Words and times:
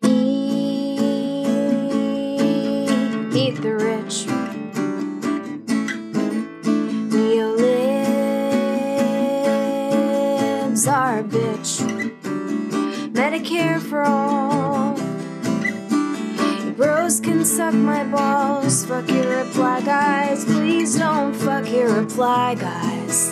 Eat, 0.00 0.98
eat 3.34 3.56
the 3.60 3.74
rich. 3.74 4.26
Neolibs 7.12 8.02
are 10.90 11.18
a 11.18 11.24
bitch. 11.24 11.72
Medicare 13.12 13.80
for 13.80 14.02
all. 14.04 14.94
Bros 16.76 17.20
can 17.20 17.44
suck 17.44 17.74
my 17.74 18.04
balls. 18.04 18.84
Fuck 18.86 19.10
your 19.10 19.44
reply 19.44 19.80
guys. 19.82 20.44
Please 20.46 20.98
don't 20.98 21.34
fuck 21.34 21.70
your 21.70 21.92
reply 22.00 22.54
guys. 22.54 23.30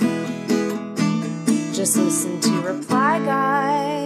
Just 1.74 1.96
listen 1.96 2.40
to 2.42 2.50
reply 2.60 3.18
guys. 3.24 3.99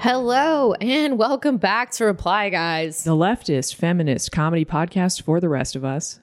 Hello 0.00 0.74
and 0.74 1.18
welcome 1.18 1.56
back 1.56 1.90
to 1.92 2.04
Reply 2.04 2.50
Guys. 2.50 3.02
the 3.02 3.10
leftist 3.16 3.74
feminist 3.74 4.30
comedy 4.30 4.64
podcast 4.64 5.22
for 5.22 5.40
the 5.40 5.48
rest 5.48 5.74
of 5.74 5.84
us. 5.84 6.20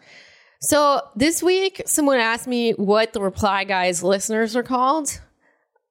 So 0.61 1.01
this 1.15 1.43
week, 1.43 1.81
someone 1.85 2.19
asked 2.19 2.47
me 2.47 2.71
what 2.71 3.11
the 3.11 3.19
Reply 3.21 3.65
Guys 3.65 4.01
listeners 4.01 4.55
are 4.55 4.63
called. 4.63 5.19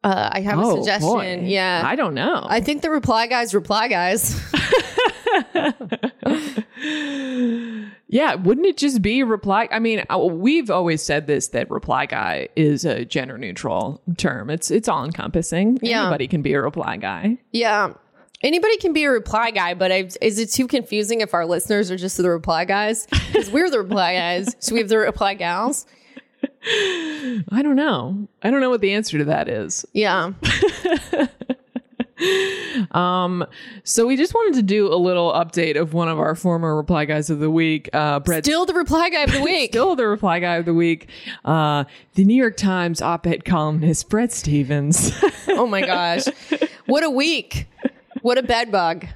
Uh, 0.03 0.31
I 0.33 0.41
have 0.41 0.59
a 0.59 0.71
suggestion. 0.71 1.09
Oh, 1.11 1.15
boy. 1.17 1.41
Yeah, 1.45 1.83
I 1.85 1.95
don't 1.97 2.15
know. 2.15 2.47
I 2.49 2.61
think 2.61 2.81
the 2.83 2.91
Reply 2.91 3.27
Guys 3.27 3.55
Reply 3.55 3.89
Guys. 3.89 4.41
yeah, 8.09 8.35
wouldn't 8.35 8.67
it 8.67 8.77
just 8.77 9.03
be 9.03 9.23
reply? 9.23 9.69
I 9.71 9.79
mean, 9.79 10.05
uh, 10.11 10.19
we've 10.19 10.71
always 10.71 11.03
said 11.03 11.27
this 11.27 11.49
that 11.49 11.71
reply 11.71 12.07
guy 12.07 12.49
is 12.57 12.85
a 12.85 13.05
gender 13.05 13.39
neutral 13.39 14.03
term. 14.17 14.51
It's 14.51 14.71
it's 14.71 14.89
all 14.89 15.05
encompassing. 15.05 15.79
Yeah. 15.83 16.03
Anybody 16.03 16.29
can 16.29 16.43
be 16.43 16.53
a 16.55 16.63
reply 16.63 16.97
guy. 16.97 17.39
yeah, 17.53 17.95
anybody 18.43 18.77
can 18.77 18.93
be 18.93 19.05
a 19.05 19.11
Reply 19.11 19.51
Guy, 19.51 19.75
but 19.75 19.91
I, 19.91 20.09
is 20.21 20.39
it 20.39 20.51
too 20.53 20.69
confusing 20.69 21.21
if 21.23 21.35
our 21.35 21.47
listeners 21.47 21.91
are 21.91 21.97
just 21.97 22.17
the 22.17 22.29
Reply 22.31 22.65
Guys? 22.65 23.07
Because 23.33 23.51
we're 23.51 23.71
the 23.71 23.81
Reply 23.81 24.15
Guys, 24.15 24.55
so 24.61 24.75
we 24.75 24.81
have 24.81 24.89
the 24.89 24.99
Reply 24.99 25.35
Gals. 25.35 25.87
I 26.67 27.61
don't 27.63 27.77
know. 27.77 28.29
I 28.43 28.51
don't 28.51 28.61
know 28.61 28.71
what 28.71 28.81
the 28.81 28.95
answer 28.95 29.19
to 29.19 29.25
that 29.25 29.49
is. 29.49 29.85
Yeah, 29.93 30.33
Um, 32.91 33.47
so 33.85 34.07
we 34.07 34.17
just 34.17 34.35
wanted 34.35 34.55
to 34.55 34.63
do 34.63 34.93
a 34.93 34.97
little 34.97 35.33
update 35.33 35.81
of 35.81 35.95
one 35.95 36.09
of 36.09 36.19
our 36.19 36.35
former 36.35 36.77
reply 36.77 37.05
guys 37.05 37.31
of 37.31 37.39
the 37.39 37.51
week, 37.51 37.89
uh, 37.93 38.21
Bret 38.21 38.45
still 38.45 38.67
the 38.67 38.75
Reply 38.75 39.11
Guy 39.11 39.23
of 39.23 39.33
the 39.33 39.41
week. 39.45 39.71
Still 39.71 39.95
the 39.95 40.07
reply 40.07 40.41
guy 40.41 40.57
of 40.57 40.65
the 40.65 40.75
week, 40.75 41.09
uh, 41.45 41.85
the 42.15 42.25
New 42.25 42.35
York 42.35 42.57
Times 42.57 43.01
op-ed 43.01 43.45
columnist 43.45 44.09
Bret 44.09 44.33
Stephens. 44.33 45.13
oh 45.49 45.67
my 45.67 45.83
gosh, 45.83 46.25
what 46.87 47.05
a 47.05 47.11
week! 47.11 47.69
What 48.23 48.39
a 48.39 48.43
bed 48.43 48.73
bug. 48.73 49.07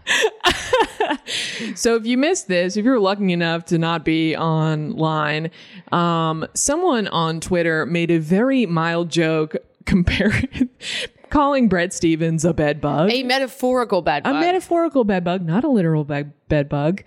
so 1.75 1.97
if 1.97 2.05
you 2.05 2.19
missed 2.19 2.47
this, 2.47 2.77
if 2.77 2.85
you 2.85 2.91
were 2.91 3.01
lucky 3.01 3.33
enough 3.33 3.65
to 3.67 3.79
not 3.79 4.05
be 4.05 4.37
online, 4.37 5.51
um, 5.93 6.47
someone 6.53 7.09
on 7.09 7.41
Twitter 7.41 7.87
made 7.87 8.11
a 8.11 8.19
very 8.19 8.67
mild 8.67 9.09
joke 9.09 9.57
comparing 9.87 10.69
calling 11.31 11.69
Bret 11.69 11.93
Stephens 11.93 12.45
a 12.45 12.53
bed 12.53 12.81
bug. 12.81 13.11
A 13.13 13.23
metaphorical 13.23 14.03
bed 14.03 14.23
bug. 14.25 14.35
a 14.37 14.41
metaphorical 14.41 15.05
bed 15.05 15.25
bug, 15.25 15.43
not 15.45 15.65
a 15.65 15.69
literal 15.69 16.05
bed, 16.05 16.33
bed 16.49 16.69
bug. 16.69 17.03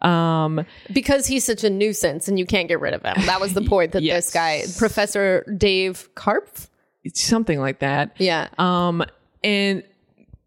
Um, 0.00 0.64
because 0.92 1.26
he's 1.28 1.44
such 1.44 1.62
a 1.62 1.70
nuisance 1.70 2.26
and 2.26 2.38
you 2.38 2.44
can't 2.46 2.66
get 2.68 2.80
rid 2.80 2.92
of 2.92 3.02
him. 3.04 3.14
That 3.26 3.40
was 3.40 3.54
the 3.54 3.62
point 3.62 3.92
that 3.92 4.02
Yes. 4.02 4.26
this 4.26 4.34
guy, 4.34 4.62
Professor 4.76 5.44
Dave 5.56 6.08
Karpf. 6.16 6.68
something 7.14 7.60
like 7.60 7.78
that. 7.78 8.14
Yeah. 8.18 8.48
Um, 8.58 9.04
and 9.44 9.84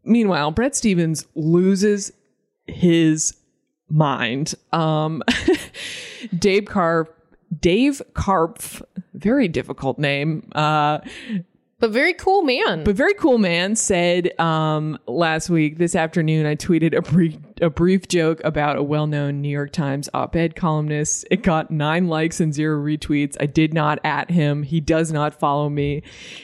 meanwhile, 0.03 0.51
Bret 0.51 0.75
Stephens 0.75 1.25
loses 1.35 2.11
his 2.67 3.35
mind. 3.89 4.55
Um, 4.73 5.23
Dave 6.37 6.65
Karp, 6.65 7.17
Dave 7.59 8.01
Karpf, 8.13 8.81
very 9.13 9.47
difficult 9.47 9.97
name. 9.99 10.49
Uh, 10.53 10.99
But 11.79 11.91
very 11.91 12.13
cool 12.13 12.41
man. 12.41 12.83
but 12.83 12.95
very 12.95 13.13
cool 13.15 13.37
man 13.37 13.75
said 13.75 14.37
um, 14.39 14.97
last 15.07 15.49
week, 15.49 15.77
this 15.77 15.95
afternoon, 15.95 16.45
I 16.45 16.55
tweeted 16.55 16.95
a 16.95 17.01
brief, 17.01 17.37
a 17.61 17.69
brief 17.69 18.07
joke 18.07 18.41
about 18.43 18.77
a 18.77 18.83
well 18.83 19.07
known 19.07 19.41
New 19.41 19.49
York 19.49 19.71
Times 19.71 20.09
op 20.13 20.35
ed 20.35 20.55
columnist. 20.55 21.25
It 21.31 21.43
got 21.43 21.71
nine 21.71 22.07
likes 22.07 22.39
and 22.39 22.53
zero 22.53 22.81
retweets. 22.81 23.35
I 23.39 23.45
did 23.45 23.73
not 23.73 23.99
at 24.03 24.31
him. 24.31 24.63
He 24.63 24.79
does 24.79 25.11
not 25.11 25.37
follow 25.37 25.69
me. 25.69 26.03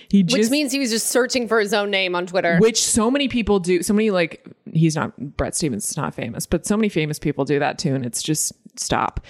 He 0.09 0.23
which 0.23 0.33
just 0.33 0.51
means 0.51 0.71
he 0.71 0.79
was 0.79 0.89
just 0.89 1.07
searching 1.07 1.47
for 1.47 1.59
his 1.59 1.73
own 1.73 1.91
name 1.91 2.15
on 2.15 2.27
Twitter. 2.27 2.57
which 2.59 2.81
so 2.81 3.11
many 3.11 3.27
people 3.27 3.59
do. 3.59 3.83
So 3.83 3.93
many 3.93 4.11
like 4.11 4.45
he's 4.73 4.95
not 4.95 5.37
Bret 5.37 5.55
Stephens 5.55 5.89
is 5.89 5.97
not 5.97 6.15
famous, 6.15 6.45
but 6.45 6.65
so 6.65 6.77
many 6.77 6.89
famous 6.89 7.19
people 7.19 7.45
do 7.45 7.59
that 7.59 7.77
too, 7.77 7.93
and 7.93 8.05
it's 8.05 8.23
just 8.23 8.53
stop. 8.75 9.25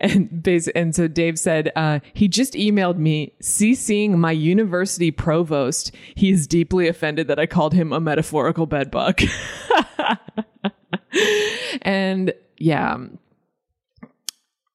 And 0.00 0.46
and 0.74 0.94
so 0.94 1.08
Dave 1.08 1.38
said 1.38 1.70
uh, 1.76 2.00
he 2.12 2.28
just 2.28 2.54
emailed 2.54 2.96
me 2.96 3.34
CCing 3.42 4.16
my 4.16 4.32
university 4.32 5.10
provost. 5.10 5.92
He 6.14 6.30
is 6.30 6.46
deeply 6.46 6.88
offended 6.88 7.28
that 7.28 7.38
I 7.38 7.46
called 7.46 7.74
him 7.74 7.92
a 7.92 8.00
metaphorical 8.00 8.66
bedbug. 8.66 9.22
and 11.82 12.32
yeah. 12.58 12.96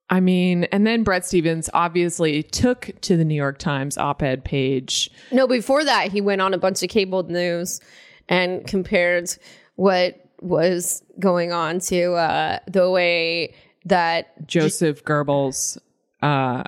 I 0.10 0.20
mean, 0.20 0.66
and 0.66 0.86
then 0.86 1.04
Bret 1.04 1.26
Stephens 1.26 1.70
obviously 1.74 2.44
took 2.44 2.92
to 3.02 3.18
the 3.18 3.26
New 3.26 3.36
York 3.36 3.58
Times 3.58 3.98
op 3.98 4.22
ed 4.22 4.44
page 4.46 5.10
no, 5.32 5.48
before 5.48 5.84
that, 5.84 6.12
he 6.12 6.22
went 6.22 6.42
on 6.42 6.54
a 6.54 6.58
bunch 6.58 6.84
of 6.84 6.90
cable 6.90 7.24
news 7.24 7.82
and 8.30 8.66
compared 8.68 9.30
what 9.76 10.26
was 10.42 11.04
going 11.20 11.52
on 11.52 11.80
to 11.80 12.14
uh, 12.14 12.60
the 12.68 12.90
way 12.90 13.56
that 13.86 14.48
Joseph 14.48 15.04
Goebbels 15.04 15.78
uh, 16.22 16.64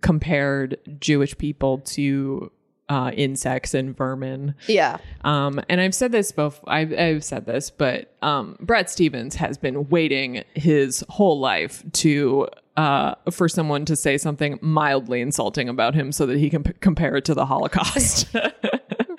compared 0.00 0.78
Jewish 1.00 1.36
people 1.38 1.78
to 1.78 2.50
uh, 2.88 3.10
insects 3.14 3.74
and 3.74 3.96
vermin. 3.96 4.54
yeah 4.68 4.98
Um, 5.22 5.60
and 5.68 5.80
I've 5.80 5.94
said 5.94 6.12
this 6.12 6.32
both. 6.32 6.60
I've, 6.66 6.92
I've 6.92 7.24
said 7.24 7.46
this, 7.46 7.70
but 7.70 8.14
um, 8.22 8.56
Bret 8.60 8.90
Stephens 8.90 9.36
has 9.36 9.56
been 9.56 9.88
waiting 9.88 10.44
his 10.54 11.04
whole 11.08 11.40
life 11.40 11.82
to 11.92 12.48
uh, 12.76 13.14
for 13.30 13.48
someone 13.48 13.84
to 13.84 13.94
say 13.94 14.18
something 14.18 14.58
mildly 14.60 15.20
insulting 15.20 15.68
about 15.68 15.94
him, 15.94 16.10
so 16.12 16.26
that 16.26 16.38
he 16.38 16.50
can 16.50 16.64
p- 16.64 16.72
compare 16.80 17.16
it 17.16 17.24
to 17.26 17.34
the 17.34 17.46
Holocaust. 17.46 18.26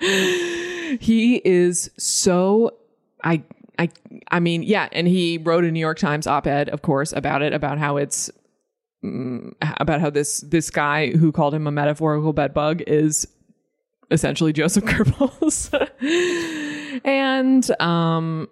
he 1.00 1.40
is 1.44 1.90
so 1.98 2.74
I 3.24 3.42
I 3.78 3.88
I 4.30 4.40
mean 4.40 4.62
yeah, 4.62 4.88
and 4.92 5.08
he 5.08 5.38
wrote 5.38 5.64
a 5.64 5.70
New 5.70 5.80
York 5.80 5.98
Times 5.98 6.26
op-ed, 6.26 6.68
of 6.68 6.82
course, 6.82 7.12
about 7.12 7.42
it, 7.42 7.54
about 7.54 7.78
how 7.78 7.96
it's 7.96 8.30
mm, 9.02 9.54
about 9.78 10.00
how 10.00 10.10
this 10.10 10.40
this 10.40 10.70
guy 10.70 11.10
who 11.12 11.32
called 11.32 11.54
him 11.54 11.66
a 11.66 11.72
metaphorical 11.72 12.34
bedbug 12.34 12.82
is 12.86 13.26
essentially 14.10 14.52
Joseph 14.52 14.84
Goebbels. 14.86 15.70
and 17.04 17.80
um 17.80 18.48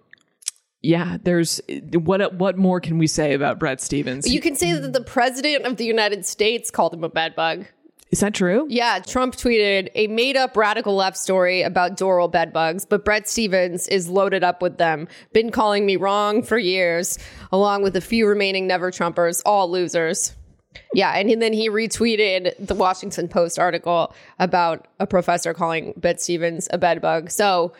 yeah, 0.81 1.17
there's 1.23 1.61
what 1.93 2.35
what 2.35 2.57
more 2.57 2.79
can 2.79 2.97
we 2.99 3.07
say 3.07 3.33
about 3.33 3.59
Bret 3.59 3.81
Stephens? 3.81 4.31
you 4.31 4.39
can 4.39 4.55
say 4.55 4.73
that 4.73 4.93
the 4.93 5.01
president 5.01 5.65
of 5.65 5.77
the 5.77 5.85
United 5.85 6.25
States 6.25 6.69
called 6.69 6.93
him 6.93 7.03
a 7.03 7.09
bed 7.09 7.35
bug. 7.35 7.65
Is 8.11 8.19
that 8.19 8.35
true? 8.35 8.67
Yeah, 8.69 8.99
Trump 8.99 9.35
tweeted 9.35 9.89
a 9.95 10.07
made 10.07 10.37
up 10.37 10.55
radical 10.55 10.95
left 10.95 11.17
story 11.17 11.63
about 11.63 11.97
Doral 11.97 12.31
bedbugs, 12.31 12.85
but 12.85 13.03
Bret 13.03 13.27
Stephens 13.27 13.87
is 13.87 14.07
loaded 14.07 14.43
up 14.43 14.61
with 14.61 14.77
them. 14.77 15.07
Been 15.33 15.49
calling 15.49 15.85
me 15.87 15.95
wrong 15.95 16.43
for 16.43 16.57
years, 16.57 17.17
along 17.51 17.81
with 17.81 17.95
a 17.95 18.01
few 18.01 18.27
remaining 18.27 18.67
never 18.67 18.91
Trumpers, 18.91 19.41
all 19.43 19.69
losers. 19.71 20.33
Yeah, 20.93 21.11
and 21.11 21.41
then 21.41 21.53
he 21.53 21.69
retweeted 21.69 22.53
the 22.59 22.75
Washington 22.75 23.27
Post 23.27 23.59
article 23.59 24.13
about 24.39 24.87
a 24.99 25.07
professor 25.07 25.53
calling 25.53 25.93
Bret 25.97 26.21
Stephens 26.21 26.67
a 26.71 26.77
bedbug. 26.77 27.29
So 27.31 27.73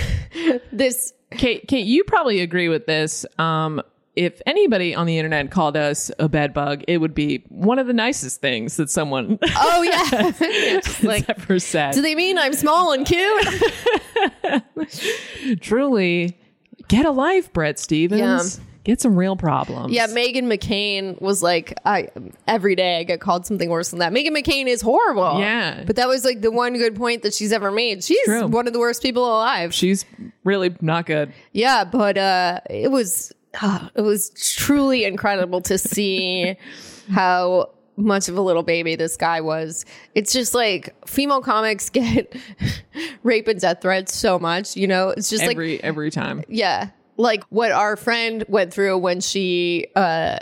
this 0.72 1.12
Kate, 1.30 1.66
Kate, 1.68 1.86
you 1.86 2.04
probably 2.04 2.40
agree 2.40 2.68
with 2.68 2.86
this. 2.86 3.24
Um, 3.38 3.82
if 4.14 4.42
anybody 4.44 4.94
on 4.94 5.06
the 5.06 5.16
internet 5.18 5.50
called 5.50 5.74
us 5.76 6.10
a 6.18 6.28
bed 6.28 6.52
bug, 6.52 6.84
it 6.86 6.98
would 6.98 7.14
be 7.14 7.44
one 7.48 7.78
of 7.78 7.86
the 7.86 7.94
nicest 7.94 8.42
things 8.42 8.76
that 8.76 8.90
someone 8.90 9.38
Oh 9.56 9.82
yeah. 9.82 10.32
Yeah, 11.02 11.08
like 11.08 11.28
ever 11.30 11.58
said. 11.58 11.94
do 11.94 12.02
they 12.02 12.14
mean 12.14 12.36
I'm 12.36 12.52
small 12.52 12.92
and 12.92 13.06
cute? 13.06 13.46
Truly, 15.60 16.38
get 16.88 17.06
a 17.06 17.10
life, 17.10 17.52
Bret 17.52 17.78
Stephens. 17.78 18.60
Get 18.84 19.00
some 19.00 19.16
real 19.16 19.36
problems. 19.36 19.92
Yeah, 19.92 20.08
Meghan 20.08 20.44
McCain 20.44 21.20
was 21.20 21.42
like, 21.42 21.72
I 21.84 22.08
every 22.48 22.74
day 22.74 22.98
I 22.98 23.04
get 23.04 23.20
called 23.20 23.46
something 23.46 23.70
worse 23.70 23.90
than 23.90 24.00
that. 24.00 24.12
Meghan 24.12 24.36
McCain 24.36 24.66
is 24.66 24.80
horrible. 24.80 25.38
Yeah. 25.38 25.84
But 25.86 25.96
that 25.96 26.08
was 26.08 26.24
like 26.24 26.40
the 26.40 26.50
one 26.50 26.72
good 26.74 26.96
point 26.96 27.22
that 27.22 27.32
she's 27.32 27.52
ever 27.52 27.70
made. 27.70 28.02
She's 28.02 28.24
True. 28.24 28.46
one 28.48 28.66
of 28.66 28.72
the 28.72 28.80
worst 28.80 29.00
people 29.02 29.24
alive. 29.24 29.72
she's 29.72 30.04
really 30.42 30.74
not 30.80 31.06
good. 31.06 31.32
Yeah, 31.52 31.84
but 31.84 32.18
uh 32.18 32.60
it 32.68 32.90
was 32.90 33.32
uh, 33.60 33.88
it 33.94 34.00
was 34.00 34.30
truly 34.56 35.04
incredible 35.04 35.60
to 35.60 35.76
see 35.78 36.56
how 37.12 37.70
much 37.96 38.28
of 38.28 38.36
a 38.36 38.40
little 38.40 38.62
baby 38.62 38.96
this 38.96 39.16
guy 39.16 39.40
was. 39.42 39.84
It's 40.14 40.32
just 40.32 40.54
like 40.54 40.94
female 41.06 41.42
comics 41.42 41.90
get 41.98 42.34
rape 43.22 43.46
and 43.46 43.60
death 43.60 43.82
threats 43.82 44.16
so 44.16 44.38
much, 44.38 44.76
you 44.76 44.86
know? 44.88 45.10
It's 45.10 45.28
just 45.30 45.42
like 45.46 45.54
every 45.56 45.82
every 45.84 46.10
time. 46.10 46.42
yeah. 46.48 46.88
Like 47.16 47.44
what 47.44 47.72
our 47.72 47.96
friend 47.96 48.44
went 48.48 48.72
through 48.72 48.98
when 48.98 49.20
she 49.20 49.86
uh, 49.94 50.38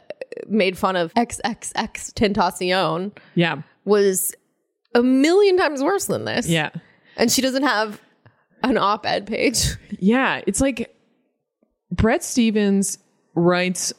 made 0.48 0.78
fun 0.78 0.96
of 0.96 1.12
XXXTentacion 1.14 3.12
Yeah. 3.34 3.62
was 3.84 4.34
a 4.94 5.02
million 5.02 5.56
times 5.56 5.82
worse 5.82 6.06
than 6.06 6.24
this. 6.24 6.48
Yeah. 6.48 6.70
And 7.16 7.30
she 7.30 7.42
doesn't 7.42 7.62
have 7.64 8.00
an 8.62 8.78
op 8.78 9.06
ed 9.06 9.26
page. 9.26 9.76
Yeah. 9.98 10.40
It's 10.46 10.60
like 10.60 10.94
Bret 11.90 12.22
Stephens 12.24 12.98
writes 13.34 13.92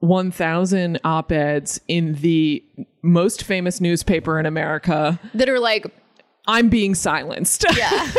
1,000 0.00 0.98
op 1.04 1.30
eds 1.32 1.80
in 1.88 2.14
the 2.14 2.64
most 3.02 3.44
famous 3.44 3.80
newspaper 3.80 4.38
in 4.40 4.46
America. 4.46 5.20
that 5.34 5.48
are 5.48 5.60
like, 5.60 5.86
I'm 6.46 6.68
being 6.70 6.94
silenced. 6.94 7.64
yeah. 7.76 8.10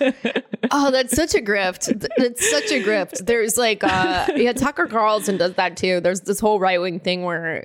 oh, 0.70 0.90
that's 0.90 1.14
such 1.14 1.34
a 1.34 1.40
grift. 1.40 2.06
That's 2.16 2.50
such 2.50 2.70
a 2.72 2.82
grift. 2.82 3.24
There's 3.26 3.56
like, 3.56 3.82
uh, 3.84 4.26
yeah, 4.36 4.52
Tucker 4.52 4.86
Carlson 4.86 5.36
does 5.36 5.54
that 5.54 5.76
too. 5.76 6.00
There's 6.00 6.20
this 6.22 6.40
whole 6.40 6.58
right 6.60 6.80
wing 6.80 7.00
thing 7.00 7.22
where 7.22 7.64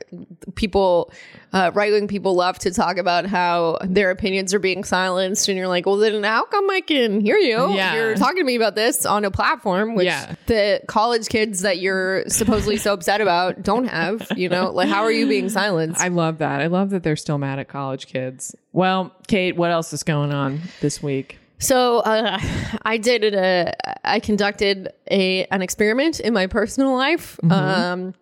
people, 0.56 1.12
uh, 1.54 1.72
right 1.74 1.92
wing 1.92 2.08
people 2.08 2.36
love 2.36 2.60
to 2.60 2.72
talk 2.72 2.98
about 2.98 3.26
how 3.26 3.78
their 3.84 4.12
opinions 4.12 4.54
are 4.54 4.60
being 4.60 4.84
silenced. 4.84 5.48
And 5.50 5.58
you're 5.58 5.68
like, 5.68 5.86
well, 5.86 5.98
then 5.98 6.24
how 6.24 6.46
come 6.46 6.70
I 6.70 6.82
can 6.82 7.22
hear 7.22 7.38
you? 7.38 7.74
Yeah. 7.74 7.94
You're 7.96 8.16
talking 8.16 8.38
to 8.38 8.44
me 8.44 8.56
about 8.56 8.76
this 8.76 9.06
on 9.06 9.26
a 9.26 9.32
platform, 9.32 9.96
which 9.96 10.06
Yeah. 10.06 10.36
the 10.48 10.82
college 10.88 11.28
kids 11.28 11.62
that 11.62 11.80
you're 11.80 12.24
supposedly 12.30 12.78
so 12.78 12.94
upset 12.94 13.22
about 13.22 13.62
don't 13.64 13.86
have, 13.88 14.28
you 14.36 14.50
know, 14.50 14.72
like, 14.72 14.90
how 14.90 15.02
are 15.04 15.12
you 15.12 15.28
being 15.28 15.50
silenced? 15.50 16.00
I 16.00 16.08
love 16.08 16.38
that. 16.40 16.62
I 16.62 16.68
love 16.68 16.90
that 16.92 17.04
they're 17.04 17.16
still 17.16 17.38
mad 17.38 17.60
at 17.60 17.68
college 17.68 18.08
kids. 18.08 18.56
Well, 18.74 19.12
Kate, 19.28 19.56
what 19.58 19.72
else 19.72 19.92
is 19.92 20.04
going 20.04 20.32
on 20.32 20.62
this 20.80 21.04
week? 21.04 21.38
So 21.62 22.00
uh, 22.00 22.40
I 22.84 22.98
did 22.98 23.24
a 23.34 23.74
I 24.04 24.20
conducted 24.20 24.90
a 25.10 25.46
an 25.46 25.62
experiment 25.62 26.20
in 26.20 26.34
my 26.34 26.48
personal 26.48 26.94
life. 26.96 27.40
Um, 27.50 28.14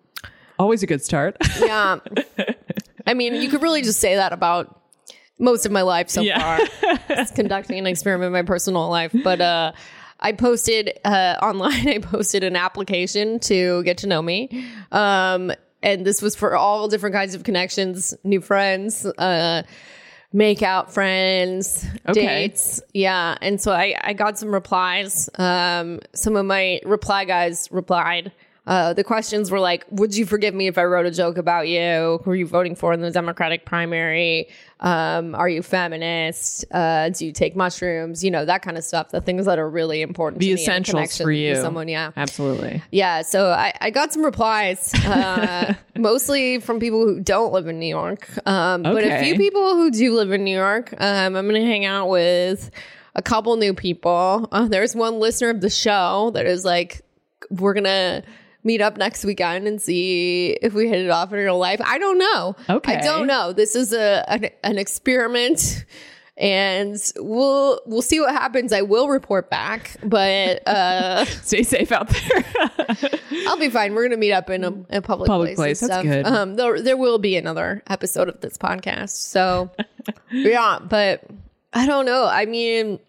Always 0.60 0.84
a 0.84 0.88
good 0.88 1.02
start. 1.04 1.38
yeah, 1.60 2.00
I 3.08 3.14
mean 3.14 3.36
you 3.36 3.50
could 3.50 3.62
really 3.62 3.82
just 3.82 4.00
say 4.00 4.16
that 4.16 4.34
about 4.34 4.76
most 5.40 5.66
of 5.66 5.72
my 5.72 5.84
life 5.84 6.10
so 6.10 6.20
Yeah. 6.22 6.40
far. 6.58 7.26
Conducting 7.34 7.80
an 7.80 7.88
experiment 7.88 8.28
in 8.28 8.34
my 8.34 8.42
personal 8.44 8.90
life, 8.90 9.16
but 9.24 9.40
uh, 9.40 9.72
I 10.20 10.34
posted 10.34 11.00
uh, 11.06 11.38
online. 11.42 11.88
I 11.96 12.00
posted 12.00 12.44
an 12.44 12.58
application 12.58 13.40
to 13.42 13.82
get 13.84 14.00
to 14.00 14.08
know 14.08 14.22
me. 14.22 14.66
Um, 14.92 15.54
and 15.82 16.06
this 16.06 16.22
was 16.22 16.36
for 16.36 16.58
all 16.58 16.90
different 16.90 17.16
kinds 17.16 17.36
of 17.36 17.44
connections, 17.46 18.14
new 18.26 18.42
friends, 18.42 19.06
uh, 19.06 19.64
make 20.32 20.62
out 20.62 20.94
friends, 20.94 21.86
Okay. 22.08 22.26
dates. 22.48 22.82
Yeah. 22.94 23.38
And 23.42 23.60
so 23.60 23.72
I, 23.72 23.96
I 24.02 24.14
got 24.14 24.38
some 24.38 24.54
replies. 24.54 25.30
Um, 25.40 26.00
some 26.14 26.36
of 26.36 26.46
my 26.46 26.80
reply 26.86 27.26
guys 27.26 27.68
replied. 27.72 28.32
Uh, 28.68 28.94
the 28.94 29.04
questions 29.04 29.50
were 29.50 29.60
like, 29.60 29.86
would 29.90 30.16
you 30.16 30.26
forgive 30.26 30.54
me 30.54 30.68
if 30.68 30.78
I 30.78 30.84
wrote 30.84 31.06
a 31.08 31.12
joke 31.12 31.38
about 31.38 31.68
you? 31.68 32.20
Who 32.24 32.32
are 32.32 32.36
you 32.36 32.46
voting 32.46 32.76
for 32.76 32.94
in 32.94 33.02
the 33.02 33.10
Democratic 33.10 33.66
primary? 33.66 34.48
Um, 34.80 35.34
are 35.34 35.50
you 35.50 35.64
feminist? 35.64 36.66
Uh, 36.72 37.10
do 37.10 37.26
you 37.26 37.32
take 37.32 37.56
mushrooms? 37.56 38.24
You 38.24 38.30
know, 38.32 38.46
that 38.46 38.62
kind 38.62 38.78
of 38.78 38.84
stuff. 38.84 39.10
The 39.10 39.22
things 39.22 39.46
that 39.46 39.58
are 39.58 39.70
really 39.70 40.02
important 40.04 40.40
The 40.40 40.50
to 40.50 40.54
me 40.54 40.54
in 40.54 40.60
essentials 40.60 41.18
for 41.18 41.32
you. 41.32 41.56
someone. 41.56 41.88
Yeah. 41.88 42.12
Absolutely. 42.16 42.84
Yeah, 42.92 43.24
so 43.24 43.48
I, 43.50 43.74
I 43.82 43.90
got 43.90 44.14
some 44.14 44.24
replies, 44.24 44.94
uh, 45.06 45.74
mostly 45.98 46.60
from 46.60 46.80
people 46.80 47.06
who 47.06 47.20
don't 47.22 47.52
live 47.52 47.68
in 47.68 47.80
New 47.80 47.88
York, 47.88 48.30
um, 48.48 48.84
but 48.84 49.04
a 49.04 49.24
few 49.24 49.36
people 49.36 49.76
who 49.76 49.90
do 49.90 50.14
live 50.16 50.32
in 50.32 50.44
New 50.44 50.56
York. 50.56 50.94
Um, 51.00 51.36
I'm 51.36 51.48
going 51.48 51.60
to 51.60 51.66
hang 51.68 51.86
out 51.86 52.08
with 52.10 52.70
a 53.16 53.22
couple 53.22 53.56
new 53.58 53.74
people. 53.74 54.48
Uh, 54.52 54.68
there's 54.68 54.96
one 54.96 55.20
listener 55.20 55.50
of 55.50 55.62
the 55.62 55.70
show 55.72 56.32
that 56.36 56.46
is 56.46 56.64
like, 56.64 57.02
we're 57.50 57.74
going 57.74 57.84
to 57.86 58.24
meet 58.64 58.82
up 58.82 58.98
next 58.98 59.24
weekend 59.24 59.68
and 59.68 59.82
see 59.82 60.58
if 60.62 60.74
we 60.74 60.88
hit 60.88 61.06
it 61.06 61.10
off 61.10 61.32
in 61.32 61.40
real 61.40 61.58
life. 61.58 61.80
I 61.84 61.98
don't 61.98 62.18
know. 62.18 62.56
Okay. 62.70 62.96
I 62.96 63.02
don't 63.02 63.28
know. 63.28 63.54
This 63.54 63.76
is 63.76 63.94
a 63.94 64.24
an, 64.30 64.50
an 64.64 64.78
experiment. 64.78 65.86
And 66.38 66.98
we'll 67.18 67.82
we'll 67.86 68.02
see 68.02 68.22
what 68.22 68.32
happens. 68.32 68.72
I 68.72 68.82
will 68.82 69.10
report 69.10 69.50
back, 69.50 69.98
but 70.02 70.66
uh, 70.66 71.26
Stay 71.44 71.64
safe 71.64 71.92
out 71.92 72.08
there. 72.08 72.46
I'll 73.48 73.58
be 73.58 73.70
fine. 73.70 73.94
We're 73.94 74.04
gonna 74.04 74.16
meet 74.16 74.32
up 74.32 74.50
in 74.50 74.64
a, 74.64 74.70
a 74.90 75.02
public, 75.02 75.28
Public 75.28 75.58
place. 75.58 75.80
place. 75.82 75.90
That's 75.90 75.94
stuff. 75.96 76.04
good. 76.04 76.26
Um, 76.26 76.56
there, 76.56 76.82
there 76.82 76.96
will 76.96 77.18
be 77.18 77.36
another 77.36 77.84
episode 77.88 78.30
of 78.30 78.40
this 78.40 78.58
podcast. 78.58 79.10
So, 79.10 79.70
yeah, 80.32 80.80
but 80.82 81.26
I 81.74 81.86
don't 81.86 82.06
know. 82.06 82.26
I 82.26 82.46
mean, 82.46 83.00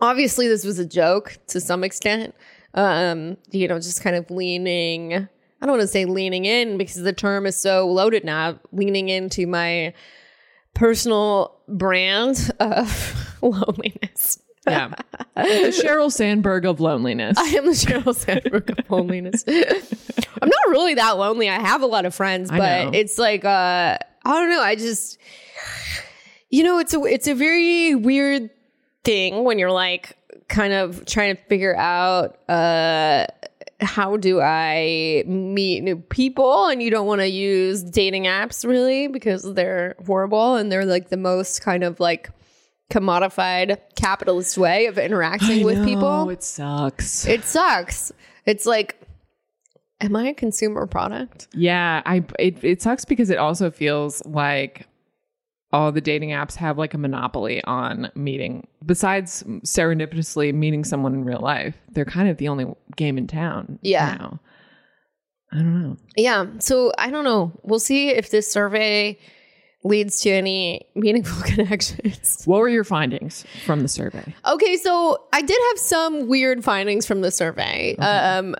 obviously, 0.00 0.48
this 0.48 0.64
was 0.64 0.78
a 0.78 0.86
joke 0.86 1.36
to 1.48 1.60
some 1.60 1.84
extent. 1.84 2.34
Um, 2.74 3.36
you 3.50 3.68
know, 3.68 3.78
just 3.78 4.02
kind 4.02 4.16
of 4.16 4.30
leaning. 4.30 5.14
I 5.14 5.66
don't 5.66 5.70
want 5.76 5.82
to 5.82 5.86
say 5.88 6.04
leaning 6.06 6.44
in 6.44 6.78
because 6.78 6.96
the 6.96 7.12
term 7.12 7.46
is 7.46 7.56
so 7.56 7.86
loaded 7.88 8.24
now. 8.24 8.58
Leaning 8.72 9.08
into 9.08 9.46
my 9.46 9.94
personal 10.74 11.56
brand 11.68 12.50
of 12.60 13.36
loneliness. 13.42 14.38
yeah. 14.66 14.88
The 15.36 15.72
Sheryl 15.84 16.10
Sandberg 16.10 16.64
of 16.64 16.80
loneliness. 16.80 17.36
I 17.38 17.44
am 17.48 17.66
the 17.66 17.72
Sheryl 17.72 18.14
Sandberg 18.14 18.70
of 18.78 18.90
loneliness. 18.90 19.44
I'm 19.46 20.48
not 20.48 20.68
really 20.68 20.94
that 20.94 21.18
lonely. 21.18 21.48
I 21.48 21.60
have 21.60 21.82
a 21.82 21.86
lot 21.86 22.04
of 22.06 22.14
friends, 22.14 22.50
but 22.50 22.94
it's 22.94 23.18
like 23.18 23.44
uh 23.44 23.98
I 24.24 24.32
don't 24.40 24.50
know. 24.50 24.62
I 24.62 24.76
just 24.76 25.18
you 26.50 26.62
know, 26.64 26.78
it's 26.78 26.94
a 26.94 27.02
it's 27.04 27.26
a 27.28 27.34
very 27.34 27.94
weird 27.94 28.50
thing 29.04 29.44
when 29.44 29.58
you're 29.58 29.72
like 29.72 30.16
kind 30.52 30.72
of 30.72 31.04
trying 31.06 31.34
to 31.34 31.42
figure 31.44 31.74
out 31.76 32.38
uh 32.48 33.26
how 33.80 34.16
do 34.16 34.40
I 34.40 35.24
meet 35.26 35.82
new 35.82 35.96
people? 35.96 36.66
And 36.66 36.80
you 36.80 36.88
don't 36.88 37.06
want 37.06 37.20
to 37.20 37.26
use 37.26 37.82
dating 37.82 38.24
apps 38.24 38.64
really 38.64 39.08
because 39.08 39.42
they're 39.54 39.96
horrible 40.06 40.54
and 40.54 40.70
they're 40.70 40.86
like 40.86 41.08
the 41.08 41.16
most 41.16 41.62
kind 41.62 41.82
of 41.82 41.98
like 41.98 42.30
commodified 42.92 43.78
capitalist 43.96 44.56
way 44.56 44.86
of 44.86 44.98
interacting 44.98 45.64
with 45.64 45.84
people. 45.84 46.06
Oh, 46.06 46.28
it 46.28 46.44
sucks. 46.44 47.26
It 47.26 47.42
sucks. 47.44 48.12
It's 48.46 48.66
like, 48.66 49.00
am 50.00 50.14
I 50.14 50.28
a 50.28 50.34
consumer 50.34 50.86
product? 50.86 51.48
Yeah, 51.52 52.02
I 52.06 52.24
it 52.38 52.62
it 52.62 52.82
sucks 52.82 53.04
because 53.04 53.30
it 53.30 53.38
also 53.38 53.70
feels 53.70 54.24
like 54.26 54.86
all 55.72 55.90
the 55.90 56.00
dating 56.00 56.30
apps 56.30 56.54
have 56.56 56.76
like 56.76 56.94
a 56.94 56.98
monopoly 56.98 57.62
on 57.64 58.10
meeting. 58.14 58.66
Besides 58.84 59.42
serendipitously 59.64 60.52
meeting 60.52 60.84
someone 60.84 61.14
in 61.14 61.24
real 61.24 61.40
life, 61.40 61.76
they're 61.90 62.04
kind 62.04 62.28
of 62.28 62.36
the 62.36 62.48
only 62.48 62.66
game 62.96 63.16
in 63.16 63.26
town. 63.26 63.78
Yeah. 63.82 64.16
now. 64.18 64.40
I 65.52 65.56
don't 65.56 65.82
know. 65.82 65.96
Yeah. 66.16 66.46
So 66.58 66.92
I 66.98 67.10
don't 67.10 67.24
know. 67.24 67.52
We'll 67.62 67.78
see 67.78 68.10
if 68.10 68.30
this 68.30 68.50
survey 68.50 69.18
leads 69.84 70.20
to 70.22 70.30
any 70.30 70.86
meaningful 70.94 71.42
connections. 71.46 72.42
What 72.44 72.60
were 72.60 72.68
your 72.68 72.84
findings 72.84 73.44
from 73.64 73.80
the 73.80 73.88
survey? 73.88 74.34
Okay. 74.46 74.76
So 74.76 75.26
I 75.32 75.42
did 75.42 75.58
have 75.70 75.78
some 75.78 76.28
weird 76.28 76.64
findings 76.64 77.06
from 77.06 77.20
the 77.20 77.30
survey. 77.30 77.96
Um, 77.96 78.56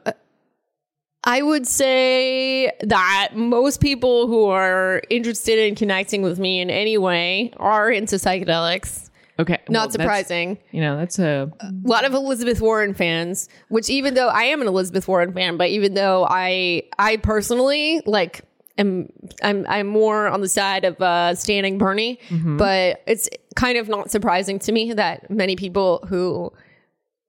I 1.25 1.41
would 1.43 1.67
say 1.69 2.73
that 2.81 3.31
most 3.35 3.81
people 3.81 4.27
who 4.27 4.47
are 4.47 5.03
interested 5.09 5.59
in 5.59 5.75
connecting 5.77 6.23
with 6.23 6.39
me 6.39 6.61
in 6.61 6.69
any 6.69 6.99
way 6.99 7.53
are 7.59 7.91
into 7.91 8.17
psychedelics. 8.17 9.09
Okay, 9.39 9.59
Not 9.69 9.91
that's- 9.91 9.93
surprising. 9.93 10.59
You 10.73 10.81
know, 10.83 10.97
that's 10.99 11.19
a 11.19 11.51
a 11.61 11.73
lot 11.85 12.05
of 12.05 12.13
Elizabeth 12.13 12.61
Warren 12.61 12.93
fans, 12.95 13.49
which 13.69 13.89
even 13.89 14.15
though 14.15 14.29
I 14.29 14.45
am 14.45 14.61
an 14.61 14.69
Elizabeth 14.69 15.09
Warren 15.09 15.33
fan, 15.33 15.57
but 15.57 15.69
even 15.71 15.95
though 15.95 16.27
I 16.29 16.85
I 16.99 17.17
personally 17.17 18.03
like 18.05 18.43
am 18.79 19.09
I'm 19.43 19.65
I'm 19.69 19.87
more 19.87 20.29
on 20.29 20.41
the 20.43 20.49
side 20.49 20.85
of 20.85 21.01
uh 21.01 21.35
standing 21.35 21.79
Bernie, 21.79 22.19
but 22.31 23.03
it's 23.07 23.29
kind 23.57 23.79
of 23.79 23.89
not 23.89 24.11
surprising 24.11 24.59
to 24.61 24.73
me 24.73 24.93
that 24.93 25.31
many 25.31 25.57
people 25.57 26.05
who 26.09 26.53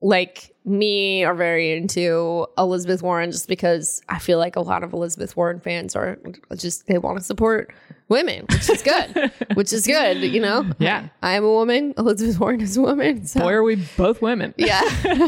like 0.02 0.53
me 0.66 1.24
are 1.24 1.36
very 1.36 1.74
into 1.74 2.48
Elizabeth 2.58 3.02
Warren 3.02 3.32
just 3.32 3.48
because 3.48 4.02
I 4.08 4.20
feel 4.20 4.38
like 4.38 4.56
a 4.56 4.62
lot 4.62 4.84
of 4.84 4.94
Elizabeth 4.94 5.36
Warren 5.36 5.60
fans 5.60 5.96
are 5.96 6.18
just 6.56 6.88
they 6.88 6.98
want 6.98 7.18
to 7.18 7.24
support 7.24 7.74
women, 8.10 8.46
which 8.50 8.70
is 8.70 8.82
good. 8.82 9.32
which 9.56 9.74
is 9.74 9.86
good, 9.86 10.22
you 10.22 10.40
know? 10.40 10.70
Yeah. 10.80 11.08
I 11.22 11.34
am 11.34 11.44
a 11.44 11.50
woman. 11.50 11.94
Elizabeth 11.98 12.40
Warren 12.40 12.62
is 12.62 12.78
a 12.78 12.82
woman. 12.82 13.26
So. 13.26 13.42
boy, 13.42 13.54
are 13.54 13.64
we 13.64 13.76
both 13.98 14.22
women? 14.22 14.54
Yeah. 14.58 14.82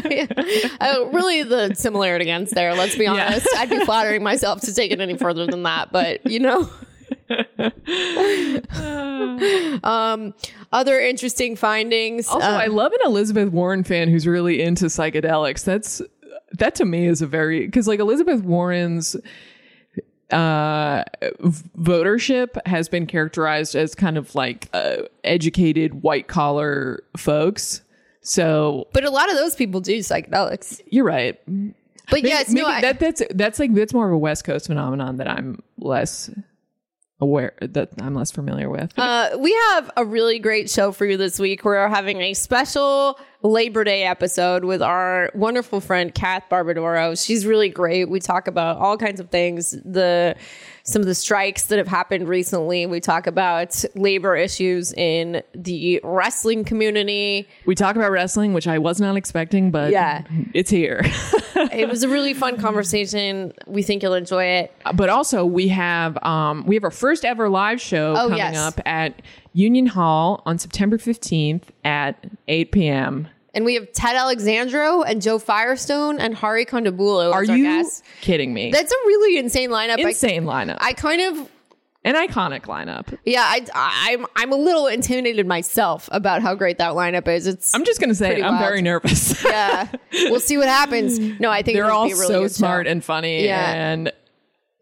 yeah. 0.08 0.26
Uh, 0.80 1.06
really, 1.12 1.42
the 1.42 1.74
similarity 1.74 2.30
ends 2.30 2.50
there. 2.50 2.74
Let's 2.74 2.96
be 2.96 3.06
honest. 3.06 3.48
I'd 3.56 3.70
be 3.70 3.84
flattering 3.84 4.22
myself 4.22 4.60
to 4.62 4.74
take 4.74 4.92
it 4.92 5.00
any 5.00 5.16
further 5.16 5.46
than 5.46 5.62
that, 5.64 5.90
but 5.90 6.24
you 6.26 6.38
know. 6.38 6.68
um, 9.84 10.34
other 10.72 11.00
interesting 11.00 11.56
findings. 11.56 12.28
Also, 12.28 12.46
uh, 12.46 12.50
I 12.50 12.66
love 12.66 12.92
an 12.92 12.98
Elizabeth 13.04 13.50
Warren 13.50 13.84
fan 13.84 14.08
who's 14.08 14.26
really 14.26 14.62
into 14.62 14.86
psychedelics. 14.86 15.64
That's 15.64 16.02
that 16.52 16.74
to 16.76 16.84
me 16.84 17.06
is 17.06 17.22
a 17.22 17.26
very 17.26 17.66
because 17.66 17.88
like 17.88 18.00
Elizabeth 18.00 18.42
Warren's 18.42 19.16
uh 20.32 21.04
votership 21.78 22.58
has 22.66 22.88
been 22.88 23.06
characterized 23.06 23.76
as 23.76 23.94
kind 23.94 24.18
of 24.18 24.34
like 24.34 24.68
uh, 24.72 24.96
educated 25.22 26.02
white 26.02 26.26
collar 26.26 27.02
folks. 27.16 27.82
So 28.22 28.88
but 28.92 29.04
a 29.04 29.10
lot 29.10 29.30
of 29.30 29.36
those 29.36 29.54
people 29.54 29.80
do 29.80 29.98
psychedelics. 29.98 30.80
you're 30.90 31.04
right. 31.04 31.38
But 32.08 32.22
Maybe- 32.22 32.28
yes, 32.28 32.48
maybe 32.48 32.62
no, 32.62 32.68
I, 32.68 32.80
that 32.82 33.00
that's 33.00 33.20
that's 33.30 33.58
like 33.58 33.74
that's 33.74 33.92
more 33.92 34.06
of 34.06 34.12
a 34.12 34.18
West 34.18 34.44
Coast 34.44 34.68
phenomenon 34.68 35.16
that 35.16 35.28
I'm 35.28 35.60
less 35.78 36.30
aware 37.20 37.54
that 37.60 37.90
I'm 38.00 38.14
less 38.14 38.30
familiar 38.30 38.68
with. 38.68 38.92
Uh, 38.98 39.36
we 39.38 39.52
have 39.70 39.90
a 39.96 40.04
really 40.04 40.38
great 40.38 40.68
show 40.68 40.92
for 40.92 41.06
you 41.06 41.16
this 41.16 41.38
week. 41.38 41.64
We're 41.64 41.88
having 41.88 42.20
a 42.20 42.34
special 42.34 43.18
Labor 43.42 43.84
Day 43.84 44.02
episode 44.04 44.64
with 44.64 44.82
our 44.82 45.30
wonderful 45.34 45.80
friend 45.80 46.14
Kath 46.14 46.44
Barbadoro. 46.50 47.22
She's 47.24 47.46
really 47.46 47.68
great. 47.68 48.10
We 48.10 48.20
talk 48.20 48.48
about 48.48 48.78
all 48.78 48.98
kinds 48.98 49.20
of 49.20 49.30
things. 49.30 49.70
The 49.70 50.36
some 50.86 51.02
of 51.02 51.06
the 51.06 51.14
strikes 51.14 51.64
that 51.64 51.78
have 51.78 51.88
happened 51.88 52.28
recently. 52.28 52.86
We 52.86 53.00
talk 53.00 53.26
about 53.26 53.84
labor 53.96 54.36
issues 54.36 54.92
in 54.92 55.42
the 55.52 56.00
wrestling 56.04 56.64
community. 56.64 57.48
we 57.66 57.74
talk 57.74 57.96
about 57.96 58.10
wrestling, 58.12 58.52
which 58.54 58.68
I 58.68 58.78
was 58.78 59.00
not 59.00 59.16
expecting, 59.16 59.70
but 59.70 59.90
Yeah. 59.90 60.22
it's 60.54 60.70
here. 60.70 61.02
It 61.72 61.88
was 61.88 62.02
a 62.02 62.08
really 62.08 62.34
fun 62.34 62.58
conversation. 62.58 63.52
We 63.66 63.82
think 63.82 64.02
you'll 64.02 64.12
enjoy 64.14 64.44
it. 64.44 64.72
but 64.94 65.08
also 65.08 65.44
we 65.44 65.68
have 65.68 66.22
um 66.22 66.64
we 66.66 66.74
have 66.76 66.84
our 66.84 66.90
first 66.90 67.24
ever 67.24 67.48
live 67.48 67.80
show 67.80 68.12
Oh, 68.12 68.24
coming 68.24 68.38
yes. 68.38 68.56
up 68.56 68.80
at 68.86 69.22
Union 69.54 69.86
Hall 69.86 70.42
on 70.44 70.58
September 70.58 70.98
15th 70.98 71.62
at 71.84 72.22
8 72.46 72.72
p.m. 72.72 73.28
And 73.56 73.64
we 73.64 73.74
have 73.74 73.90
Ted 73.92 74.14
Alexandro 74.16 75.02
and 75.02 75.20
Joe 75.22 75.38
Firestone 75.40 76.20
and 76.20 76.34
Hari 76.34 76.66
Kondabolu 76.66 77.32
Are 77.32 77.42
you 77.42 77.64
guests. 77.64 78.02
kidding 78.20 78.52
me? 78.54 78.70
That's 78.70 78.92
a 78.92 78.96
really 79.06 79.38
insane 79.38 79.70
lineup. 79.70 79.98
I- 79.98 80.08
Insane 80.10 80.44
lineup. 80.44 80.76
I 80.80 80.92
kind 80.92 81.22
of 81.22 81.48
An 82.04 82.14
iconic 82.14 82.64
lineup. 82.64 83.16
Yeah, 83.24 83.40
I, 83.42 83.66
I'm 83.74 84.26
I'm 84.36 84.52
a 84.52 84.56
little 84.56 84.86
intimidated 84.86 85.46
myself 85.46 86.08
about 86.12 86.42
how 86.42 86.54
great 86.54 86.78
that 86.78 86.92
lineup 86.92 87.26
is. 87.28 87.46
It's 87.48 87.74
I'm 87.74 87.84
just 87.84 87.98
going 87.98 88.10
to 88.10 88.14
say 88.14 88.42
I'm 88.42 88.54
wild. 88.56 88.64
very 88.68 88.82
nervous. 88.82 89.42
yeah. 89.44 89.88
We'll 90.12 90.38
see 90.38 90.58
what 90.58 90.68
happens. 90.68 91.18
No, 91.18 91.50
I 91.50 91.62
think 91.62 91.76
They're 91.76 91.90
all 91.90 92.06
be 92.06 92.12
really 92.12 92.26
so 92.26 92.42
good 92.42 92.52
smart 92.52 92.86
show. 92.86 92.92
and 92.92 93.02
funny 93.02 93.44
Yeah. 93.46 93.72
and 93.72 94.12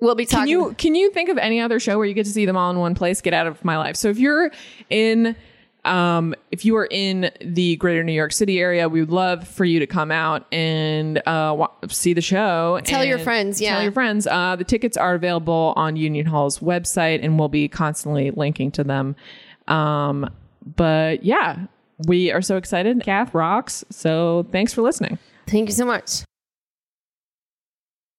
We'll 0.00 0.16
be 0.16 0.26
talking. 0.26 0.40
Can 0.46 0.48
you 0.48 0.74
can 0.76 0.94
you 0.96 1.10
think 1.12 1.28
of 1.30 1.38
any 1.38 1.60
other 1.60 1.78
show 1.80 1.96
where 1.96 2.06
you 2.06 2.12
get 2.12 2.26
to 2.26 2.32
see 2.32 2.44
them 2.44 2.56
all 2.58 2.70
in 2.72 2.78
one 2.78 2.94
place? 2.96 3.20
Get 3.22 3.32
out 3.32 3.46
of 3.46 3.64
my 3.64 3.78
life. 3.78 3.96
So 3.96 4.08
if 4.10 4.18
you're 4.18 4.50
in 4.90 5.34
um, 5.84 6.34
if 6.50 6.64
you 6.64 6.76
are 6.76 6.88
in 6.90 7.30
the 7.40 7.76
greater 7.76 8.02
New 8.02 8.12
York 8.12 8.32
City 8.32 8.60
area, 8.60 8.88
we 8.88 9.00
would 9.00 9.10
love 9.10 9.46
for 9.46 9.64
you 9.64 9.78
to 9.80 9.86
come 9.86 10.10
out 10.10 10.46
and 10.52 11.18
uh, 11.18 11.54
wa- 11.56 11.70
see 11.88 12.14
the 12.14 12.20
show. 12.20 12.80
Tell 12.84 13.04
your 13.04 13.18
friends, 13.18 13.60
yeah. 13.60 13.74
Tell 13.74 13.82
your 13.82 13.92
friends. 13.92 14.26
Uh, 14.26 14.56
the 14.56 14.64
tickets 14.64 14.96
are 14.96 15.14
available 15.14 15.72
on 15.76 15.96
Union 15.96 16.26
Hall's 16.26 16.58
website, 16.60 17.20
and 17.22 17.38
we'll 17.38 17.48
be 17.48 17.68
constantly 17.68 18.30
linking 18.30 18.70
to 18.72 18.84
them. 18.84 19.16
Um, 19.68 20.30
but 20.76 21.22
yeah, 21.24 21.66
we 22.06 22.32
are 22.32 22.42
so 22.42 22.56
excited. 22.56 23.02
Kath 23.02 23.34
rocks. 23.34 23.84
So 23.90 24.46
thanks 24.50 24.72
for 24.72 24.82
listening. 24.82 25.18
Thank 25.46 25.68
you 25.68 25.74
so 25.74 25.84
much. 25.84 26.22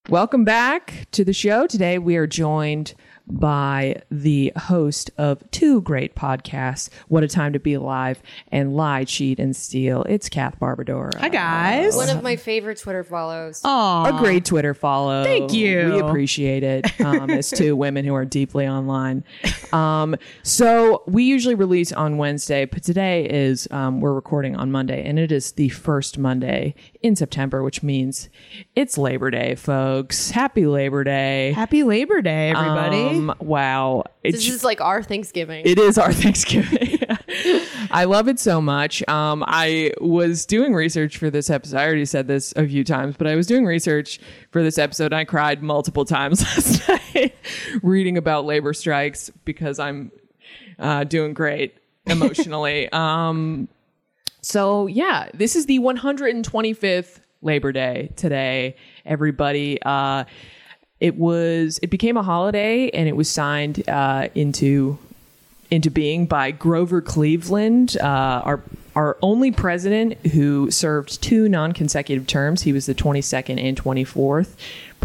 Welcome 0.07 0.43
back 0.43 1.07
to 1.13 1.25
the 1.25 1.33
show. 1.33 1.65
Today 1.65 1.97
we 1.97 2.15
are 2.15 2.27
joined 2.27 2.93
by 3.27 4.01
the 4.11 4.51
host 4.57 5.11
of 5.17 5.43
two 5.51 5.81
great 5.81 6.15
podcasts, 6.15 6.89
What 7.07 7.23
a 7.23 7.27
Time 7.27 7.53
to 7.53 7.59
Be 7.59 7.73
Alive 7.73 8.21
and 8.51 8.75
Lie, 8.75 9.05
Cheat, 9.05 9.39
and 9.39 9.55
Steal. 9.55 10.03
It's 10.03 10.29
Kath 10.29 10.59
Barbadoro. 10.59 11.15
Hi 11.15 11.29
guys. 11.29 11.95
One 11.95 12.09
of 12.09 12.23
my 12.23 12.35
favorite 12.35 12.79
Twitter 12.79 13.03
follows. 13.03 13.61
Aw. 13.63 14.15
A 14.15 14.19
great 14.19 14.45
Twitter 14.45 14.73
follow. 14.73 15.23
Thank 15.23 15.53
you. 15.53 15.93
We 15.93 15.99
appreciate 15.99 16.63
it 16.63 17.01
um, 17.01 17.29
as 17.29 17.49
two 17.49 17.75
women 17.85 18.05
who 18.05 18.13
are 18.13 18.25
deeply 18.25 18.67
online. 18.67 19.23
Um, 19.73 20.15
so 20.43 21.03
we 21.07 21.23
usually 21.23 21.55
release 21.55 21.91
on 21.91 22.17
Wednesday, 22.17 22.65
but 22.65 22.83
today 22.83 23.27
is 23.29 23.67
um, 23.71 24.01
we're 24.01 24.13
recording 24.13 24.55
on 24.55 24.71
Monday, 24.71 25.03
and 25.03 25.19
it 25.19 25.31
is 25.31 25.53
the 25.53 25.69
first 25.69 26.17
Monday 26.17 26.75
in 27.05 27.15
September, 27.15 27.61
which 27.61 27.83
means 27.83 28.29
it's 28.75 28.97
Labor 28.97 29.29
Day, 29.29 29.53
folks. 29.53 30.31
Happy 30.31 30.65
Labor 30.65 31.03
Day. 31.03 31.51
Happy 31.51 31.83
Labor 31.83 32.19
Day, 32.19 32.49
everybody. 32.49 32.97
Um, 32.97 33.35
wow. 33.39 34.05
This 34.23 34.35
It's, 34.37 34.47
is 34.47 34.63
like 34.63 34.81
our 34.81 35.03
Thanksgiving. 35.03 35.61
it 35.67 35.77
is 35.77 35.99
our 35.99 36.11
Thanksgiving. 36.23 36.97
I 37.91 38.05
love 38.05 38.27
it 38.27 38.39
so 38.39 38.59
much. 38.59 39.07
Um, 39.07 39.43
I 39.45 39.91
was 40.01 40.47
doing 40.47 40.73
research 40.73 41.17
for 41.17 41.29
this 41.29 41.51
episode. 41.51 41.77
I 41.77 41.85
already 41.85 42.05
said 42.05 42.27
this 42.27 42.53
a 42.55 42.67
few 42.67 42.83
times, 42.83 43.15
but 43.19 43.27
I 43.27 43.35
was 43.35 43.45
doing 43.45 43.65
research 43.67 44.19
for 44.49 44.63
this 44.63 44.79
episode 44.79 45.05
and 45.05 45.15
I 45.15 45.25
cried 45.25 45.61
multiple 45.61 46.05
times 46.05 46.41
last 46.43 46.89
night 46.89 47.35
reading 47.83 48.17
about 48.17 48.45
labor 48.45 48.73
strikes 48.73 49.29
because 49.45 49.77
I'm 49.77 50.11
uh, 50.79 51.03
doing 51.03 51.35
great 51.35 51.75
emotionally. 52.07 52.89
um, 52.91 53.67
so, 54.45 54.85
yeah, 54.85 55.29
this 55.33 55.55
is 55.55 55.65
the 55.65 55.79
125th 55.79 57.19
Labor 57.41 57.71
Day 57.71 58.11
today, 58.15 58.75
everybody. 59.03 59.81
Uh, 59.81 60.25
it 60.99 61.15
was 61.15 61.79
it 61.81 61.89
became 61.89 62.15
a 62.15 62.21
holiday 62.21 62.89
and 62.91 63.09
it 63.09 63.15
was 63.15 63.27
signed 63.27 63.89
uh, 63.89 64.29
into 64.35 64.99
into 65.71 65.89
being 65.89 66.27
by 66.27 66.51
Grover 66.51 67.01
Cleveland, 67.01 67.97
uh, 67.99 68.43
our 68.45 68.61
our 68.95 69.17
only 69.23 69.49
president 69.49 70.13
who 70.27 70.69
served 70.69 71.23
two 71.23 71.49
non-consecutive 71.49 72.27
terms. 72.27 72.61
He 72.61 72.71
was 72.71 72.85
the 72.85 72.93
22nd 72.93 73.59
and 73.59 73.75
24th 73.75 74.55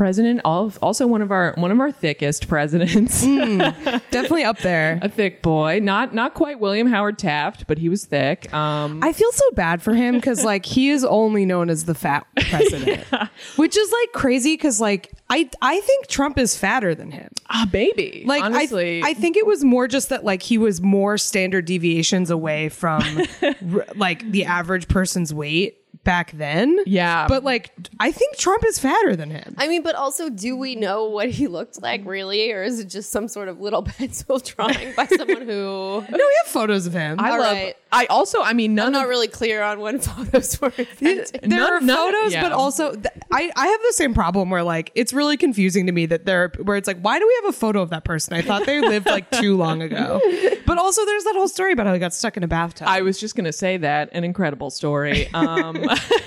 president. 0.01 0.41
Of, 0.47 0.79
also 0.81 1.07
one 1.07 1.21
of 1.21 1.31
our 1.31 1.53
one 1.59 1.71
of 1.71 1.79
our 1.79 1.93
thickest 1.93 2.49
presidents, 2.49 3.21
Definitely 4.11 4.45
up 4.45 4.57
there. 4.61 4.99
a 5.03 5.11
thick 5.11 5.43
boy. 5.43 5.81
Not 5.83 6.15
not 6.15 6.33
quite 6.33 6.59
William 6.59 6.87
Howard 6.87 7.19
Taft, 7.19 7.67
but 7.67 7.77
he 7.77 7.91
was 7.91 8.07
thick. 8.07 8.51
Um, 8.55 9.01
I 9.05 9.13
feel 9.13 9.31
so 9.31 9.51
bad 9.53 9.83
for 9.83 9.93
him 9.93 10.15
because 10.15 10.43
like 10.43 10.65
he 10.65 10.89
is 10.89 11.05
only 11.05 11.45
known 11.45 11.69
as 11.69 11.85
the 11.85 11.95
fat 11.95 12.27
president, 12.49 13.05
which 13.57 13.77
is 13.77 13.93
like 13.93 14.13
crazy 14.15 14.55
because 14.55 14.81
like 14.81 15.13
I 15.29 15.51
I 15.61 15.81
think 15.81 16.07
Trump 16.07 16.39
is 16.39 16.57
fatter 16.57 16.95
than 16.95 17.11
him. 17.11 17.29
ah, 17.51 17.69
baby. 17.71 18.25
Like 18.27 18.43
honestly, 18.43 19.03
I, 19.03 19.11
I 19.11 19.15
think 19.15 19.37
it 19.37 19.45
was 19.45 19.63
more 19.63 19.87
just 19.87 20.09
that 20.09 20.25
like 20.25 20.43
he 20.43 20.57
was 20.57 20.81
more 20.81 21.19
standard 21.19 21.67
deviations 21.67 22.31
away 22.31 22.71
from 22.71 23.03
r- 23.43 23.87
like 23.97 24.31
the 24.31 24.47
average 24.47 24.89
person's 24.89 25.35
weight 25.35 25.80
back 26.05 26.33
then. 26.33 26.79
Yeah. 26.87 27.27
but 27.29 27.45
like 27.45 27.73
I 27.99 28.13
think 28.13 28.37
Trump 28.37 28.65
is 28.67 28.79
fatter 28.79 29.17
than 29.17 29.31
him. 29.31 29.55
I 29.59 29.69
mean, 29.69 29.83
but 29.83 29.95
also, 29.95 30.29
do 30.31 30.57
we 30.57 30.75
know 30.75 31.07
what 31.07 31.31
he 31.31 31.47
looked 31.47 31.83
like 31.83 32.03
really, 32.05 32.53
or 32.53 32.63
is 32.63 32.81
it 32.81 32.89
just 32.89 33.11
some 33.11 33.29
sort 33.29 33.49
of 33.49 33.61
little 33.61 33.83
pencil 33.99 34.39
drawing 34.39 34.93
by 34.95 35.07
someone 35.07 35.43
who? 35.43 35.45
No, 35.47 36.07
we 36.11 36.37
have 36.43 36.47
photos 36.47 36.87
of 36.87 36.93
him. 36.93 37.21
I 37.21 37.31
all 37.33 37.39
love. 37.41 37.53
right. 37.57 37.77
I 37.93 38.07
also. 38.07 38.41
I 38.43 38.53
mean, 38.53 38.75
none 38.75 38.87
I'm 38.89 38.93
not 38.93 39.03
of 39.05 39.09
really 39.11 39.29
clear 39.29 39.63
on 39.63 39.81
when 39.81 39.99
photos 40.01 40.61
were 40.61 40.73
invented. 40.79 41.41
there 41.43 41.59
None- 41.61 41.73
are 41.73 41.81
none- 41.81 41.97
photos, 42.13 42.33
yeah. 42.33 42.43
but 42.43 42.53
also 42.53 42.93
th- 42.93 43.07
I, 43.33 43.51
I 43.57 43.67
have 43.67 43.81
the 43.83 43.93
same 43.95 44.15
problem 44.15 44.51
where 44.51 44.63
like 44.63 44.91
it's 44.95 45.13
really 45.13 45.37
confusing 45.37 45.87
to 45.87 45.93
me 45.93 46.07
that 46.07 46.25
there 46.25 46.53
where 46.63 46.77
it's 46.77 46.87
like 46.87 47.01
why 47.01 47.19
do 47.19 47.27
we 47.27 47.35
have 47.43 47.55
a 47.55 47.57
photo 47.57 47.81
of 47.83 47.91
that 47.91 48.05
person? 48.05 48.35
I 48.35 48.43
thought 48.43 48.67
they 48.67 48.81
lived 48.81 49.07
like 49.07 49.31
too 49.41 49.57
long 49.57 49.83
ago. 49.83 50.21
But 50.67 50.79
also 50.79 51.05
there's 51.05 51.25
that 51.25 51.35
whole 51.35 51.49
story 51.49 51.73
about 51.73 51.87
how 51.87 51.93
he 51.93 51.99
got 51.99 52.15
stuck 52.15 52.37
in 52.37 52.43
a 52.45 52.49
bathtub. 52.49 52.87
I 52.89 53.03
was 53.03 53.19
just 53.19 53.35
going 53.35 53.45
to 53.47 53.53
say 53.53 53.77
that 53.79 54.11
an 54.13 54.23
incredible 54.25 54.71
story. 54.71 55.29
Um, 55.35 55.85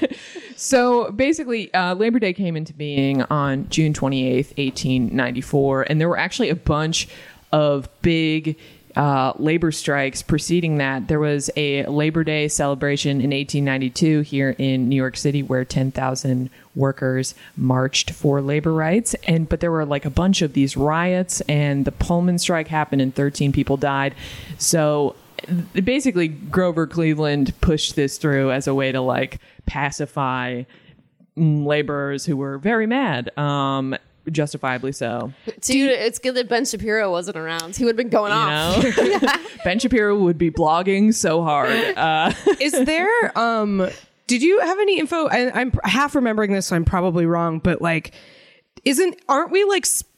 so 0.56 1.12
basically, 1.12 1.74
uh, 1.74 1.96
Labor 1.96 2.20
Day 2.20 2.34
came 2.34 2.56
into 2.58 2.74
being 2.74 3.22
on 3.24 3.68
June 3.70 3.94
28th, 3.94 4.58
1894, 4.58 5.84
and 5.84 6.00
there 6.02 6.10
were 6.10 6.18
actually 6.18 6.50
a 6.50 6.56
bunch 6.56 7.08
of 7.52 7.88
big 8.02 8.58
uh, 8.96 9.34
labor 9.38 9.72
strikes 9.72 10.22
preceding 10.22 10.78
that. 10.78 11.08
There 11.08 11.20
was 11.20 11.50
a 11.56 11.86
Labor 11.86 12.24
Day 12.24 12.48
celebration 12.48 13.22
in 13.22 13.32
1892 13.32 14.22
here 14.22 14.56
in 14.58 14.88
New 14.90 14.96
York 14.96 15.18
City 15.18 15.42
where 15.42 15.66
10,000 15.66 16.50
workers 16.76 17.36
marched 17.58 18.12
for 18.12 18.42
labor 18.42 18.74
rights 18.74 19.16
and 19.28 19.48
but 19.48 19.60
there 19.60 19.72
were 19.72 19.86
like 19.86 20.06
a 20.06 20.10
bunch 20.10 20.42
of 20.42 20.54
these 20.54 20.76
riots 20.76 21.42
and 21.42 21.86
the 21.86 21.92
Pullman 21.92 22.40
strike 22.40 22.68
happened 22.68 23.02
and 23.02 23.14
13 23.14 23.52
people 23.52 23.78
died. 23.78 24.16
So 24.58 25.16
basically 25.74 26.28
Grover 26.28 26.88
Cleveland 26.88 27.54
pushed 27.62 27.96
this 27.96 28.18
through 28.18 28.52
as 28.52 28.68
a 28.68 28.74
way 28.74 28.92
to 28.92 29.02
like 29.02 29.40
pacify 29.66 30.64
laborers 31.36 32.26
who 32.26 32.38
were 32.38 32.60
very 32.60 32.86
mad 32.86 33.36
um 33.38 33.96
justifiably 34.32 34.92
so 34.92 35.34
Dude, 35.62 35.92
it's 35.92 36.20
good 36.20 36.36
that 36.36 36.48
Ben 36.50 36.66
Shapiro 36.66 37.12
wasn't 37.12 37.38
around. 37.38 37.76
He 37.76 37.84
would 37.84 37.92
have 37.92 37.98
been 37.98 38.10
going 38.10 38.32
you 38.32 38.38
off. 38.38 38.84
know 39.22 39.34
ben 39.64 39.80
shapiro 39.80 40.18
would 40.18 40.38
be 40.38 40.52
blogging 40.52 41.14
so 41.14 41.42
hard 41.44 41.70
uh 41.98 42.32
is 42.60 42.72
there 42.86 43.38
um 43.38 43.88
did 44.28 44.42
you 44.42 44.60
have 44.60 44.78
any 44.80 45.00
info 45.00 45.28
I, 45.28 45.52
i'm 45.60 45.72
half 45.84 46.16
remembering 46.16 46.52
this 46.54 46.68
so 46.68 46.76
i'm 46.76 46.86
probably 46.86 47.26
wrong 47.26 47.60
but 47.60 47.82
like 47.82 48.14
isn't 48.84 49.16
aren't 49.30 49.52
we 49.52 49.64
like 49.64 49.86
sp- 49.88 50.12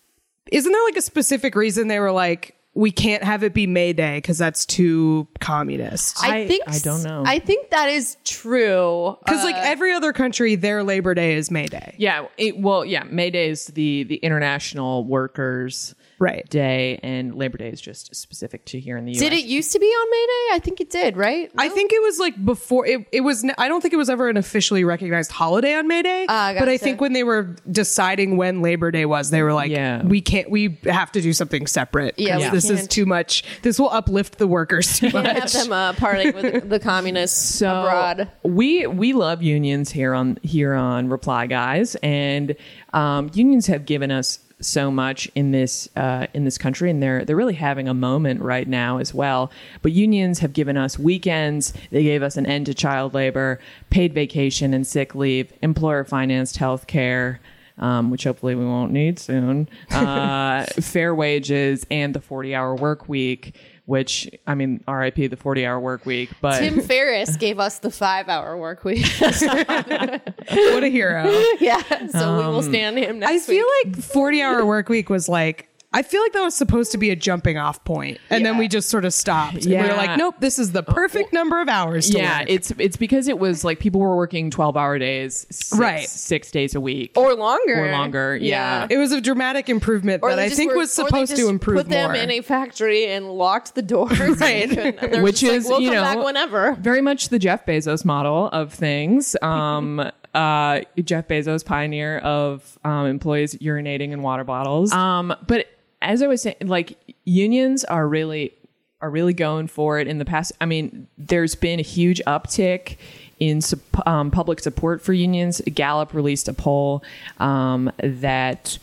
isn't 0.51 0.71
there 0.71 0.83
like 0.85 0.97
a 0.97 1.01
specific 1.01 1.55
reason 1.55 1.87
they 1.87 1.99
were 1.99 2.11
like 2.11 2.54
we 2.75 2.91
can't 2.91 3.23
have 3.23 3.41
it 3.43 3.53
be 3.53 3.65
May 3.67 3.93
Day 3.93 4.17
because 4.17 4.37
that's 4.37 4.65
too 4.65 5.27
communist. 5.39 6.21
I, 6.21 6.39
I- 6.41 6.47
think 6.47 6.63
I 6.67 6.77
don't 6.79 7.03
know. 7.03 7.23
I 7.25 7.39
think 7.39 7.69
that 7.71 7.89
is 7.89 8.17
true. 8.25 9.17
Because 9.25 9.43
like 9.43 9.55
uh, 9.55 9.61
every 9.63 9.93
other 9.93 10.11
country, 10.11 10.55
their 10.55 10.83
Labor 10.83 11.13
Day 11.15 11.35
is 11.35 11.49
May 11.49 11.67
Day. 11.67 11.95
Yeah. 11.97 12.27
It, 12.37 12.59
well, 12.59 12.83
yeah. 12.83 13.03
May 13.03 13.29
Day 13.31 13.49
is 13.49 13.67
the 13.67 14.03
the 14.03 14.17
International 14.17 15.05
Workers 15.05 15.95
Right. 16.17 16.47
Day, 16.49 16.99
and 17.03 17.35
Labor 17.35 17.57
Day 17.57 17.69
is 17.69 17.81
just 17.81 18.15
specific 18.15 18.63
to 18.65 18.79
here 18.79 18.97
in 18.97 19.05
the 19.05 19.11
U.S. 19.11 19.19
Did 19.19 19.33
it 19.33 19.45
used 19.45 19.71
to 19.73 19.79
be 19.79 19.85
on 19.87 20.09
May 20.11 20.25
Day? 20.27 20.55
I 20.55 20.59
think 20.63 20.79
it 20.81 20.89
did, 20.89 21.17
right? 21.17 21.51
I 21.57 21.67
think 21.69 21.91
it 21.91 22.01
was 22.01 22.19
like 22.19 22.43
before 22.45 22.85
it, 22.87 23.05
it 23.11 23.21
was. 23.21 23.43
n- 23.43 23.53
I 23.57 23.67
don't 23.67 23.81
think 23.81 23.93
it 23.93 23.97
was 23.97 24.09
ever 24.09 24.29
an 24.29 24.37
officially 24.37 24.83
recognized 24.85 25.31
holiday 25.31 25.73
on 25.75 25.87
May 25.87 26.01
Day. 26.03 26.25
Ah, 26.29 26.55
But 26.57 26.69
I 26.69 26.77
think 26.77 27.01
when 27.01 27.13
they 27.13 27.23
were 27.23 27.55
deciding 27.69 28.37
when 28.37 28.61
Labor 28.61 28.91
Day 28.91 29.05
was, 29.05 29.29
they 29.29 29.41
were 29.41 29.53
like, 29.53 29.71
Yeah. 29.71 30.03
we 30.03 30.21
can't. 30.21 30.49
We 30.49 30.77
have 30.85 31.11
to 31.13 31.21
do 31.21 31.33
something 31.33 31.67
separate. 31.67 32.15
Yeah, 32.17 32.35
'cause 32.35 32.43
we 32.43 32.49
this 32.51 32.69
is 32.69 32.79
can't- 32.81 32.91
too 32.91 33.05
much. 33.05 33.43
This 33.61 33.77
will 33.79 33.89
uplift 33.89 34.37
the 34.37 34.47
workers 34.47 34.99
too 34.99 35.09
Can't 35.11 35.27
have 35.27 35.51
them 35.51 35.71
uh, 35.73 35.93
partying 35.93 36.33
with 36.33 36.69
the 36.69 36.79
communists 36.79 37.61
abroad. 37.61 38.29
We 38.43 38.87
we 38.87 39.13
love 39.13 39.43
unions 39.43 39.91
here 39.91 40.13
on 40.13 40.37
here 40.43 40.73
on 40.73 41.09
Reply 41.09 41.47
Guys, 41.47 41.95
and 42.01 42.55
um, 42.93 43.29
unions 43.33 43.67
have 43.67 43.85
given 43.85 44.11
us 44.11 44.39
so 44.59 44.89
much 44.89 45.29
in 45.35 45.51
this 45.51 45.89
uh, 45.95 46.27
in 46.33 46.45
this 46.45 46.57
country, 46.57 46.89
and 46.89 47.01
they're 47.01 47.25
they're 47.25 47.35
really 47.35 47.53
having 47.53 47.87
a 47.87 47.93
moment 47.93 48.41
right 48.41 48.67
now 48.67 48.97
as 48.97 49.13
well. 49.13 49.51
But 49.81 49.91
unions 49.91 50.39
have 50.39 50.53
given 50.53 50.77
us 50.77 50.97
weekends. 50.97 51.73
They 51.91 52.03
gave 52.03 52.23
us 52.23 52.37
an 52.37 52.45
end 52.45 52.67
to 52.67 52.73
child 52.73 53.13
labor, 53.13 53.59
paid 53.89 54.13
vacation 54.13 54.73
and 54.73 54.85
sick 54.85 55.15
leave, 55.15 55.51
employer 55.61 56.03
financed 56.03 56.57
health 56.57 56.87
care. 56.87 57.39
Um, 57.77 58.09
which 58.09 58.23
hopefully 58.23 58.55
we 58.55 58.63
won't 58.63 58.93
need 58.93 59.19
soon. 59.19 59.67
Uh, 59.91 60.63
fair 60.79 61.13
wages 61.13 61.85
and 61.91 62.15
the 62.15 62.21
forty-hour 62.21 62.75
work 62.75 63.09
week. 63.09 63.53
Which 63.85 64.27
I 64.47 64.55
mean, 64.55 64.83
RIP 64.87 65.29
the 65.29 65.37
forty-hour 65.37 65.79
work 65.79 66.05
week. 66.07 66.31
But 66.41 66.59
Tim 66.59 66.81
Ferriss 66.81 67.37
gave 67.37 67.59
us 67.59 67.79
the 67.79 67.91
five-hour 67.91 68.57
work 68.57 68.83
week. 68.83 69.05
what 69.19 70.83
a 70.83 70.89
hero. 70.89 71.23
yeah, 71.59 71.81
so 72.07 72.37
we 72.37 72.43
will 72.47 72.57
um, 72.59 72.63
stand 72.63 72.97
him 72.97 73.19
next 73.19 73.31
I 73.31 73.39
feel 73.39 73.65
week. 73.83 73.95
like 73.97 74.03
40 74.03 74.41
hour 74.41 74.65
work 74.65 74.89
week 74.89 75.09
was 75.09 75.29
like, 75.29 75.69
I 75.95 76.01
feel 76.01 76.21
like 76.21 76.33
that 76.33 76.41
was 76.43 76.53
supposed 76.55 76.91
to 76.91 76.97
be 76.97 77.09
a 77.09 77.15
jumping 77.15 77.57
off 77.57 77.83
point, 77.85 78.19
and 78.29 78.45
then 78.45 78.57
we 78.57 78.67
just 78.67 78.89
sort 78.89 79.05
of 79.05 79.13
stopped. 79.13 79.55
And 79.55 79.65
we 79.65 79.71
Yeah. 79.71 79.87
were 79.87 79.95
like, 79.95 80.17
nope, 80.17 80.35
this 80.39 80.59
is 80.59 80.73
the 80.73 80.83
perfect 80.83 81.31
number 81.33 81.61
of 81.61 81.69
hours. 81.69 82.09
To 82.09 82.17
yeah 82.17 82.39
work. 82.41 82.49
it's 82.49 82.71
it's 82.77 82.97
because 82.97 83.27
it 83.27 83.39
was 83.39 83.63
like 83.63 83.79
people 83.79 84.01
were 84.01 84.15
working 84.17 84.49
12 84.51 84.75
hour 84.77 84.99
days 84.99 85.47
six, 85.49 85.79
Right. 85.79 86.07
six 86.09 86.51
days 86.51 86.75
a 86.75 86.81
week 86.81 87.13
or 87.15 87.33
longer, 87.33 87.85
Or 87.85 87.91
longer, 87.91 88.35
yeah. 88.35 88.87
it 88.89 88.97
was 88.97 89.11
a 89.13 89.21
dramatic 89.21 89.69
improvement 89.69 90.21
Or 90.21 90.31
that 90.31 90.39
I 90.39 90.49
think 90.49 90.71
were- 90.71 90.79
was 90.79 90.99
or 90.99 91.03
they 91.03 91.07
supposed 91.07 91.35
to 91.37 91.47
improve 91.47 91.77
Put 91.77 91.89
them 91.89 92.11
more. 92.11 92.21
in 92.21 92.29
a 92.29 92.41
factory 92.41 93.07
and 93.07 93.31
locked 93.31 93.73
the 93.75 93.81
doors, 93.81 94.19
Right. 94.41 94.69
And 94.77 94.97
they're 95.13 95.23
Which 95.23 95.39
just 95.39 95.51
like, 95.51 95.57
is, 95.61 95.67
we'll 95.69 95.79
you 95.81 95.87
come 95.91 95.95
know, 95.95 96.01
back 96.03 96.25
whenever. 96.25 96.73
very 96.81 97.01
much 97.01 97.29
the 97.29 97.39
jeff 97.39 97.65
bezos 97.65 98.03
model 98.03 98.47
of 98.49 98.73
things 98.73 99.35
um 99.41 99.99
uh 100.33 100.81
jeff 101.03 101.27
bezos 101.29 101.63
pioneer 101.65 102.17
of 102.19 102.77
um 102.83 103.05
employees 103.05 103.55
urinating 103.55 104.11
in 104.11 104.21
water 104.21 104.43
bottles 104.43 104.91
um 104.91 105.33
but 105.47 105.65
as 106.05 106.21
i 106.21 106.27
was 106.27 106.41
saying 106.41 106.55
like 106.61 106.97
unions 107.25 107.83
are 107.83 108.07
really 108.07 108.53
are 109.01 109.09
really 109.09 109.33
going 109.33 109.67
for 109.67 109.99
it 109.99 110.07
in 110.07 110.17
the 110.17 110.25
past. 110.25 110.51
I 110.59 110.65
mean 110.65 111.07
there's 111.17 111.55
been 111.55 111.79
a 111.79 111.83
huge 111.83 112.21
uptick 112.25 112.97
in 113.39 113.61
um, 114.05 114.31
public 114.31 114.59
support 114.59 115.01
for 115.01 115.13
unions. 115.13 115.61
Gallup 115.73 116.13
released 116.13 116.47
a 116.47 116.53
poll 116.53 117.03
um, 117.37 117.91
that 117.99 118.77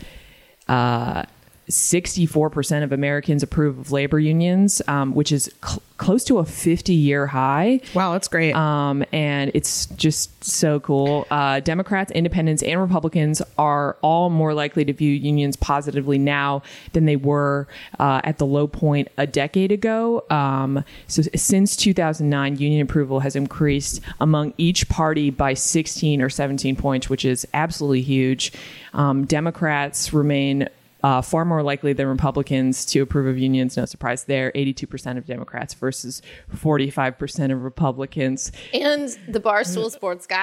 uh, 0.68 1.24
64% 1.68 2.82
of 2.82 2.92
Americans 2.92 3.42
approve 3.42 3.78
of 3.78 3.92
labor 3.92 4.18
unions, 4.18 4.82
um, 4.88 5.14
which 5.14 5.32
is 5.32 5.50
cl- 5.64 5.82
close 5.96 6.24
to 6.24 6.38
a 6.38 6.44
50 6.44 6.92
year 6.92 7.28
high. 7.28 7.80
wow, 7.94 8.12
that's 8.12 8.26
great. 8.26 8.54
Um, 8.54 9.04
and 9.12 9.52
it's 9.54 9.86
just 9.86 10.42
so 10.44 10.80
cool. 10.80 11.26
Uh, 11.30 11.60
Democrats, 11.60 12.10
independents, 12.10 12.62
and 12.62 12.80
Republicans 12.80 13.40
are 13.56 13.96
all 14.02 14.28
more 14.28 14.54
likely 14.54 14.84
to 14.84 14.92
view 14.92 15.12
unions 15.12 15.54
positively 15.54 16.18
now 16.18 16.62
than 16.92 17.04
they 17.04 17.16
were 17.16 17.68
uh, 18.00 18.20
at 18.24 18.38
the 18.38 18.46
low 18.46 18.66
point 18.66 19.08
a 19.16 19.26
decade 19.26 19.70
ago. 19.70 20.24
Um, 20.30 20.84
so 21.06 21.22
since 21.36 21.76
2009, 21.76 22.56
union 22.56 22.82
approval 22.82 23.20
has 23.20 23.36
increased 23.36 24.00
among 24.20 24.54
each 24.58 24.88
party 24.88 25.30
by 25.30 25.54
16 25.54 26.20
or 26.20 26.28
17 26.28 26.74
points, 26.74 27.08
which 27.08 27.24
is 27.24 27.46
absolutely 27.54 28.02
huge. 28.02 28.52
Um, 28.92 29.24
Democrats 29.24 30.12
remain 30.12 30.68
uh, 31.02 31.20
far 31.22 31.44
more 31.44 31.62
likely 31.62 31.92
than 31.92 32.06
Republicans 32.06 32.84
to 32.86 33.00
approve 33.00 33.26
of 33.26 33.38
unions. 33.38 33.76
No 33.76 33.84
surprise 33.84 34.24
there. 34.24 34.52
82% 34.52 35.18
of 35.18 35.26
Democrats 35.26 35.74
versus 35.74 36.22
45% 36.54 37.52
of 37.52 37.62
Republicans. 37.62 38.52
And 38.72 39.08
the 39.28 39.40
Barstool 39.40 39.90
Sports 39.90 40.26
guy 40.26 40.42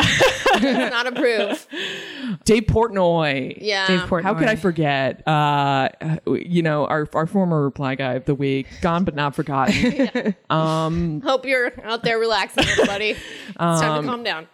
does 0.60 0.92
not 0.92 1.08
approve. 1.08 1.68
Dave 2.46 2.64
Portnoy. 2.64 3.58
Yeah. 3.62 3.88
Dave 3.88 4.02
Portnoy. 4.02 4.24
How 4.24 4.34
could 4.34 4.48
I 4.48 4.56
forget? 4.56 5.26
Uh, 5.28 5.90
you 6.28 6.62
know, 6.62 6.86
our, 6.88 7.08
our 7.14 7.26
former 7.26 7.64
reply 7.64 7.96
guy 7.96 8.14
of 8.14 8.26
the 8.26 8.36
week, 8.36 8.68
gone 8.82 9.04
but 9.04 9.16
not 9.16 9.36
forgotten. 9.36 10.36
Hope 10.50 11.46
you're 11.46 11.72
out 11.84 12.04
there 12.04 12.20
relaxing, 12.20 12.66
everybody. 12.68 13.12
It's 13.12 13.56
time 13.58 13.92
Um, 13.92 14.04
to 14.04 14.10
calm 14.10 14.24
down. 14.24 14.48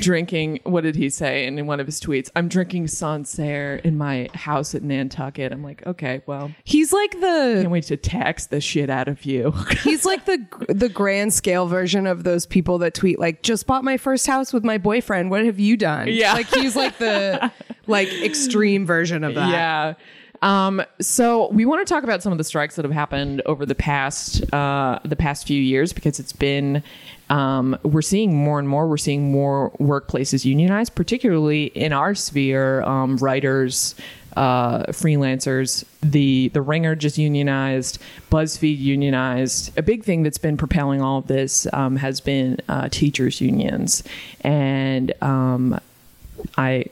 drinking, 0.00 0.60
what 0.64 0.82
did 0.82 0.96
he 0.96 1.10
say 1.10 1.46
in 1.46 1.66
one 1.66 1.80
of 1.80 1.86
his 1.86 2.00
tweets? 2.00 2.30
I'm 2.36 2.48
drinking 2.48 2.86
Sancerre 2.88 3.76
in 3.84 3.96
my 3.98 4.28
house 4.34 4.74
at 4.74 4.82
Nantucket. 4.82 5.47
I'm 5.52 5.62
like, 5.62 5.86
okay, 5.86 6.22
well, 6.26 6.50
He's 6.64 6.92
like 6.92 7.12
the 7.12 7.58
can't 7.60 7.70
wait 7.70 7.84
to 7.84 7.96
tax 7.96 8.46
the 8.46 8.60
shit 8.60 8.90
out 8.90 9.08
of 9.08 9.24
you. 9.24 9.52
he's 9.82 10.04
like 10.04 10.24
the 10.24 10.44
the 10.68 10.88
grand 10.88 11.32
scale 11.34 11.66
version 11.66 12.06
of 12.06 12.24
those 12.24 12.46
people 12.46 12.78
that 12.78 12.94
tweet 12.94 13.18
like 13.18 13.42
just 13.42 13.66
bought 13.66 13.84
my 13.84 13.96
first 13.96 14.26
house 14.26 14.52
with 14.52 14.64
my 14.64 14.78
boyfriend. 14.78 15.30
What 15.30 15.44
have 15.44 15.58
you 15.58 15.76
done? 15.76 16.08
Yeah. 16.08 16.32
like 16.34 16.46
he's 16.54 16.76
like 16.76 16.98
the 16.98 17.50
like 17.86 18.08
extreme 18.22 18.86
version 18.86 19.24
of 19.24 19.34
that. 19.34 19.50
Yeah. 19.50 19.94
Um, 20.40 20.82
so 21.00 21.48
we 21.50 21.64
want 21.64 21.86
to 21.86 21.92
talk 21.92 22.04
about 22.04 22.22
some 22.22 22.30
of 22.30 22.38
the 22.38 22.44
strikes 22.44 22.76
that 22.76 22.84
have 22.84 22.92
happened 22.94 23.42
over 23.46 23.66
the 23.66 23.74
past 23.74 24.52
uh, 24.54 25.00
the 25.04 25.16
past 25.16 25.46
few 25.46 25.60
years 25.60 25.92
because 25.92 26.20
it's 26.20 26.32
been 26.32 26.82
um, 27.30 27.76
we're 27.82 28.02
seeing 28.02 28.34
more 28.34 28.58
and 28.58 28.68
more. 28.68 28.86
We're 28.88 28.96
seeing 28.96 29.32
more 29.32 29.70
workplaces 29.80 30.44
unionized, 30.44 30.94
particularly 30.94 31.64
in 31.64 31.92
our 31.92 32.14
sphere. 32.14 32.82
Um, 32.82 33.16
writers, 33.16 33.94
uh, 34.38 34.84
freelancers. 34.92 35.84
The 36.00 36.48
the 36.50 36.62
Ringer 36.62 36.94
just 36.94 37.18
unionized. 37.18 37.98
BuzzFeed 38.30 38.78
unionized. 38.78 39.76
A 39.76 39.82
big 39.82 40.04
thing 40.04 40.22
that's 40.22 40.38
been 40.38 40.56
propelling 40.56 41.02
all 41.02 41.18
of 41.18 41.26
this 41.26 41.66
um, 41.72 41.96
has 41.96 42.20
been 42.20 42.60
uh, 42.68 42.88
teachers 42.88 43.40
unions, 43.40 44.04
and 44.42 45.12
um, 45.22 45.80
I 46.56 46.84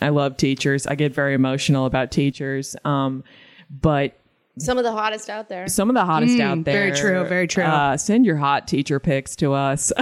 I 0.00 0.08
love 0.08 0.38
teachers. 0.38 0.86
I 0.86 0.94
get 0.94 1.12
very 1.12 1.34
emotional 1.34 1.84
about 1.84 2.10
teachers. 2.10 2.76
Um, 2.86 3.24
but 3.70 4.14
Some 4.56 4.78
of 4.78 4.84
the 4.84 4.92
hottest 4.92 5.28
out 5.28 5.50
there. 5.50 5.68
some 5.68 5.90
of 5.90 5.94
the 5.94 6.04
hottest 6.06 6.40
out 6.40 6.64
there. 6.64 6.88
very 6.88 6.92
true, 6.96 7.24
very 7.28 7.46
true. 7.46 7.64
Uh, 7.64 7.98
send 7.98 8.24
your 8.24 8.36
hot 8.36 8.66
teacher 8.66 8.98
pics 8.98 9.36
to 9.36 9.52
us. 9.52 9.92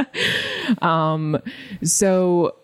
um, 0.82 1.40
so 1.82 2.56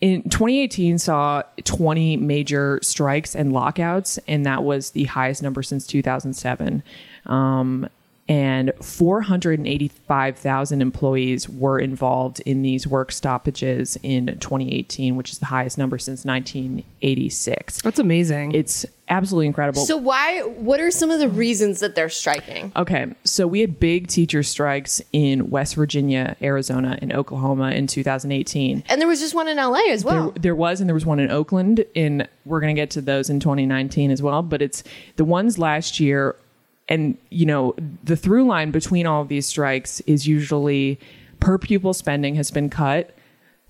in 0.00 0.22
2018 0.24 0.98
saw 0.98 1.42
20 1.64 2.16
major 2.16 2.80
strikes 2.82 3.34
and 3.34 3.52
lockouts, 3.52 4.18
and 4.26 4.46
that 4.46 4.64
was 4.64 4.90
the 4.90 5.04
highest 5.04 5.42
number 5.42 5.62
since 5.62 5.86
2007. 5.86 6.82
Um, 7.26 7.88
and 8.30 8.72
485,000 8.80 10.80
employees 10.80 11.48
were 11.48 11.80
involved 11.80 12.38
in 12.46 12.62
these 12.62 12.86
work 12.86 13.10
stoppages 13.10 13.98
in 14.04 14.26
2018, 14.26 15.16
which 15.16 15.32
is 15.32 15.40
the 15.40 15.46
highest 15.46 15.76
number 15.76 15.98
since 15.98 16.24
1986. 16.24 17.82
That's 17.82 17.98
amazing. 17.98 18.52
It's 18.52 18.86
absolutely 19.10 19.46
incredible. 19.46 19.84
So 19.84 19.96
why? 19.96 20.40
What 20.42 20.80
are 20.80 20.90
some 20.90 21.10
of 21.10 21.18
the 21.18 21.28
reasons 21.28 21.80
that 21.80 21.94
they're 21.94 22.08
striking? 22.08 22.72
Okay, 22.76 23.12
so 23.24 23.46
we 23.46 23.60
had 23.60 23.78
big 23.78 24.06
teacher 24.06 24.42
strikes 24.42 25.02
in 25.12 25.50
West 25.50 25.74
Virginia, 25.74 26.36
Arizona, 26.40 26.98
and 27.02 27.12
Oklahoma 27.12 27.72
in 27.72 27.86
2018. 27.86 28.84
And 28.88 29.00
there 29.00 29.08
was 29.08 29.20
just 29.20 29.34
one 29.34 29.48
in 29.48 29.56
LA 29.56 29.90
as 29.90 30.04
well. 30.04 30.30
There, 30.30 30.42
there 30.42 30.54
was, 30.54 30.80
and 30.80 30.88
there 30.88 30.94
was 30.94 31.04
one 31.04 31.20
in 31.20 31.30
Oakland. 31.30 31.84
In 31.94 32.26
we're 32.46 32.60
going 32.60 32.74
to 32.74 32.80
get 32.80 32.90
to 32.90 33.00
those 33.00 33.28
in 33.28 33.40
2019 33.40 34.10
as 34.10 34.22
well. 34.22 34.42
But 34.42 34.62
it's 34.62 34.82
the 35.16 35.24
ones 35.24 35.58
last 35.58 36.00
year, 36.00 36.36
and 36.88 37.18
you 37.28 37.44
know 37.44 37.74
the 38.02 38.16
through 38.16 38.46
line 38.46 38.70
between 38.70 39.06
all 39.06 39.20
of 39.20 39.28
these 39.28 39.46
strikes 39.46 40.00
is 40.02 40.26
usually 40.26 40.98
per 41.40 41.58
pupil 41.58 41.92
spending 41.92 42.36
has 42.36 42.50
been 42.50 42.70
cut. 42.70 43.14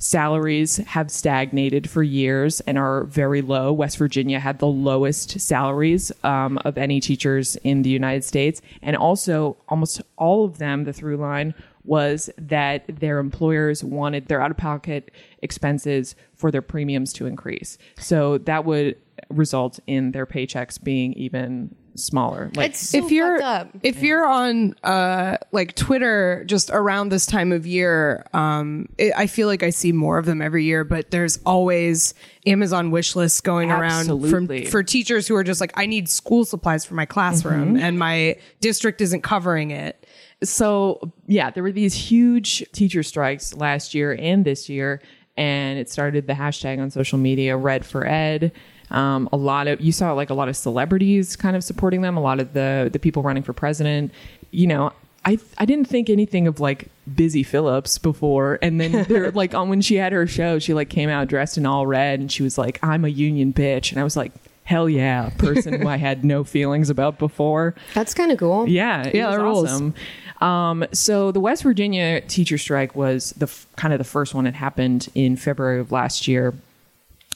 Salaries 0.03 0.79
have 0.79 1.11
stagnated 1.11 1.89
for 1.89 2.03
years 2.03 2.61
and 2.61 2.79
are 2.79 3.05
very 3.05 3.43
low. 3.43 3.71
West 3.71 3.99
Virginia 3.99 4.41
had 4.41 4.59
the 4.59 4.67
lowest 4.67 5.39
salaries 5.39 6.11
um, 6.25 6.59
of 6.65 6.79
any 6.79 7.01
teachers 7.01 7.55
in 7.57 7.83
the 7.83 7.91
United 7.91 8.25
States. 8.25 8.63
And 8.81 8.97
also, 8.97 9.59
almost 9.69 10.01
all 10.17 10.47
of 10.47 10.57
them, 10.57 10.85
the 10.85 10.95
through 10.95 11.19
line 11.19 11.53
was 11.85 12.31
that 12.39 12.85
their 13.01 13.19
employers 13.19 13.85
wanted 13.85 14.29
their 14.29 14.41
out 14.41 14.51
of 14.51 14.57
pocket 14.57 15.11
expenses 15.43 16.15
for 16.35 16.51
their 16.51 16.63
premiums 16.63 17.13
to 17.13 17.27
increase. 17.27 17.77
So 17.99 18.39
that 18.39 18.65
would 18.65 18.97
result 19.29 19.81
in 19.87 20.13
their 20.13 20.25
paychecks 20.25 20.83
being 20.83 21.13
even 21.13 21.75
smaller. 21.95 22.51
Like 22.55 22.71
It's 22.71 22.91
so 22.91 23.05
if 23.05 23.11
you're 23.11 23.41
fucked 23.41 23.75
up. 23.75 23.81
if 23.83 24.03
you're 24.03 24.25
on 24.27 24.75
uh 24.83 25.37
like 25.53 25.75
Twitter 25.75 26.45
just 26.47 26.71
around 26.71 27.11
this 27.11 27.27
time 27.27 27.53
of 27.53 27.67
year, 27.67 28.27
um, 28.33 28.89
it, 28.99 29.13
I 29.17 29.27
feel 29.27 29.47
like 29.49 29.63
I 29.63 29.71
see 29.71 29.93
more 29.93 30.19
of 30.19 30.27
them 30.27 30.41
every 30.43 30.65
year. 30.65 30.85
But 30.85 31.11
there's 31.11 31.39
always 31.47 32.15
Amazon 32.47 32.91
wish 32.91 33.17
lists 33.17 33.41
going 33.41 33.71
Absolutely. 33.71 34.33
around 34.33 34.47
from 34.65 34.71
for 34.71 34.83
teachers 34.83 35.29
who 35.29 35.35
are 35.37 35.45
just 35.45 35.61
like, 35.61 35.73
I 35.77 35.87
need 35.87 36.09
school 36.09 36.45
supplies 36.45 36.85
for 36.85 36.95
my 36.95 37.05
classroom, 37.07 37.77
and 37.77 37.99
my 37.99 38.37
district 38.61 39.01
isn't 39.01 39.23
covering 39.23 39.71
it. 39.71 40.07
so 40.43 41.13
yeah, 41.27 41.51
there 41.51 41.63
were 41.63 41.73
these 41.73 41.95
huge 41.95 42.65
teacher 42.73 43.03
strikes 43.03 43.55
last 43.55 43.95
year 43.95 44.17
and 44.19 44.45
this 44.45 44.69
year, 44.71 45.03
and 45.37 45.79
it 45.79 45.91
started 45.91 46.27
the 46.27 46.33
hashtag 46.33 46.81
on 46.81 46.91
social 46.91 47.19
media, 47.19 47.57
Red 47.57 47.85
for 47.85 48.07
Ed. 48.07 48.53
Um, 48.91 49.29
a 49.33 49.37
lot 49.37 49.69
of 49.69 49.81
you 49.81 49.93
saw 49.93 50.13
like 50.13 50.31
a 50.31 50.35
lot 50.35 50.49
of 50.49 50.57
celebrities 50.57 51.37
kind 51.37 51.57
of 51.57 51.63
supporting 51.65 52.03
them. 52.03 52.17
A 52.17 52.21
lot 52.21 52.41
of 52.41 52.53
the 52.55 52.89
the 52.93 52.99
people 52.99 53.23
running 53.23 53.43
for 53.43 53.53
president. 53.53 54.13
You 54.51 54.67
know, 54.67 54.93
I 55.25 55.39
I 55.59 55.65
didn't 55.65 55.87
think 55.89 56.11
anything 56.11 56.47
of 56.49 56.59
like 56.61 56.89
Busy 57.15 57.43
Phillips 57.43 57.99
before, 57.99 58.59
and 58.63 58.81
then 58.81 59.05
they're 59.09 59.31
like 59.43 59.55
on 59.55 59.69
when 59.69 59.81
she 59.81 59.97
had 59.97 60.13
her 60.13 60.27
show, 60.27 60.59
she 60.59 60.75
like 60.75 60.89
came 60.91 61.09
out 61.09 61.29
dressed 61.29 61.57
in 61.59 61.67
all 61.67 61.87
red, 61.87 62.21
and 62.21 62.33
she 62.33 62.43
was 62.43 62.59
like, 62.59 62.79
"I'm 62.83 63.05
a 63.05 63.09
union 63.09 63.53
bitch," 63.53 63.93
and 63.93 64.01
I 64.01 64.05
was 64.05 64.17
like. 64.17 64.33
Hell 64.65 64.89
yeah, 64.89 65.31
person 65.31 65.81
who 65.81 65.89
I 65.89 65.97
had 65.97 66.25
no 66.25 66.45
feelings 66.55 66.91
about 66.91 67.19
before. 67.19 67.75
That's 67.93 68.15
kind 68.15 68.31
of 68.31 68.39
cool. 68.39 68.69
Yeah, 68.69 69.03
it 69.05 69.17
Yeah, 69.17 69.27
was 69.27 69.37
that 69.37 69.43
rules. 69.43 69.65
awesome. 69.65 69.95
Um, 70.41 70.85
so 70.93 71.33
the 71.33 71.41
West 71.41 71.65
Virginia 71.65 72.21
teacher 72.21 72.57
strike 72.57 72.95
was 72.95 73.33
the 73.33 73.47
f- 73.47 73.67
kind 73.75 73.93
of 73.93 73.99
the 73.99 74.05
first 74.05 74.33
one 74.33 74.45
that 74.45 74.55
happened 74.55 75.09
in 75.17 75.35
February 75.35 75.81
of 75.81 75.91
last 75.91 76.29
year. 76.29 76.55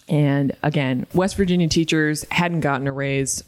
And 0.08 0.56
again, 0.62 1.06
West 1.14 1.36
Virginia 1.36 1.68
teachers 1.68 2.26
hadn't 2.30 2.60
gotten 2.60 2.86
a 2.86 2.92
raise 2.92 3.42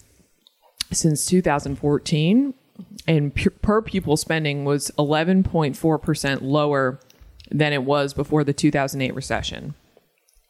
since 0.93 1.27
2014, 1.27 2.55
and 3.07 3.35
per 3.35 3.83
pupil 3.83 4.17
spending 4.17 4.65
was 4.65 4.91
11.4% 4.99 6.39
lower 6.43 7.01
than 7.51 7.73
it 7.73 7.83
was 7.83 8.15
before 8.15 8.45
the 8.45 8.53
2008 8.53 9.15
recession 9.15 9.75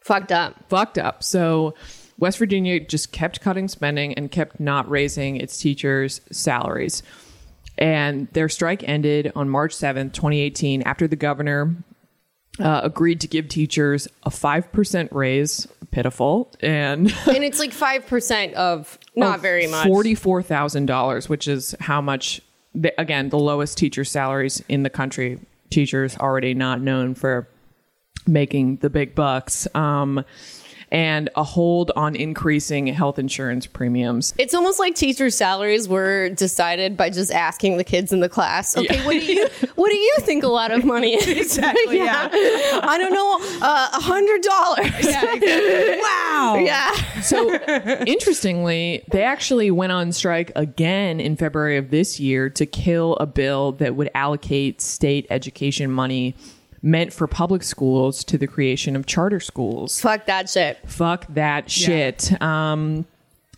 Fucked 0.03 0.33
up. 0.33 0.69
fucked 0.69 0.99
up. 0.99 1.23
So 1.23 1.75
West 2.19 2.39
Virginia 2.39 2.81
just 2.81 3.13
kept 3.13 3.41
cutting 3.41 3.69
spending 3.69 4.15
and 4.15 4.31
kept 4.31 4.61
not 4.61 4.89
raising 4.89 5.37
its 5.37 5.59
teachers' 5.59 6.21
salaries. 6.31 7.03
And 7.77 8.29
their 8.33 8.49
strike 8.49 8.89
ended 8.89 9.33
on 9.35 9.49
March 9.49 9.75
7th, 9.75 10.13
2018, 10.13 10.83
after 10.83 11.07
the 11.07 11.17
governor 11.17 11.75
uh, 12.59 12.81
agreed 12.85 13.21
to 13.21 13.29
give 13.29 13.49
teachers 13.49 14.09
a 14.23 14.31
5% 14.31 15.09
raise. 15.13 15.69
Pitiful. 15.97 16.53
And 16.61 17.11
And 17.27 17.43
it's 17.43 17.59
like 17.59 17.73
5% 17.73 18.53
of 18.53 18.99
not 19.17 19.41
very 19.41 19.67
much. 19.67 19.89
$44,000, 19.89 21.31
which 21.31 21.49
is 21.49 21.75
how 21.81 22.03
much, 22.03 22.43
the, 22.75 22.93
again, 23.01 23.31
the 23.31 23.39
lowest 23.39 23.79
teacher 23.79 24.05
salaries 24.05 24.63
in 24.69 24.83
the 24.83 24.91
country. 24.91 25.41
Teachers 25.71 26.15
already 26.19 26.53
not 26.53 26.83
known 26.83 27.15
for 27.15 27.49
making 28.27 28.77
the 28.77 28.91
big 28.91 29.15
bucks. 29.15 29.67
Um, 29.75 30.23
and 30.93 31.29
a 31.35 31.43
hold 31.43 31.91
on 31.97 32.15
increasing 32.15 32.87
health 32.87 33.19
insurance 33.19 33.67
premiums. 33.67 34.35
It's 34.39 34.55
almost 34.55 34.79
like 34.79 34.95
teachers' 34.95 35.35
salaries 35.35 35.89
were 35.89 36.29
decided 36.31 36.97
by 36.97 37.11
just 37.11 37.33
asking 37.33 37.77
the 37.77 37.85
kids 37.85 38.13
in 38.13 38.21
the 38.21 38.29
class. 38.29 38.77
Okay, 38.77 39.05
what 39.05 39.13
do 39.13 39.25
you 39.25 39.49
what 39.75 39.91
do 39.91 39.97
you 39.97 40.15
think 40.21 40.45
a 40.45 40.49
lot 40.49 40.71
of 40.71 40.85
money 40.85 41.15
is? 41.15 41.27
Exactly, 41.57 41.99
yeah. 41.99 42.29
I 42.33 42.99
don't 42.99 43.13
know, 43.13 43.39
uh, 43.67 43.89
a 43.93 44.01
hundred 44.01 44.43
dollars. 44.43 45.07
Yeah. 45.07 45.97
Wow. 46.01 46.59
Yeah. 46.61 47.21
So 47.21 47.53
interestingly, 48.07 49.03
they 49.11 49.23
actually 49.23 49.71
went 49.71 49.93
on 49.93 50.13
strike 50.13 50.53
again 50.55 51.21
in 51.21 51.37
February 51.37 51.77
of 51.77 51.91
this 51.91 52.21
year 52.21 52.49
to 52.51 52.67
kill 52.67 53.17
a 53.17 53.27
bill 53.27 53.73
that 53.73 53.97
would 53.97 54.11
allocate 54.15 54.81
state 54.81 55.27
education 55.31 55.91
money 55.91 56.35
meant 56.87 57.13
for 57.13 57.27
public 57.27 57.65
schools 57.65 58.23
to 58.23 58.39
the 58.39 58.47
creation 58.47 58.95
of 58.95 59.07
charter 59.07 59.41
schools. 59.41 60.01
Fuck 60.01 60.27
that 60.27 60.49
shit. 60.49 60.79
Fuck 60.87 61.27
that 61.31 61.69
shit. 61.69 62.41
Um, 62.41 63.05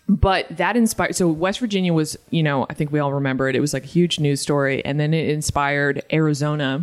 but 0.09 0.49
that 0.57 0.79
inspired. 0.79 1.15
So 1.15 1.29
West 1.29 1.61
Virginia 1.61 1.93
was, 1.93 2.17
you 2.31 2.43
know, 2.43 2.67
I 2.71 2.75
think 2.75 2.91
we 2.91 2.99
all 2.99 3.13
remember 3.13 3.47
it. 3.47 3.55
It 3.55 3.61
was 3.61 3.75
like 3.75 3.85
a 3.85 3.87
huge 3.87 4.19
news 4.19 4.41
story, 4.41 4.83
and 4.83 4.99
then 4.99 5.13
it 5.13 5.29
inspired 5.29 6.03
Arizona, 6.11 6.83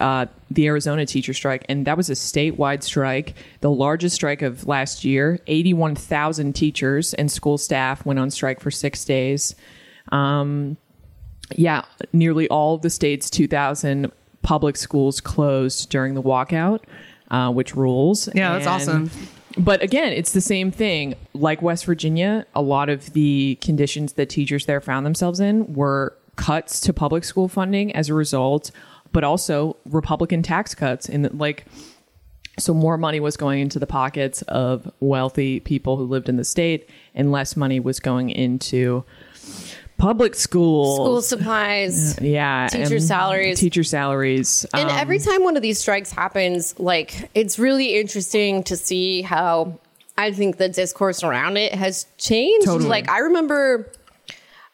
uh, 0.00 0.24
the 0.50 0.66
Arizona 0.68 1.04
teacher 1.04 1.34
strike, 1.34 1.66
and 1.68 1.86
that 1.86 1.98
was 1.98 2.08
a 2.08 2.14
statewide 2.14 2.82
strike, 2.82 3.34
the 3.60 3.70
largest 3.70 4.14
strike 4.14 4.40
of 4.40 4.66
last 4.66 5.04
year. 5.04 5.38
Eighty-one 5.46 5.96
thousand 5.96 6.54
teachers 6.54 7.12
and 7.12 7.30
school 7.30 7.58
staff 7.58 8.06
went 8.06 8.18
on 8.18 8.30
strike 8.30 8.60
for 8.60 8.70
six 8.70 9.04
days. 9.04 9.54
Um, 10.10 10.78
yeah, 11.54 11.84
nearly 12.14 12.48
all 12.48 12.76
of 12.76 12.80
the 12.80 12.88
state's 12.88 13.28
two 13.28 13.46
thousand 13.46 14.10
public 14.44 14.76
schools 14.76 15.20
closed 15.20 15.90
during 15.90 16.14
the 16.14 16.22
walkout, 16.22 16.80
uh, 17.32 17.50
which 17.50 17.74
rules. 17.74 18.28
Yeah, 18.32 18.52
that's 18.52 18.68
awesome. 18.68 19.10
But 19.56 19.82
again, 19.82 20.12
it's 20.12 20.32
the 20.32 20.40
same 20.40 20.70
thing. 20.70 21.14
Like 21.32 21.62
West 21.62 21.84
Virginia, 21.86 22.46
a 22.54 22.62
lot 22.62 22.88
of 22.88 23.12
the 23.12 23.58
conditions 23.60 24.12
that 24.12 24.28
teachers 24.28 24.66
there 24.66 24.80
found 24.80 25.06
themselves 25.06 25.40
in 25.40 25.74
were 25.74 26.16
cuts 26.36 26.80
to 26.80 26.92
public 26.92 27.24
school 27.24 27.48
funding 27.48 27.94
as 27.94 28.08
a 28.08 28.14
result, 28.14 28.70
but 29.12 29.24
also 29.24 29.76
Republican 29.86 30.42
tax 30.42 30.74
cuts. 30.74 31.08
And 31.08 31.38
like, 31.38 31.66
so 32.58 32.74
more 32.74 32.96
money 32.96 33.20
was 33.20 33.36
going 33.36 33.60
into 33.60 33.78
the 33.78 33.86
pockets 33.86 34.42
of 34.42 34.90
wealthy 35.00 35.60
people 35.60 35.96
who 35.96 36.04
lived 36.04 36.28
in 36.28 36.36
the 36.36 36.44
state, 36.44 36.88
and 37.14 37.32
less 37.32 37.56
money 37.56 37.80
was 37.80 38.00
going 38.00 38.30
into 38.30 39.04
public 39.98 40.34
schools. 40.34 40.96
School 40.96 41.22
supplies. 41.22 42.20
yeah, 42.20 42.68
Teacher 42.68 43.00
salaries. 43.00 43.58
teacher 43.60 43.84
salaries. 43.84 44.66
And 44.74 44.90
Um, 44.90 44.96
every 44.98 45.18
time 45.18 45.44
one 45.44 45.56
of 45.56 45.62
these 45.62 45.78
strikes 45.78 46.10
happens, 46.10 46.78
like 46.78 47.30
it's 47.34 47.58
really 47.58 47.96
interesting 47.98 48.62
to 48.64 48.76
see 48.76 49.22
how 49.22 49.78
I 50.16 50.32
think 50.32 50.56
the 50.58 50.68
discourse 50.68 51.22
around 51.24 51.56
it 51.56 51.74
has 51.74 52.06
changed. 52.18 52.66
Totally. 52.66 52.88
Like 52.88 53.08
I 53.10 53.18
remember 53.20 53.90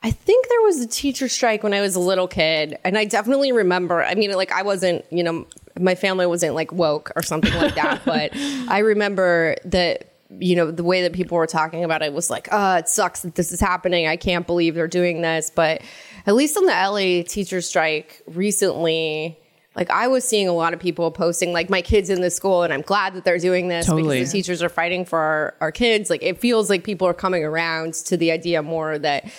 I 0.03 0.11
think 0.11 0.49
there 0.49 0.63
was 0.63 0.81
a 0.81 0.87
teacher 0.87 1.29
strike 1.29 1.63
when 1.63 1.75
I 1.75 1.83
was 1.83 1.95
a 1.95 2.01
little 2.01 2.27
kid, 2.27 2.79
and 2.85 2.97
I 2.97 3.05
definitely 3.05 3.53
remember. 3.53 4.03
I 4.03 4.15
mean, 4.15 4.33
like 4.33 4.51
I 4.51 4.63
wasn't, 4.63 5.05
you 5.11 5.23
know, 5.23 5.47
my 5.79 5.95
family 5.95 6.25
wasn't 6.27 6.55
like 6.55 6.73
woke 6.73 7.13
or 7.17 7.23
something 7.23 7.53
like 7.53 7.75
that, 7.75 8.01
but 8.07 8.31
I 8.35 8.79
remember 8.79 9.57
that 9.67 10.10
you 10.39 10.55
know 10.55 10.71
the 10.71 10.85
way 10.85 11.03
that 11.03 11.13
people 11.13 11.37
were 11.37 11.47
talking 11.47 11.83
about 11.85 12.03
it 12.03 12.13
was 12.13 12.31
like, 12.31 12.49
"Oh, 12.53 12.77
it 12.77 12.89
sucks 12.89 13.21
that 13.23 13.35
this 13.35 13.51
is 13.53 13.61
happening. 13.61 14.07
I 14.07 14.17
can't 14.17 14.47
believe 14.47 14.75
they're 14.75 14.87
doing 14.89 15.23
this." 15.23 15.51
But 15.55 15.83
at 16.27 16.35
least 16.35 16.57
on 16.57 16.67
the 16.67 16.73
LA 16.73 17.23
teacher 17.23 17.61
strike 17.61 18.23
recently. 18.27 19.39
Like 19.77 19.89
I 19.89 20.09
was 20.09 20.25
seeing 20.27 20.49
a 20.49 20.53
lot 20.53 20.75
of 20.75 20.81
people 20.81 21.11
posting 21.13 21.53
like 21.53 21.71
my 21.71 21.81
kids 21.81 22.11
in 22.11 22.21
this 22.21 22.35
school 22.35 22.65
and 22.65 22.73
I'm 22.73 22.83
glad 22.83 23.15
that 23.15 23.25
they're 23.25 23.39
doing 23.39 23.69
this 23.69 23.87
Totally. 23.87 24.19
because 24.19 24.33
the 24.33 24.39
teachers 24.39 24.63
are 24.65 24.69
fighting 24.69 25.05
for 25.05 25.19
our, 25.19 25.55
our 25.61 25.73
kids. 25.73 26.11
Like 26.11 26.25
it 26.25 26.39
feels 26.39 26.69
like 26.69 26.83
people 26.83 27.07
are 27.07 27.15
coming 27.15 27.45
around 27.45 27.95
to 27.95 28.17
the 28.17 28.33
idea 28.33 28.63
more 28.63 28.99
that 28.99 29.31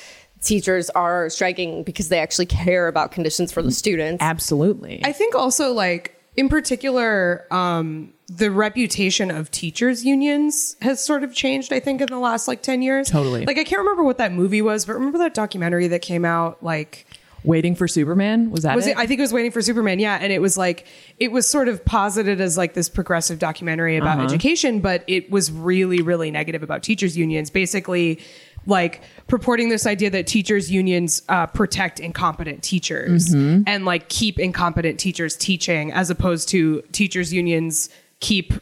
teachers 0.42 0.90
are 0.92 1.30
striking 1.30 1.84
because 1.84 2.08
they 2.08 2.18
actually 2.20 2.46
care 2.46 2.88
about 2.88 3.12
conditions 3.12 3.52
for 3.52 3.62
the 3.62 3.72
students. 3.74 4.24
absolutely. 4.24 5.02
I 5.04 5.12
think 5.12 5.36
also 5.36 5.74
like 5.74 6.16
in 6.36 6.50
particular, 6.50 7.46
um, 7.52 8.14
the 8.28 8.50
reputation 8.50 9.30
of 9.30 9.52
teachers 9.52 10.06
unions 10.06 10.78
has 10.82 11.04
sort 11.04 11.24
of 11.24 11.34
changed. 11.34 11.74
I 11.74 11.80
think 11.80 12.00
in 12.02 12.08
the 12.08 12.20
last 12.20 12.48
like 12.48 12.62
ten 12.62 12.82
years. 12.82 13.10
Totally. 13.10 13.46
Like 13.46 13.58
I 13.58 13.64
can't 13.64 13.80
remember 13.80 14.04
what 14.04 14.18
that 14.20 14.32
movie 14.32 14.62
was, 14.62 14.86
but 14.86 14.94
remember 14.94 15.18
that 15.20 15.34
documentary 15.34 15.88
that 15.90 16.02
came 16.02 16.26
out 16.26 16.64
like. 16.64 17.06
Waiting 17.44 17.74
for 17.74 17.88
Superman 17.88 18.52
was 18.52 18.62
that 18.62 18.76
Was 18.76 18.86
it? 18.86 18.92
it? 18.92 18.98
I 18.98 19.08
think 19.08 19.18
it 19.18 19.24
was 19.24 19.34
waiting 19.34 19.50
for 19.50 19.64
Superman. 19.64 19.98
Yeah, 19.98 20.16
and 20.22 20.32
it 20.32 20.40
was 20.40 20.60
like 20.60 20.86
it 21.18 21.32
was 21.32 21.50
sort 21.50 21.70
of 21.70 21.84
posited 21.84 22.40
as 22.40 22.56
like 22.56 22.76
this 22.76 22.88
progressive 22.88 23.40
documentary 23.40 23.98
about 23.98 24.20
education, 24.20 24.80
but 24.80 25.04
it 25.08 25.32
was 25.32 25.52
really, 25.52 26.04
really 26.04 26.30
negative 26.30 26.62
about 26.62 26.84
teachers 26.84 27.18
unions. 27.18 27.50
Basically, 27.50 28.20
like 28.66 29.02
purporting 29.28 29.70
this 29.70 29.86
idea 29.88 30.10
that 30.12 30.28
teachers 30.28 30.70
unions 30.70 31.22
uh, 31.30 31.48
protect 31.48 32.00
incompetent 32.00 32.62
teachers 32.64 33.34
and 33.34 33.86
like 33.86 34.08
keep 34.10 34.40
incompetent 34.40 35.00
teachers 35.00 35.36
teaching, 35.36 35.92
as 35.92 36.10
opposed 36.10 36.50
to 36.50 36.82
teachers 36.92 37.34
unions 37.34 37.90
keep 38.20 38.54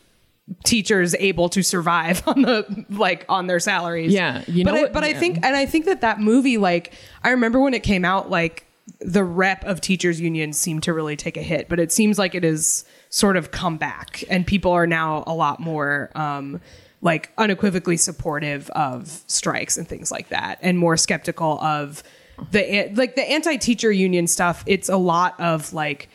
teachers 0.64 1.16
able 1.20 1.50
to 1.50 1.62
survive 1.62 2.24
on 2.28 2.42
the 2.42 2.86
like 2.90 3.26
on 3.30 3.48
their 3.48 3.60
salaries. 3.60 4.14
Yeah, 4.14 4.44
you 4.48 4.64
know 4.64 4.72
but 4.72 4.78
I, 4.78 4.82
what- 4.84 4.94
but 4.94 5.04
I 5.04 5.14
think 5.14 5.38
and 5.44 5.56
I 5.56 5.66
think 5.66 5.86
that 5.86 6.02
that 6.02 6.20
movie 6.20 6.58
like 6.58 6.94
I 7.24 7.32
remember 7.32 7.60
when 7.60 7.74
it 7.74 7.84
came 7.84 8.06
out 8.06 8.30
like 8.30 8.66
the 9.02 9.24
rep 9.24 9.64
of 9.66 9.82
teachers 9.82 10.20
unions 10.20 10.58
seemed 10.58 10.84
to 10.84 10.94
really 10.94 11.16
take 11.16 11.38
a 11.38 11.42
hit, 11.44 11.70
but 11.70 11.80
it 11.80 11.92
seems 11.92 12.18
like 12.18 12.34
it 12.36 12.44
has 12.44 12.84
sort 13.10 13.38
of 13.38 13.52
come 13.52 13.78
back 13.78 14.24
and 14.30 14.46
people 14.46 14.72
are 14.72 14.88
now 14.88 15.24
a 15.28 15.34
lot 15.34 15.60
more 15.60 16.10
um 16.16 16.60
like 17.02 17.32
unequivocally 17.38 17.98
supportive 17.98 18.70
of 18.72 19.24
strikes 19.28 19.78
and 19.78 19.88
things 19.88 20.12
like 20.12 20.30
that 20.30 20.60
and 20.62 20.78
more 20.78 20.98
skeptical 20.98 21.60
of 21.62 22.04
the 22.52 22.92
like 22.96 23.16
the 23.16 23.30
anti-teacher 23.30 23.92
union 23.92 24.28
stuff. 24.28 24.64
It's 24.66 24.90
a 24.90 24.98
lot 24.98 25.40
of 25.40 25.74
like 25.74 26.10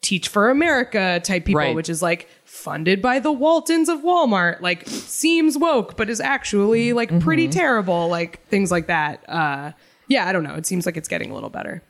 Teach 0.00 0.26
for 0.28 0.50
America 0.50 1.20
type 1.22 1.44
people, 1.44 1.60
Right. 1.60 1.76
which 1.76 1.88
is 1.88 2.02
like 2.02 2.28
funded 2.44 3.00
by 3.00 3.20
the 3.20 3.30
Waltons 3.30 3.88
of 3.88 4.00
Walmart, 4.00 4.60
like 4.60 4.84
seems 4.88 5.56
woke, 5.56 5.96
but 5.96 6.10
is 6.10 6.20
actually 6.20 6.92
like 6.92 7.20
pretty 7.20 7.46
terrible, 7.46 8.08
like 8.08 8.44
things 8.48 8.72
like 8.72 8.88
that. 8.88 9.22
Uh, 9.30 9.70
yeah, 10.08 10.26
I 10.26 10.32
don't 10.32 10.42
know. 10.42 10.54
It 10.56 10.66
seems 10.66 10.86
like 10.86 10.96
it's 10.96 11.06
getting 11.06 11.30
a 11.30 11.34
little 11.34 11.50
better. 11.50 11.84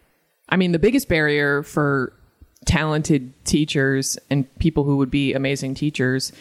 I 0.50 0.56
mean, 0.56 0.72
the 0.72 0.78
biggest 0.78 1.08
barrier 1.08 1.62
for 1.62 2.12
talented 2.66 3.32
teachers 3.46 4.18
and 4.30 4.46
people 4.58 4.84
who 4.84 4.98
would 4.98 5.10
be 5.10 5.32
amazing 5.32 5.74
teachers 5.74 6.32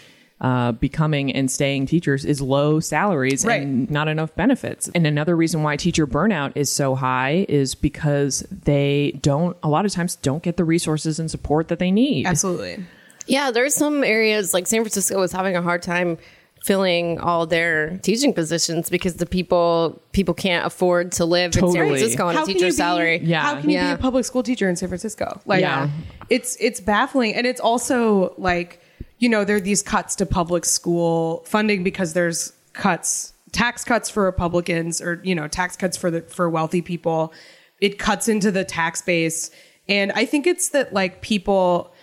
uh, 0.41 0.71
becoming 0.71 1.31
and 1.31 1.51
staying 1.51 1.85
teachers 1.85 2.25
is 2.25 2.41
low 2.41 2.79
salaries 2.79 3.45
Right. 3.45 3.61
and 3.61 3.89
not 3.91 4.07
enough 4.07 4.33
benefits. 4.35 4.89
And 4.95 5.05
another 5.05 5.35
reason 5.37 5.61
why 5.61 5.75
teacher 5.77 6.07
burnout 6.07 6.53
is 6.55 6.71
so 6.71 6.95
high 6.95 7.45
is 7.47 7.75
because 7.75 8.39
they 8.49 9.19
don't, 9.21 9.55
a 9.61 9.69
lot 9.69 9.85
of 9.85 9.91
times, 9.91 10.15
don't 10.15 10.41
get 10.41 10.57
the 10.57 10.63
resources 10.63 11.19
and 11.19 11.29
support 11.29 11.67
that 11.67 11.77
they 11.77 11.91
need. 11.91 12.25
Absolutely. 12.25 12.83
Yeah, 13.27 13.51
there's 13.51 13.75
some 13.75 14.03
areas 14.03 14.51
like 14.51 14.65
San 14.65 14.81
Francisco 14.81 15.19
was 15.19 15.31
having 15.31 15.55
a 15.55 15.61
hard 15.61 15.83
time 15.83 16.17
filling 16.63 17.19
all 17.19 17.45
their 17.45 17.97
teaching 17.99 18.33
positions 18.33 18.89
because 18.89 19.15
the 19.15 19.25
people 19.27 20.01
people 20.11 20.33
can't 20.33 20.65
afford 20.65 21.11
to 21.11 21.25
live 21.25 21.55
in 21.55 21.71
San 21.71 21.87
Francisco 21.87 22.27
on 22.27 22.35
a 22.35 22.39
can 22.39 22.47
you 22.49 22.53
teacher's 22.55 22.73
be- 22.73 22.77
salary. 22.77 23.19
Yeah. 23.23 23.41
How 23.41 23.59
can 23.61 23.69
you 23.69 23.75
Yeah. 23.75 23.93
be 23.93 23.99
a 23.99 24.01
public 24.01 24.25
school 24.25 24.41
teacher 24.43 24.67
in 24.69 24.75
San 24.75 24.89
Francisco? 24.89 25.39
Like, 25.45 25.61
Yeah. 25.61 25.89
it's 26.29 26.57
it's 26.59 26.79
baffling, 26.79 27.35
and 27.35 27.45
it's 27.47 27.61
also 27.61 28.33
like 28.39 28.79
you 29.21 29.29
know 29.29 29.45
there 29.45 29.55
are 29.57 29.61
these 29.61 29.83
cuts 29.83 30.15
to 30.15 30.25
public 30.25 30.65
school 30.65 31.43
funding 31.45 31.83
because 31.83 32.13
there's 32.13 32.53
cuts, 32.73 33.33
tax 33.51 33.83
cuts 33.83 34.09
for 34.09 34.23
Republicans, 34.23 34.99
or 34.99 35.21
you 35.23 35.35
know 35.35 35.47
tax 35.47 35.77
cuts 35.77 35.95
for 35.95 36.09
the 36.09 36.21
for 36.23 36.49
wealthy 36.49 36.81
people. 36.81 37.31
It 37.79 37.99
cuts 37.99 38.27
into 38.27 38.51
the 38.51 38.65
tax 38.65 39.01
base, 39.03 39.51
and 39.87 40.11
I 40.13 40.25
think 40.25 40.47
it's 40.47 40.69
that 40.69 40.91
like 40.91 41.21
people. 41.21 41.93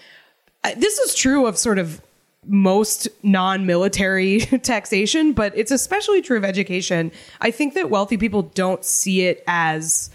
This 0.76 0.98
is 0.98 1.14
true 1.14 1.46
of 1.46 1.58
sort 1.58 1.78
of 1.78 2.00
most 2.46 3.08
non-military 3.24 4.40
taxation, 4.62 5.32
but 5.32 5.52
it's 5.56 5.72
especially 5.72 6.22
true 6.22 6.36
of 6.36 6.44
education. 6.44 7.10
I 7.40 7.50
think 7.50 7.74
that 7.74 7.90
wealthy 7.90 8.16
people 8.16 8.42
don't 8.42 8.84
see 8.84 9.22
it 9.22 9.42
as 9.48 10.10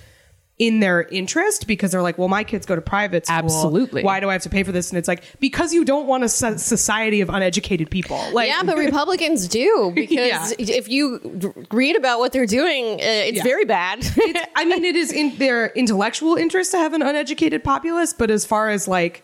in 0.59 0.79
their 0.79 1.01
interest 1.03 1.65
because 1.65 1.91
they're 1.91 2.03
like, 2.03 2.17
well, 2.19 2.27
my 2.27 2.43
kids 2.43 2.65
go 2.67 2.75
to 2.75 2.81
private 2.81 3.25
school. 3.25 3.37
Absolutely. 3.37 4.03
Why 4.03 4.19
do 4.19 4.29
I 4.29 4.33
have 4.33 4.43
to 4.43 4.49
pay 4.49 4.61
for 4.61 4.71
this? 4.71 4.91
And 4.91 4.99
it's 4.99 5.07
like, 5.07 5.23
because 5.39 5.73
you 5.73 5.83
don't 5.83 6.05
want 6.05 6.23
a 6.23 6.29
society 6.29 7.21
of 7.21 7.29
uneducated 7.29 7.89
people. 7.89 8.21
Like, 8.33 8.49
yeah, 8.49 8.61
but 8.63 8.77
Republicans 8.77 9.47
do 9.47 9.91
because 9.95 10.53
Yeah. 10.59 10.75
if 10.77 10.87
you 10.87 11.63
read 11.71 11.95
about 11.95 12.19
what 12.19 12.33
they're 12.33 12.45
doing, 12.45 12.85
uh, 12.85 12.97
it's 13.01 13.37
Yeah. 13.37 13.43
very 13.43 13.65
bad. 13.65 13.99
it's, 14.01 14.39
I 14.55 14.65
mean, 14.65 14.85
it 14.85 14.95
is 14.95 15.11
in 15.11 15.35
their 15.37 15.67
intellectual 15.69 16.35
interest 16.35 16.71
to 16.71 16.77
have 16.77 16.93
an 16.93 17.01
uneducated 17.01 17.63
populace, 17.63 18.13
but 18.13 18.29
as 18.29 18.45
far 18.45 18.69
as 18.69 18.87
like, 18.87 19.23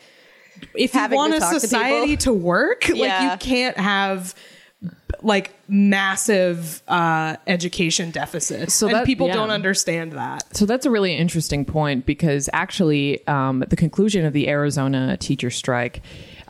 if 0.76 0.96
you 0.96 1.08
want 1.10 1.36
a 1.36 1.40
talk 1.40 1.54
to 1.54 1.60
society 1.60 2.18
to, 2.18 2.34
work, 2.34 2.90
like 2.90 3.22
you 3.22 3.38
can't 3.40 3.78
have 3.78 4.34
like 5.22 5.54
massive 5.70 6.82
uh, 6.88 7.36
education 7.48 8.12
deficit. 8.12 8.72
So 8.72 8.88
and 8.88 8.96
that- 8.96 9.06
people 9.06 9.28
yeah. 9.28 9.34
don't 9.34 9.52
understand 9.52 10.14
that. 10.14 10.56
So 10.56 10.66
that's 10.66 10.86
a 10.86 10.92
really 10.92 11.16
interesting 11.16 11.66
point 11.66 12.06
because 12.06 12.50
actually, 12.52 13.26
um, 13.28 13.64
at 13.64 13.70
the 13.70 13.76
conclusion 13.76 14.26
of 14.26 14.34
the 14.34 14.50
Arizona 14.50 15.18
teacher 15.18 15.50
strike, 15.50 16.02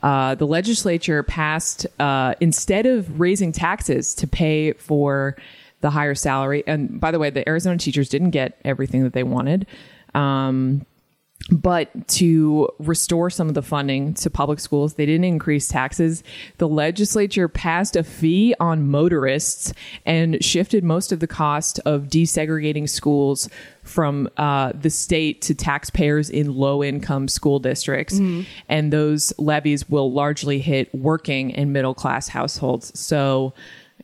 uh, 0.01 0.35
the 0.35 0.47
legislature 0.47 1.23
passed 1.23 1.85
uh, 1.99 2.33
instead 2.39 2.85
of 2.85 3.19
raising 3.19 3.51
taxes 3.51 4.15
to 4.15 4.27
pay 4.27 4.73
for 4.73 5.35
the 5.81 5.89
higher 5.89 6.15
salary. 6.15 6.63
And 6.67 6.99
by 6.99 7.11
the 7.11 7.19
way, 7.19 7.29
the 7.29 7.47
Arizona 7.47 7.77
teachers 7.77 8.09
didn't 8.09 8.31
get 8.31 8.59
everything 8.63 9.03
that 9.03 9.13
they 9.13 9.23
wanted. 9.23 9.67
Um, 10.15 10.85
but 11.51 12.07
to 12.09 12.69
restore 12.77 13.29
some 13.29 13.47
of 13.47 13.55
the 13.55 13.61
funding 13.61 14.13
to 14.15 14.29
public 14.29 14.59
schools, 14.59 14.93
they 14.95 15.05
didn't 15.05 15.23
increase 15.23 15.67
taxes. 15.67 16.23
The 16.57 16.67
legislature 16.67 17.47
passed 17.47 17.95
a 17.95 18.03
fee 18.03 18.53
on 18.59 18.87
motorists 18.87 19.73
and 20.05 20.43
shifted 20.43 20.83
most 20.83 21.11
of 21.11 21.21
the 21.21 21.27
cost 21.27 21.79
of 21.85 22.03
desegregating 22.03 22.87
schools 22.87 23.49
from 23.83 24.29
uh, 24.37 24.73
the 24.79 24.91
state 24.91 25.41
to 25.43 25.55
taxpayers 25.55 26.29
in 26.29 26.53
low 26.53 26.83
income 26.83 27.27
school 27.27 27.57
districts. 27.57 28.19
And 28.67 28.93
those 28.93 29.33
levies 29.39 29.89
will 29.89 30.11
largely 30.11 30.59
hit 30.59 30.93
working 30.93 31.55
and 31.55 31.73
middle 31.73 31.95
class 31.95 32.27
households. 32.27 32.97
So 32.99 33.53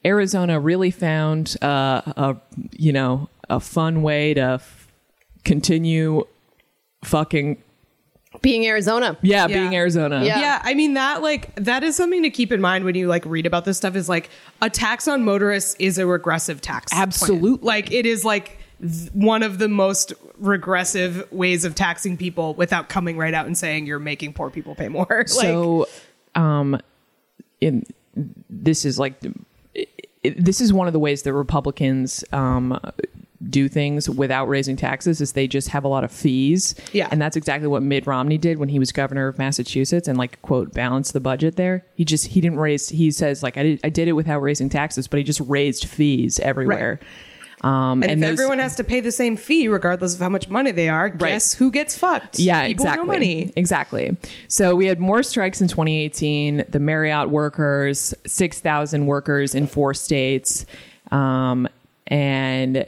Arizona 0.04 0.60
really 0.60 0.89
found 0.89 1.58
uh, 1.62 2.02
a, 2.06 2.38
you 2.71 2.91
know, 2.91 3.30
a 3.50 3.60
fun 3.60 4.02
way 4.02 4.34
to 4.34 4.41
f- 4.41 4.88
continue 5.43 6.26
fucking 7.05 7.61
Being 8.41 8.65
Arizona. 8.67 9.17
yeah, 9.21 9.47
Yeah. 9.47 9.59
being 9.59 9.75
Arizona. 9.75 10.23
Yeah. 10.23 10.39
Yeah, 10.39 10.61
I 10.63 10.73
mean 10.73 10.95
that 10.95 11.21
like 11.21 11.55
that 11.55 11.83
is 11.83 11.95
something 11.95 12.23
to 12.23 12.29
keep 12.29 12.51
in 12.51 12.59
mind 12.61 12.83
when 12.85 12.95
you 12.95 13.07
like 13.07 13.25
read 13.25 13.45
about 13.45 13.63
this 13.65 13.77
stuff 13.77 13.95
is 13.95 14.09
like 14.09 14.29
a 14.61 14.69
tax 14.69 15.07
on 15.07 15.23
motorists 15.23 15.75
is 15.79 15.97
a 15.97 16.05
regressive 16.05 16.59
tax. 16.61 16.91
plan. 16.91 17.01
Absolutely. 17.03 17.65
Like 17.65 17.91
it 17.91 18.05
is 18.05 18.25
like 18.25 18.59
th- 18.81 19.09
one 19.13 19.41
of 19.43 19.57
the 19.57 19.69
most 19.69 20.13
regressive 20.37 21.31
ways 21.31 21.63
of 21.63 21.75
taxing 21.75 22.17
people 22.17 22.53
without 22.55 22.89
coming 22.89 23.15
right 23.17 23.33
out 23.33 23.45
and 23.45 23.57
saying 23.57 23.85
you're 23.85 23.99
making 23.99 24.33
poor 24.33 24.49
people 24.49 24.75
pay 24.75 24.89
more. 24.89 25.07
like, 25.09 25.27
So, 25.29 25.87
um, 26.35 26.77
in 27.61 27.85
this 28.49 28.83
is 28.83 28.99
like 28.99 29.13
it, 29.73 29.89
it- 30.23 30.43
this 30.43 30.59
is 30.59 30.73
one 30.73 30.87
of 30.87 30.93
the 30.93 30.99
ways 30.99 31.21
that 31.23 31.31
Republicans 31.33 32.23
um 32.33 32.77
do 33.49 33.67
things 33.67 34.10
without 34.10 34.47
raising 34.47 34.75
taxes 34.75 35.21
is 35.21 35.34
they 35.34 35.47
just 35.47 35.69
have 35.69 35.84
a 35.84 35.88
lot 35.88 36.03
of 36.03 36.12
fees. 36.12 36.75
Yeah. 36.93 37.08
And 37.12 37.21
that's 37.21 37.36
exactly 37.36 37.67
what 37.67 37.84
Mitt 37.84 38.08
Romney 38.08 38.38
did 38.38 38.58
when 38.58 38.69
he 38.69 38.79
was 38.79 38.91
governor 38.91 39.27
of 39.27 39.38
Massachusetts 39.38 40.08
and 40.08 40.17
like 40.17 40.41
quote 40.41 40.73
balanced 40.73 41.13
the 41.13 41.19
budget 41.19 41.55
there. 41.55 41.86
He 41.95 42.05
just 42.05 42.27
he 42.27 42.41
didn't 42.41 42.60
raise 42.60 42.89
he 42.89 43.12
says 43.12 43.43
like 43.43 43.58
I 43.58 43.63
did 43.63 43.79
I 43.84 43.89
did 43.89 44.08
it 44.08 44.13
without 44.13 44.39
raising 44.39 44.69
taxes, 44.69 45.08
but 45.08 45.17
he 45.17 45.23
just 45.23 45.41
raised 45.41 45.86
fees 45.86 46.39
everywhere. 46.39 46.99
Um 47.62 48.03
and, 48.03 48.21
those- 48.21 48.31
everyone 48.31 48.60
has 48.60 48.75
to 48.75 48.84
pay 48.84 48.99
the 48.99 49.12
same 49.12 49.38
fee 49.38 49.67
regardless 49.67 50.13
of 50.13 50.19
how 50.19 50.29
much 50.29 50.49
money 50.49 50.71
they 50.71 50.89
are, 50.89 51.10
guess 51.10 51.53
who 51.53 51.71
gets 51.71 51.97
fucked? 51.97 52.38
Yeah, 52.39 52.67
people 52.67 52.86
exactly. 52.86 53.05
No 53.08 53.12
money. 53.13 53.53
Exactly. 53.55 54.17
So 54.49 54.75
we 54.75 54.86
had 54.88 54.99
more 54.99 55.23
strikes 55.23 55.62
in 55.62 55.67
2018. 55.67 56.65
The 56.69 56.79
Marriott 56.79 57.29
workers, 57.29 58.13
6,000 58.27 59.05
workers 59.05 59.55
in 59.55 59.67
four 59.67 59.93
states. 59.93 60.65
Um, 61.12 61.67
and 62.08 62.86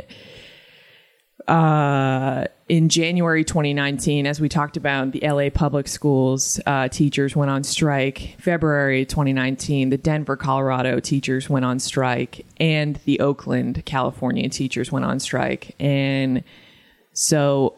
uh, 1.48 2.46
in 2.68 2.90
January 2.90 3.46
2019, 3.46 4.28
as 4.28 4.42
we 4.42 4.50
talked 4.50 4.76
about, 4.76 5.12
the 5.12 5.22
LA 5.22 5.50
public 5.50 5.88
schools 5.88 6.60
uh, 6.66 6.90
teachers 6.90 7.36
went 7.36 7.50
on 7.50 7.64
strike. 7.64 8.36
February 8.40 9.06
2019, 9.06 9.90
the 9.90 9.98
Denver, 9.98 10.36
Colorado 10.36 11.00
teachers 11.00 11.50
went 11.50 11.64
on 11.64 11.80
strike, 11.80 12.46
and 12.60 12.98
the 13.06 13.20
Oakland, 13.22 13.86
California 13.86 14.50
teachers 14.50 14.92
went 14.92 15.06
on 15.06 15.20
strike. 15.20 15.76
And 15.80 16.44
so 17.14 17.76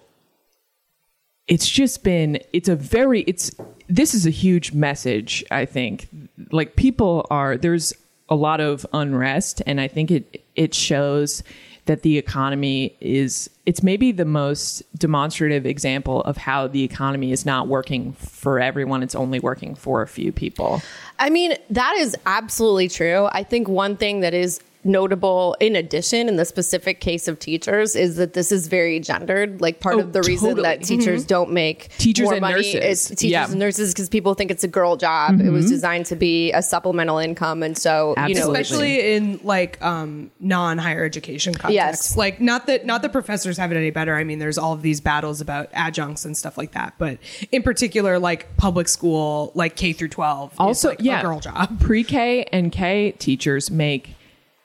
it's 1.50 1.68
just 1.68 2.04
been 2.04 2.40
it's 2.54 2.70
a 2.70 2.76
very 2.76 3.22
it's 3.22 3.52
this 3.90 4.14
is 4.14 4.28
a 4.28 4.30
huge 4.30 4.72
message 4.72 5.44
i 5.50 5.66
think 5.66 6.08
like 6.52 6.76
people 6.76 7.26
are 7.32 7.58
there's 7.58 7.92
a 8.30 8.36
lot 8.36 8.62
of 8.62 8.86
unrest 8.94 9.62
and 9.66 9.82
i 9.82 9.88
think 9.88 10.12
it 10.12 10.44
it 10.56 10.76
shows 10.76 11.42
that 11.90 12.04
the 12.04 12.20
economy 12.20 12.96
is 13.02 13.50
it's 13.66 13.82
maybe 13.82 14.12
the 14.12 14.24
most 14.24 14.84
demonstrative 14.96 15.66
example 15.66 16.22
of 16.22 16.38
how 16.38 16.68
the 16.68 16.84
economy 16.84 17.32
is 17.32 17.48
not 17.48 17.68
working 17.68 18.14
for 18.14 18.60
everyone 18.60 19.02
it's 19.02 19.16
only 19.16 19.40
working 19.40 19.74
for 19.74 20.04
a 20.04 20.08
few 20.08 20.32
people 20.32 20.80
I 21.20 21.30
mean, 21.30 21.56
that 21.70 21.96
is 21.98 22.16
absolutely 22.26 22.88
true. 22.88 23.28
I 23.32 23.44
think 23.44 23.68
one 23.68 23.98
thing 23.98 24.22
that 24.22 24.34
is 24.34 24.62
notable 24.84 25.56
in 25.60 25.76
addition 25.76 26.28
in 26.30 26.36
the 26.38 26.46
specific 26.46 27.02
case 27.02 27.28
of 27.28 27.38
teachers 27.40 27.96
is 27.96 28.16
that 28.16 28.34
this 28.34 28.52
is 28.52 28.68
very 28.68 29.00
gendered. 29.00 29.60
Like 29.62 29.80
part 29.80 29.96
Oh, 29.96 30.00
of 30.00 30.14
the 30.14 30.22
reason 30.22 30.56
that 30.62 30.84
teachers 30.84 31.26
don't 31.26 31.52
make 31.52 31.90
Teachers 31.98 32.26
more 32.26 32.34
and 32.36 32.42
money 32.42 32.74
nurses. 32.74 32.76
is 32.76 33.08
teachers 33.18 33.32
Yeah. 33.32 33.50
and 33.50 33.60
nurses 33.60 33.94
because 33.94 34.08
people 34.10 34.34
think 34.36 34.52
it's 34.52 34.64
a 34.64 34.68
girl 34.70 34.96
job. 34.96 35.42
It 35.42 35.50
was 35.50 35.70
designed 35.70 36.06
to 36.08 36.16
be 36.16 36.52
a 36.54 36.62
supplemental 36.62 37.18
income 37.18 37.64
and 37.64 37.78
so 37.78 38.14
you 38.28 38.36
know 38.36 38.42
especially 38.52 39.14
in 39.16 39.40
like 39.44 39.82
um 39.82 40.32
non-higher 40.40 41.04
education 41.04 41.54
contexts 41.54 42.12
Yes. 42.12 42.18
like 42.18 42.40
not 42.40 42.68
that 42.68 42.86
not 42.86 43.02
that 43.02 43.12
professors 43.12 43.58
have 43.58 43.72
it 43.72 43.76
any 43.76 43.90
better. 43.92 44.16
I 44.16 44.24
mean 44.24 44.40
there's 44.40 44.58
all 44.58 44.74
of 44.74 44.82
these 44.82 45.02
battles 45.02 45.42
about 45.42 45.70
adjuncts 45.74 46.24
and 46.26 46.38
stuff 46.38 46.58
like 46.58 46.72
that. 46.72 46.94
But 46.98 47.18
in 47.52 47.64
particular 47.64 48.18
like 48.20 48.56
public 48.58 48.88
school 48.88 49.52
like 49.56 49.76
k 49.76 49.92
through 49.94 50.08
12 50.10 50.54
also 50.58 50.90
is 50.92 50.98
like 50.98 51.06
yeah 51.06 51.20
a 51.20 51.24
girl 51.24 51.40
job. 51.40 51.80
pre-k 51.82 52.44
and 52.52 52.72
k 52.72 53.12
teachers 53.20 53.70
make 53.70 54.16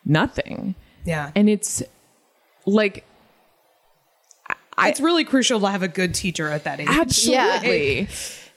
nothing 0.05 0.75
yeah 1.05 1.31
and 1.35 1.49
it's 1.49 1.83
like 2.67 3.05
it's 4.79 5.01
really 5.01 5.25
crucial 5.25 5.61
to 5.61 5.69
have 5.69 5.83
a 5.83 5.88
good 5.88 6.14
teacher 6.14 6.49
at 6.49 6.64
that 6.64 6.81
age 6.81 6.88
Absolutely. 6.88 8.09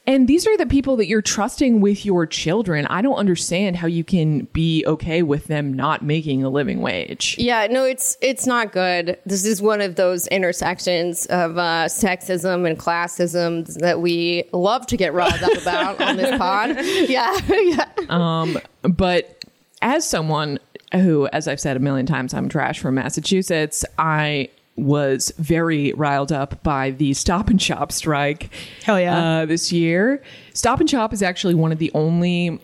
And 0.07 0.25
these 0.25 0.47
are 0.47 0.55
the 0.55 0.65
people 0.65 0.95
that 0.95 1.07
you're 1.07 1.21
trusting 1.21 1.81
with 1.81 2.05
your 2.05 2.25
children. 2.25 2.85
I 2.87 3.01
don't 3.01 3.17
understand 3.17 3.75
how 3.75 3.87
you 3.87 4.05
can 4.05 4.45
be 4.53 4.85
okay 4.87 5.21
with 5.21 5.47
them 5.47 5.73
not 5.73 6.01
making 6.01 6.45
a 6.45 6.49
living 6.49 6.79
wage. 6.79 7.35
Yeah, 7.37 7.67
no, 7.67 7.83
it's 7.83 8.17
it's 8.21 8.47
not 8.47 8.71
good. 8.71 9.19
This 9.25 9.45
is 9.45 9.61
one 9.61 9.81
of 9.81 9.95
those 9.95 10.25
intersections 10.27 11.25
of 11.25 11.57
uh, 11.57 11.87
sexism 11.87 12.65
and 12.65 12.79
classism 12.79 13.65
that 13.79 13.99
we 13.99 14.45
love 14.53 14.87
to 14.87 14.95
get 14.95 15.13
riled 15.13 15.43
up 15.43 15.57
about 15.61 16.01
on 16.01 16.15
this 16.15 16.37
pod. 16.37 16.77
Yeah, 17.09 17.37
yeah. 17.49 17.89
Um, 18.07 18.59
but 18.83 19.43
as 19.81 20.07
someone 20.07 20.57
who, 20.93 21.27
as 21.27 21.47
I've 21.47 21.59
said 21.59 21.77
a 21.77 21.79
million 21.79 22.05
times, 22.05 22.33
I'm 22.33 22.49
trash 22.49 22.79
from 22.79 22.95
Massachusetts, 22.95 23.83
I 23.97 24.49
was 24.75 25.33
very 25.37 25.91
riled 25.93 26.31
up 26.31 26.61
by 26.63 26.91
the 26.91 27.13
Stop 27.13 27.49
and 27.49 27.61
Shop 27.61 27.91
strike. 27.91 28.51
Hell 28.83 28.99
yeah. 28.99 29.39
Uh, 29.39 29.45
this 29.45 29.71
year, 29.71 30.21
Stop 30.53 30.79
and 30.79 30.89
Shop 30.89 31.13
is 31.13 31.23
actually 31.23 31.55
one 31.55 31.71
of 31.71 31.79
the 31.79 31.91
only 31.93 32.59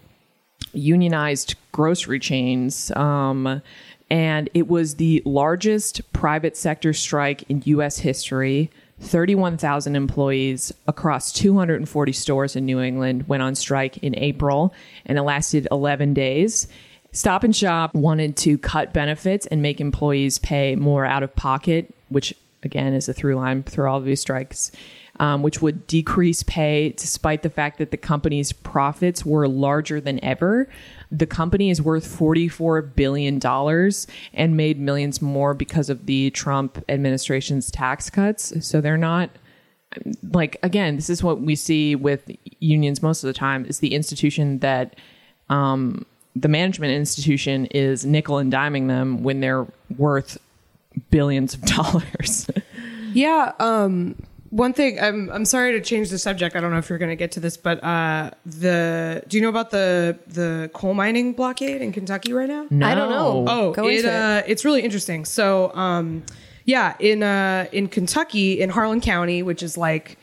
unionized 0.74 1.56
grocery 1.72 2.20
chains. 2.20 2.92
Um, 2.92 3.62
and 4.10 4.50
it 4.54 4.68
was 4.68 4.96
the 4.96 5.22
largest 5.26 6.02
private 6.14 6.56
sector 6.56 6.94
strike 6.94 7.44
in 7.50 7.64
U.S. 7.66 7.98
history. 7.98 8.70
31,000 9.00 9.96
employees 9.96 10.72
across 10.88 11.32
240 11.34 12.12
stores 12.14 12.56
in 12.56 12.66
New 12.66 12.80
England 12.80 13.28
went 13.28 13.44
on 13.44 13.56
strike 13.56 13.98
in 13.98 14.16
April, 14.18 14.74
and 15.06 15.18
it 15.18 15.24
lasted 15.24 15.68
11 15.72 16.14
days. 16.14 16.68
Stop 17.14 17.44
and 17.44 17.56
Shop 17.56 17.94
wanted 17.94 18.36
to 18.38 18.58
cut 18.58 18.92
benefits 18.92 19.46
and 19.46 19.62
make 19.62 19.80
employees 19.80 20.40
pay 20.40 20.76
more 20.76 21.06
out 21.06 21.22
of 21.22 21.36
pocket, 21.36 21.94
which 22.10 22.34
again 22.64 22.94
is 22.94 23.08
a 23.08 23.14
through 23.14 23.36
line 23.36 23.62
through 23.62 23.88
all 23.88 24.00
of 24.00 24.06
these 24.06 24.20
strikes, 24.20 24.72
um, 25.20 25.44
which 25.44 25.62
would 25.62 25.86
decrease 25.86 26.42
pay 26.42 26.90
despite 26.90 27.44
the 27.44 27.52
fact 27.52 27.78
that 27.78 27.92
the 27.92 27.98
company's 27.98 28.52
profits 28.52 29.24
were 29.24 29.48
larger 29.48 30.02
than 30.02 30.24
ever. 30.26 30.68
The 31.12 31.28
company 31.28 31.70
is 31.70 31.84
worth 31.84 32.04
$44 32.04 32.96
billion 32.96 33.40
and 34.34 34.58
made 34.58 34.80
millions 34.80 35.22
more 35.22 35.54
because 35.54 35.92
of 35.92 36.08
the 36.08 36.32
Trump 36.32 36.84
administration's 36.90 37.70
tax 37.70 38.10
cuts. 38.10 38.68
So 38.68 38.82
they're 38.82 38.98
not 38.98 39.30
like 40.32 40.58
again 40.64 40.96
this 40.96 41.08
is 41.08 41.22
what 41.22 41.40
we 41.40 41.56
see 41.56 41.96
with 41.96 42.32
unions 42.60 43.04
most 43.04 43.24
of 43.24 43.28
the 43.28 43.34
time 43.34 43.64
is 43.66 43.78
the 43.78 43.94
institution 43.94 44.58
that 44.58 44.96
um, 45.50 46.04
the 46.36 46.48
management 46.48 46.94
institution 46.94 47.66
is 47.68 48.06
nickel 48.06 48.38
and 48.40 48.52
diming 48.52 48.88
them 48.88 49.24
when 49.24 49.40
they're 49.40 49.68
worth 49.98 50.38
billions 51.12 51.54
of 51.54 51.62
dollars 51.76 52.50
Yeah. 53.14 53.52
Um, 53.60 54.16
one 54.50 54.74
thing, 54.74 55.00
I'm 55.00 55.30
I'm 55.32 55.46
sorry 55.46 55.72
to 55.74 55.82
change 55.82 56.10
the 56.12 56.20
subject. 56.20 56.56
I 56.56 56.60
don't 56.60 56.70
know 56.72 56.78
if 56.78 56.88
you're 56.90 57.00
going 57.00 57.10
to 57.10 57.16
get 57.16 57.32
to 57.34 57.40
this, 57.40 57.58
but 57.58 57.84
uh, 57.84 58.30
the 58.46 59.24
do 59.28 59.38
you 59.38 59.42
know 59.44 59.50
about 59.50 59.72
the 59.72 60.18
the 60.28 60.70
coal 60.74 60.94
mining 60.94 61.34
blockade 61.34 61.82
in 61.82 61.92
Kentucky 61.92 62.34
right 62.34 62.48
now? 62.48 62.66
I 62.86 62.94
don't 62.96 63.10
know. 63.10 63.46
Oh, 63.48 63.74
Go 63.74 63.88
it, 63.88 63.98
into 63.98 64.10
it. 64.10 64.14
uh, 64.14 64.42
it's 64.46 64.64
really 64.64 64.82
interesting. 64.82 65.26
So, 65.26 65.74
um, 65.76 66.24
yeah, 66.66 66.96
in 67.00 67.24
uh, 67.24 67.66
in 67.72 67.88
Kentucky, 67.88 68.62
in 68.62 68.70
Harlan 68.70 69.02
County, 69.02 69.42
which 69.42 69.64
is 69.64 69.76
like, 69.76 70.18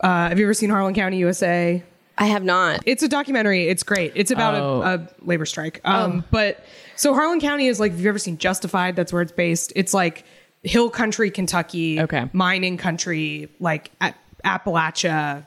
uh, 0.00 0.28
have 0.28 0.38
you 0.38 0.46
ever 0.46 0.54
seen 0.54 0.70
Harlan 0.70 0.94
County, 0.94 1.18
USA? 1.18 1.82
I 2.18 2.26
have 2.26 2.42
not. 2.44 2.82
It's 2.86 3.02
a 3.02 3.08
documentary. 3.08 3.68
It's 3.68 3.82
great. 3.82 4.12
It's 4.14 4.30
about 4.30 4.54
Oh. 4.54 4.82
a, 4.82 4.94
a 4.94 5.08
labor 5.22 5.44
strike. 5.46 5.80
Um, 5.84 6.24
But 6.30 6.64
so 6.96 7.12
Harlan 7.14 7.40
County 7.40 7.66
is 7.66 7.78
like, 7.78 7.92
if 7.92 7.98
you've 7.98 8.06
ever 8.06 8.18
seen 8.18 8.38
Justified? 8.38 8.96
That's 8.96 9.12
where 9.12 9.22
it's 9.22 9.32
based. 9.32 9.72
It's 9.76 9.92
like 9.92 10.24
hill 10.62 10.88
country, 10.90 11.30
Kentucky, 11.30 12.00
Okay. 12.00 12.28
mining 12.32 12.76
country, 12.78 13.48
like 13.60 13.90
a- 14.00 14.14
Appalachia 14.44 15.44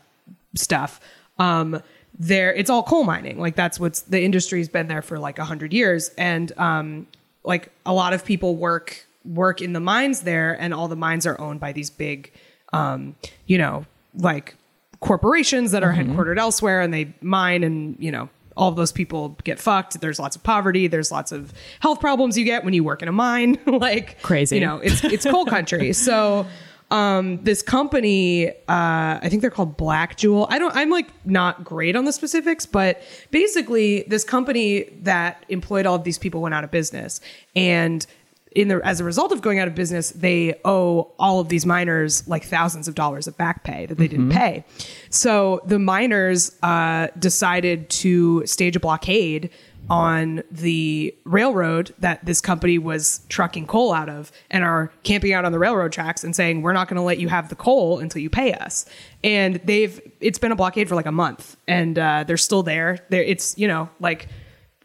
stuff. 0.55 0.99
Um, 1.37 1.81
there, 2.17 2.53
it's 2.53 2.69
all 2.69 2.83
coal 2.83 3.03
mining. 3.03 3.39
Like 3.39 3.55
that's 3.55 3.79
what's 3.79 4.01
the 4.01 4.21
industry's 4.21 4.67
been 4.69 4.87
there 4.87 5.01
for 5.01 5.17
like 5.17 5.39
a 5.39 5.45
hundred 5.45 5.73
years, 5.73 6.11
and 6.17 6.51
um, 6.57 7.07
like 7.43 7.71
a 7.85 7.93
lot 7.93 8.13
of 8.13 8.25
people 8.25 8.55
work 8.57 9.05
work 9.25 9.61
in 9.61 9.73
the 9.73 9.79
mines 9.79 10.21
there, 10.21 10.53
and 10.59 10.73
all 10.73 10.87
the 10.89 10.95
mines 10.97 11.25
are 11.25 11.39
owned 11.39 11.59
by 11.61 11.71
these 11.71 11.89
big, 11.89 12.31
um, 12.73 13.15
you 13.47 13.57
know, 13.57 13.85
like 14.15 14.55
corporations 14.99 15.71
that 15.71 15.83
are 15.83 15.93
headquartered 15.93 16.37
elsewhere, 16.37 16.81
and 16.81 16.93
they 16.93 17.13
mine, 17.21 17.63
and 17.63 17.95
you 17.99 18.11
know. 18.11 18.29
All 18.57 18.71
those 18.71 18.91
people 18.91 19.37
get 19.45 19.57
fucked. 19.57 20.01
There's 20.01 20.19
lots 20.19 20.35
of 20.35 20.43
poverty. 20.43 20.87
There's 20.87 21.13
lots 21.13 21.31
of 21.31 21.53
health 21.79 22.01
problems 22.01 22.37
you 22.37 22.43
get 22.43 22.65
when 22.65 22.73
you 22.73 22.83
work 22.83 23.01
in 23.01 23.07
a 23.07 23.11
mine. 23.13 23.57
like 23.65 24.21
Crazy. 24.21 24.55
you 24.57 24.61
know, 24.65 24.79
it's 24.79 25.01
it's 25.01 25.23
coal 25.25 25.45
country. 25.45 25.93
So 25.93 26.45
um 26.91 27.41
this 27.43 27.61
company 27.61 28.49
uh 28.49 28.53
i 28.67 29.27
think 29.29 29.41
they're 29.41 29.51
called 29.51 29.77
Blackjewel 29.77 30.47
i 30.49 30.57
don't 30.57 30.75
i'm 30.75 30.89
like 30.89 31.07
not 31.23 31.63
great 31.63 31.95
on 31.95 32.05
the 32.05 32.11
specifics 32.11 32.65
but 32.65 33.01
basically 33.29 34.03
this 34.07 34.23
company 34.23 34.85
that 35.03 35.45
employed 35.49 35.85
all 35.85 35.93
of 35.93 36.03
these 36.03 36.17
people 36.17 36.41
went 36.41 36.55
out 36.55 36.63
of 36.63 36.71
business 36.71 37.21
and 37.55 38.07
in 38.51 38.67
the 38.67 38.81
as 38.83 38.99
a 38.99 39.03
result 39.03 39.31
of 39.31 39.41
going 39.41 39.59
out 39.59 39.67
of 39.67 39.75
business 39.75 40.09
they 40.11 40.59
owe 40.65 41.11
all 41.19 41.39
of 41.39 41.49
these 41.49 41.65
miners 41.65 42.27
like 42.27 42.43
thousands 42.43 42.87
of 42.87 42.95
dollars 42.95 43.27
of 43.27 43.37
back 43.37 43.63
pay 43.63 43.85
that 43.85 43.97
they 43.97 44.07
didn't 44.07 44.31
pay. 44.31 44.63
So 45.09 45.61
the 45.65 45.79
miners 45.79 46.55
uh 46.63 47.07
decided 47.17 47.89
to 47.89 48.45
stage 48.45 48.75
a 48.75 48.79
blockade 48.79 49.49
on 49.89 50.43
the 50.51 51.15
railroad 51.25 51.93
that 51.99 52.23
this 52.23 52.41
company 52.41 52.77
was 52.77 53.21
trucking 53.29 53.65
coal 53.65 53.91
out 53.91 54.07
of 54.07 54.31
and 54.51 54.63
are 54.63 54.91
camping 55.03 55.33
out 55.33 55.45
on 55.45 55.51
the 55.51 55.57
railroad 55.59 55.91
tracks 55.91 56.23
and 56.23 56.35
saying 56.35 56.61
we're 56.61 56.73
not 56.73 56.87
going 56.87 56.95
to 56.95 57.01
let 57.01 57.17
you 57.17 57.27
have 57.27 57.49
the 57.49 57.55
coal 57.55 57.97
until 57.97 58.21
you 58.21 58.29
pay 58.29 58.53
us. 58.53 58.85
And 59.23 59.55
they've 59.63 59.99
it's 60.19 60.37
been 60.37 60.51
a 60.51 60.55
blockade 60.55 60.87
for 60.87 60.95
like 60.95 61.07
a 61.07 61.11
month. 61.11 61.57
And 61.67 61.97
uh, 61.97 62.23
they're 62.25 62.37
still 62.37 62.61
there. 62.61 62.99
There 63.09 63.23
it's 63.23 63.57
you 63.57 63.67
know 63.67 63.89
like 63.99 64.27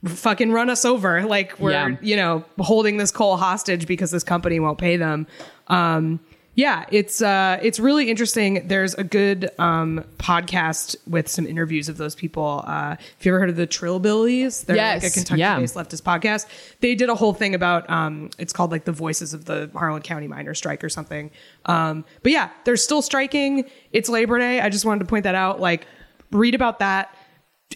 fucking 0.05 0.53
run 0.53 0.71
us 0.71 0.85
over. 0.85 1.23
Like 1.25 1.59
we're 1.59 1.73
Yeah. 1.73 1.97
you 2.03 2.17
know 2.17 2.45
holding 2.59 2.97
this 2.99 3.11
coal 3.11 3.37
hostage 3.37 3.87
because 3.87 4.11
this 4.11 4.25
company 4.25 4.61
won't 4.61 4.79
pay 4.79 4.97
them. 4.97 5.27
Um 5.69 6.21
yeah 6.57 6.85
it's 6.93 7.21
uh 7.21 7.59
it's 7.62 7.81
really 7.81 8.09
interesting. 8.11 8.69
There's 8.69 8.95
a 8.95 9.03
good 9.03 9.51
um 9.59 10.05
podcast 10.19 10.95
with 11.07 11.27
some 11.29 11.47
interviews 11.47 11.88
of 11.88 11.97
those 11.97 12.14
people. 12.14 12.62
Uh 12.67 12.90
have 12.97 13.01
you 13.23 13.33
ever 13.33 13.40
heard 13.40 13.51
of 13.51 13.57
the 13.57 13.67
trillbillies? 13.67 14.64
They're 14.67 14.77
like 14.77 15.01
a 15.01 15.05
Yes, 15.07 15.14
kentucky 15.14 15.40
yeah. 15.40 15.59
based 15.59 15.75
leftist 15.75 16.03
podcast. 16.03 16.47
They 16.81 16.95
did 16.95 17.09
a 17.09 17.14
whole 17.14 17.33
thing 17.35 17.55
about 17.55 17.88
um 17.90 18.31
it's 18.38 18.53
called 18.53 18.71
like 18.71 18.85
the 18.85 18.93
voices 18.93 19.35
of 19.35 19.47
the 19.47 19.71
harlan 19.75 20.03
county 20.03 20.29
Miner 20.29 20.55
strike 20.55 20.85
or 20.85 20.88
something. 20.88 21.31
Um 21.67 22.05
but 22.23 22.31
yeah 22.31 22.51
they're 22.64 22.77
still 22.77 23.03
striking. 23.03 23.64
It's 23.93 24.09
labor 24.09 24.38
day. 24.38 24.61
I 24.61 24.69
just 24.69 24.85
wanted 24.85 25.01
to 25.01 25.07
point 25.07 25.25
that 25.25 25.35
out. 25.35 25.61
Like 25.61 25.87
read 26.31 26.55
about 26.55 26.79
that 26.81 27.17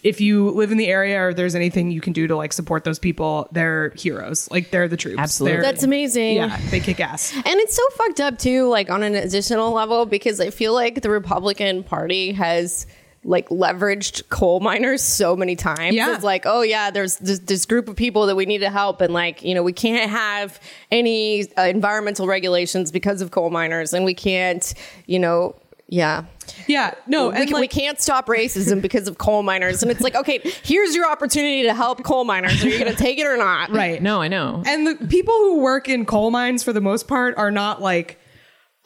if 0.03 0.21
you 0.21 0.51
live 0.51 0.71
in 0.73 0.79
the 0.79 0.87
area 0.89 1.21
or 1.21 1.35
there's 1.35 1.55
anything 1.55 1.91
you 1.91 2.01
can 2.01 2.13
do 2.13 2.27
to 2.27 2.37
like 2.37 2.53
support 2.53 2.85
those 2.85 2.99
people, 2.99 3.49
they're 3.53 3.91
heroes. 3.91 4.51
Like 4.51 4.71
they're 4.71 4.89
the 4.89 4.97
troops. 4.97 5.19
Absolutely. 5.19 5.57
They're- 5.57 5.63
That's 5.63 5.83
amazing. 5.83 6.37
Yeah, 6.37 6.59
they 6.71 6.81
kick 6.81 7.01
ass. 7.01 7.33
And 7.35 7.45
it's 7.47 7.75
so 7.77 7.83
fucked 7.97 8.21
up 8.21 8.39
too, 8.39 8.69
like 8.69 8.91
on 8.91 9.03
an 9.03 9.15
additional 9.15 9.73
level, 9.73 10.07
because 10.07 10.41
I 10.41 10.51
feel 10.51 10.73
like 10.75 11.03
the 11.03 11.11
Republican 11.11 11.83
Party 11.85 12.33
has 12.33 12.87
like 13.25 13.49
leveraged 13.49 14.29
coal 14.29 14.61
miners 14.61 15.03
so 15.03 15.35
many 15.37 15.57
times. 15.57 15.95
Yeah. 15.95 16.15
It's 16.15 16.23
like, 16.25 16.45
oh 16.47 16.63
yeah, 16.63 16.91
there's 16.93 17.17
this, 17.17 17.41
this 17.41 17.67
group 17.67 17.89
of 17.89 17.97
people 17.97 18.27
that 18.27 18.37
we 18.37 18.47
need 18.47 18.59
to 18.59 18.71
help, 18.71 19.01
and 19.01 19.13
like, 19.13 19.43
you 19.43 19.55
know, 19.55 19.63
we 19.63 19.73
can't 19.73 20.09
have 20.09 20.61
any 20.93 21.51
uh, 21.59 21.63
environmental 21.63 22.27
regulations 22.29 22.93
because 22.93 23.21
of 23.21 23.33
coal 23.33 23.51
miners, 23.51 23.93
and 23.93 24.05
we 24.05 24.15
can't, 24.15 24.73
you 25.07 25.19
know, 25.19 25.57
yeah. 25.89 26.25
Yeah, 26.67 26.95
no, 27.07 27.29
we, 27.29 27.37
and 27.37 27.47
can, 27.47 27.55
we 27.55 27.61
like, 27.63 27.71
can't 27.71 28.01
stop 28.01 28.27
racism 28.27 28.83
because 28.83 29.09
of 29.09 29.19
coal 29.19 29.43
miners. 29.43 29.83
And 29.83 29.91
it's 29.91 30.01
like, 30.01 30.15
okay, 30.15 30.41
here's 30.63 30.95
your 30.95 31.11
opportunity 31.11 31.63
to 31.63 31.75
help 31.75 32.03
coal 32.03 32.25
miners. 32.25 32.63
Are 32.65 32.69
you 32.69 32.79
going 32.79 32.91
to 32.91 32.97
take 32.99 33.19
it 33.19 33.27
or 33.27 33.37
not? 33.37 33.71
right. 33.71 34.03
no 34.03 34.21
i 34.21 34.29
know 34.29 34.63
And 34.67 34.87
the 34.87 35.07
people 35.07 35.35
who 35.35 35.61
work 35.61 35.89
in 35.89 36.05
coal 36.05 36.31
mines 36.31 36.63
for 36.63 36.73
the 36.73 36.81
most 36.81 37.07
part 37.09 37.37
are 37.37 37.51
not 37.51 37.81
like, 37.81 38.19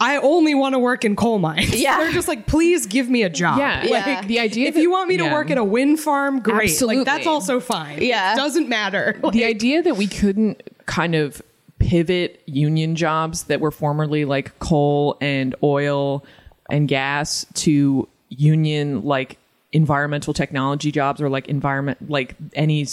I 0.01 0.17
only 0.17 0.55
want 0.55 0.73
to 0.75 0.81
work 0.81 1.05
in 1.05 1.15
coal 1.15 1.39
mines. 1.39 1.81
Yeah. 1.81 1.99
They're 1.99 2.13
just 2.13 2.27
like, 2.27 2.47
please 2.49 2.87
give 2.87 3.09
me 3.09 3.23
a 3.23 3.31
job. 3.31 3.59
Yeah. 3.59 3.81
Like, 3.83 3.91
Yeah. 3.91 4.27
The 4.27 4.41
idea 4.41 4.69
if 4.69 4.75
that- 4.75 4.81
you 4.81 4.91
want 4.91 5.09
me 5.09 5.17
to 5.19 5.25
yeah. 5.25 5.33
work 5.33 5.51
at 5.51 5.59
a 5.59 5.65
wind 5.65 6.01
farm, 6.01 6.41
great. 6.41 6.71
Absolutely. 6.71 6.97
Like 6.99 7.07
that's 7.07 7.27
also 7.27 7.61
fine. 7.61 8.03
Yeah. 8.03 8.33
It 8.33 8.37
doesn't 8.37 8.69
matter. 8.69 9.19
Like, 9.23 9.33
the 9.33 9.45
idea 9.45 9.83
that 9.83 9.97
we 9.97 10.09
couldn't 10.09 10.63
kind 10.87 11.15
of 11.15 11.41
pivot 11.79 12.43
union 12.47 12.97
jobs 12.97 13.45
that 13.45 13.61
were 13.61 13.71
formerly 13.71 14.25
like 14.25 14.59
coal 14.59 15.17
and 15.21 15.55
oil 15.63 16.25
and 16.73 16.89
gas 16.89 17.47
to 17.55 18.09
union 18.31 19.05
like 19.05 19.39
environmental 19.73 20.35
technology 20.35 20.91
jobs 20.91 21.21
or 21.21 21.29
like 21.29 21.47
environment 21.49 22.11
like 22.11 22.35
any 22.55 22.85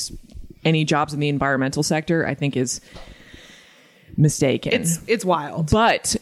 any 0.64 0.84
jobs 0.86 1.14
in 1.14 1.20
the 1.20 1.30
environmental 1.30 1.82
sector 1.82 2.28
i 2.28 2.36
think 2.36 2.56
is 2.56 2.82
mistaken 4.18 4.74
it's 4.74 5.00
it's 5.08 5.26
wild. 5.26 5.72
but 5.72 6.16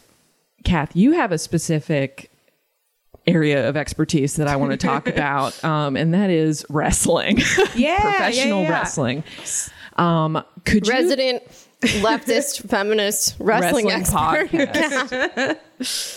kath 0.63 0.95
you 0.95 1.11
have 1.13 1.31
a 1.31 1.37
specific 1.37 2.29
area 3.25 3.67
of 3.67 3.75
expertise 3.75 4.35
that 4.35 4.47
i 4.47 4.55
want 4.55 4.71
to 4.71 4.77
talk 4.87 5.07
about 5.07 5.61
um, 5.63 5.95
and 5.97 6.13
that 6.13 6.29
is 6.29 6.65
wrestling 6.69 7.39
Yeah, 7.75 7.99
professional 8.01 8.61
yeah, 8.61 8.69
yeah. 8.69 8.71
wrestling 8.71 9.23
um, 9.97 10.43
could 10.63 10.85
you 10.87 10.93
Resident 10.93 11.43
leftist 11.81 12.67
feminist 12.69 13.35
wrestling, 13.39 13.91
expert. 13.91 14.47
podcast. 14.49 15.57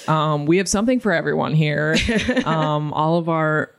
um, 0.08 0.46
we 0.46 0.58
have 0.58 0.68
something 0.68 1.00
for 1.00 1.12
everyone 1.12 1.54
here. 1.54 1.96
Um, 2.44 2.92
all 2.92 3.18
of 3.18 3.28
our, 3.28 3.70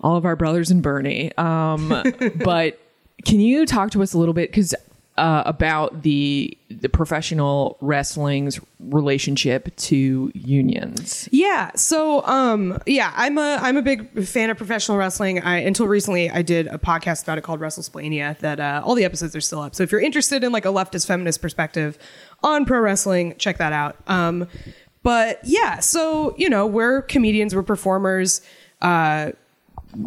all 0.00 0.16
of 0.16 0.24
our 0.24 0.36
brothers 0.36 0.70
and 0.70 0.82
Bernie. 0.82 1.36
Um, 1.36 2.02
but 2.36 2.80
can 3.24 3.40
you 3.40 3.66
talk 3.66 3.90
to 3.92 4.02
us 4.02 4.14
a 4.14 4.18
little 4.18 4.34
bit? 4.34 4.50
Because 4.50 4.74
uh, 5.18 5.42
about 5.44 6.02
the 6.02 6.56
the 6.70 6.88
professional 6.88 7.76
wrestling's 7.80 8.60
relationship 8.78 9.74
to 9.76 10.30
unions. 10.34 11.28
Yeah. 11.32 11.72
So, 11.74 12.24
um, 12.24 12.78
yeah, 12.86 13.12
I'm 13.16 13.36
a 13.36 13.58
I'm 13.60 13.76
a 13.76 13.82
big 13.82 14.24
fan 14.24 14.48
of 14.48 14.56
professional 14.56 14.96
wrestling. 14.96 15.40
I 15.40 15.58
until 15.58 15.88
recently 15.88 16.30
I 16.30 16.42
did 16.42 16.68
a 16.68 16.78
podcast 16.78 17.24
about 17.24 17.36
it 17.36 17.42
called 17.42 17.60
WrestleSplania. 17.60 18.38
That 18.38 18.60
uh, 18.60 18.82
all 18.84 18.94
the 18.94 19.04
episodes 19.04 19.34
are 19.34 19.40
still 19.40 19.60
up. 19.60 19.74
So 19.74 19.82
if 19.82 19.90
you're 19.90 20.00
interested 20.00 20.44
in 20.44 20.52
like 20.52 20.64
a 20.64 20.68
leftist 20.68 21.06
feminist 21.06 21.42
perspective 21.42 21.98
on 22.42 22.64
pro 22.64 22.78
wrestling, 22.78 23.34
check 23.38 23.58
that 23.58 23.72
out. 23.72 23.96
Um, 24.06 24.46
but 25.02 25.40
yeah, 25.44 25.80
so 25.80 26.34
you 26.38 26.48
know 26.48 26.66
we're 26.66 27.02
comedians, 27.02 27.54
we're 27.54 27.62
performers. 27.62 28.40
Uh, 28.80 29.32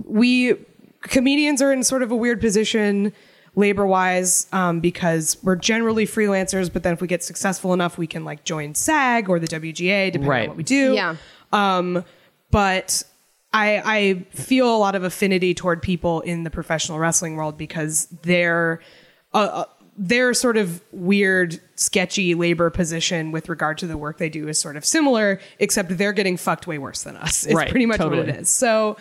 we 0.05 0.55
comedians 1.01 1.61
are 1.61 1.71
in 1.73 1.83
sort 1.83 2.03
of 2.03 2.11
a 2.11 2.15
weird 2.15 2.39
position 2.39 3.11
labor 3.55 3.85
wise 3.85 4.47
um, 4.53 4.79
because 4.79 5.35
we're 5.43 5.55
generally 5.57 6.05
freelancers 6.05 6.71
but 6.71 6.83
then 6.83 6.93
if 6.93 7.01
we 7.01 7.07
get 7.07 7.21
successful 7.23 7.73
enough 7.73 7.97
we 7.97 8.05
can 8.07 8.23
like 8.23 8.43
join 8.45 8.73
sag 8.75 9.27
or 9.27 9.39
the 9.39 9.47
wga 9.47 10.05
depending 10.11 10.29
Right. 10.29 10.43
on 10.43 10.47
what 10.49 10.57
we 10.57 10.63
do 10.63 10.93
Yeah. 10.93 11.15
um, 11.51 12.05
but 12.51 13.01
I, 13.51 13.81
I 13.83 14.13
feel 14.33 14.73
a 14.73 14.77
lot 14.77 14.95
of 14.95 15.03
affinity 15.03 15.53
toward 15.53 15.81
people 15.81 16.21
in 16.21 16.43
the 16.43 16.49
professional 16.51 16.99
wrestling 16.99 17.35
world 17.35 17.57
because 17.57 18.05
they're. 18.21 18.79
uh, 19.33 19.65
their 20.01 20.33
sort 20.33 20.57
of 20.57 20.81
weird, 20.91 21.61
sketchy 21.75 22.33
labor 22.33 22.71
position 22.71 23.31
with 23.31 23.47
regard 23.49 23.77
to 23.77 23.85
the 23.85 23.95
work 23.95 24.17
they 24.17 24.29
do 24.29 24.47
is 24.47 24.59
sort 24.59 24.75
of 24.75 24.83
similar, 24.83 25.39
except 25.59 25.95
they're 25.95 26.11
getting 26.11 26.37
fucked 26.37 26.65
way 26.65 26.79
worse 26.79 27.03
than 27.03 27.15
us. 27.17 27.45
It's 27.45 27.53
Right, 27.53 27.69
pretty 27.69 27.85
much 27.85 27.99
what 27.99 28.17
it 28.17 28.29
is. 28.29 28.49
So, 28.49 28.97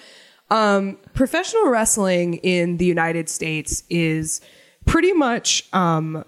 um, 0.51 0.99
professional 1.15 1.69
wrestling 1.69 2.35
in 2.35 2.77
the 2.77 2.85
United 2.85 3.31
States 3.31 3.83
is 3.89 4.43
pretty 4.85 5.15
much 5.15 5.67
um, 5.73 6.23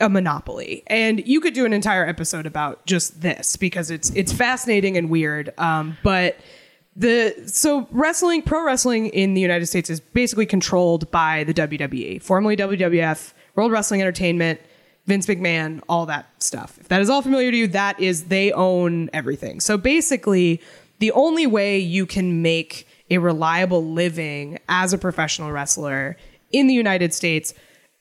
a 0.00 0.08
monopoly 0.08 0.82
and 0.86 1.26
you 1.26 1.40
could 1.40 1.52
do 1.52 1.66
an 1.66 1.72
entire 1.74 2.06
episode 2.06 2.46
about 2.46 2.86
just 2.86 3.20
this 3.20 3.56
because 3.56 3.90
it's 3.90 4.10
it's 4.10 4.32
fascinating 4.32 4.96
and 4.96 5.10
weird 5.10 5.52
um, 5.58 5.96
but 6.04 6.36
the 6.94 7.34
so 7.46 7.88
wrestling 7.90 8.42
pro 8.42 8.64
wrestling 8.64 9.08
in 9.08 9.34
the 9.34 9.40
united 9.40 9.66
states 9.66 9.90
is 9.90 9.98
basically 9.98 10.46
controlled 10.46 11.10
by 11.10 11.42
the 11.42 11.54
wwe 11.54 12.22
formerly 12.22 12.56
wwf 12.56 13.32
world 13.58 13.72
wrestling 13.72 14.00
entertainment 14.00 14.60
vince 15.06 15.26
mcmahon 15.26 15.82
all 15.88 16.06
that 16.06 16.30
stuff 16.42 16.78
if 16.80 16.88
that 16.88 17.00
is 17.00 17.10
all 17.10 17.22
familiar 17.22 17.50
to 17.50 17.56
you 17.56 17.66
that 17.66 17.98
is 18.00 18.24
they 18.24 18.52
own 18.52 19.10
everything 19.12 19.60
so 19.60 19.76
basically 19.76 20.60
the 21.00 21.12
only 21.12 21.46
way 21.46 21.78
you 21.78 22.06
can 22.06 22.42
make 22.42 22.86
a 23.10 23.18
reliable 23.18 23.84
living 23.92 24.58
as 24.68 24.92
a 24.92 24.98
professional 24.98 25.50
wrestler 25.50 26.16
in 26.52 26.66
the 26.66 26.74
united 26.74 27.12
states 27.12 27.54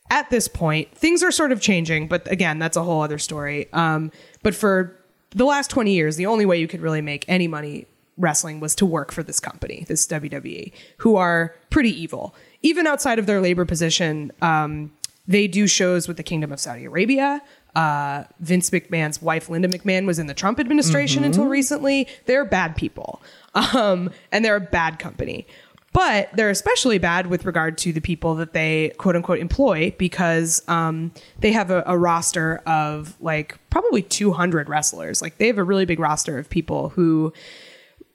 at 0.09 0.29
this 0.29 0.47
point, 0.47 0.95
things 0.95 1.21
are 1.23 1.31
sort 1.31 1.51
of 1.51 1.61
changing, 1.61 2.07
but 2.07 2.29
again, 2.31 2.59
that's 2.59 2.77
a 2.77 2.83
whole 2.83 3.01
other 3.01 3.17
story. 3.17 3.71
Um, 3.73 4.11
but 4.41 4.55
for 4.55 4.95
the 5.31 5.45
last 5.45 5.69
20 5.69 5.91
years, 5.91 6.15
the 6.15 6.25
only 6.25 6.45
way 6.45 6.59
you 6.59 6.67
could 6.67 6.81
really 6.81 7.01
make 7.01 7.25
any 7.27 7.47
money 7.47 7.87
wrestling 8.17 8.59
was 8.59 8.73
to 8.75 8.85
work 8.85 9.11
for 9.11 9.21
this 9.21 9.39
company, 9.39 9.85
this 9.87 10.07
WWE, 10.07 10.71
who 10.97 11.17
are 11.17 11.55
pretty 11.69 11.89
evil. 11.89 12.33
Even 12.61 12.87
outside 12.87 13.19
of 13.19 13.25
their 13.25 13.41
labor 13.41 13.65
position, 13.65 14.31
um, 14.41 14.91
they 15.27 15.47
do 15.47 15.67
shows 15.67 16.07
with 16.07 16.17
the 16.17 16.23
Kingdom 16.23 16.51
of 16.51 16.59
Saudi 16.59 16.85
Arabia. 16.85 17.41
Uh, 17.75 18.23
Vince 18.39 18.69
McMahon's 18.71 19.21
wife, 19.21 19.49
Linda 19.49 19.67
McMahon, 19.67 20.05
was 20.05 20.17
in 20.17 20.27
the 20.27 20.33
Trump 20.33 20.59
administration 20.59 21.23
until 21.23 21.45
recently. 21.45 22.07
They're 22.25 22.45
bad 22.45 22.75
people, 22.75 23.21
um, 23.53 24.09
and 24.31 24.43
they're 24.43 24.55
a 24.55 24.61
bad 24.61 24.99
company. 24.99 25.45
But 25.93 26.29
they're 26.33 26.49
especially 26.49 26.99
bad 26.99 27.27
with 27.27 27.45
regard 27.45 27.77
to 27.79 27.93
the 27.93 28.01
people 28.01 28.35
that 28.35 28.53
they 28.53 28.93
quote 28.97 29.15
unquote 29.15 29.39
employ 29.39 29.95
because 29.97 30.67
um, 30.67 31.11
they 31.39 31.51
have 31.51 31.71
a, 31.71 31.83
a 31.87 31.97
roster 31.97 32.61
of 32.67 33.15
like 33.19 33.57
probably 33.69 34.03
200 34.03 34.69
wrestlers. 34.69 35.21
Like 35.21 35.37
they 35.37 35.47
have 35.47 35.57
a 35.57 35.63
really 35.63 35.85
big 35.85 35.99
roster 35.99 36.37
of 36.37 36.49
people 36.49 36.89
who 36.89 37.33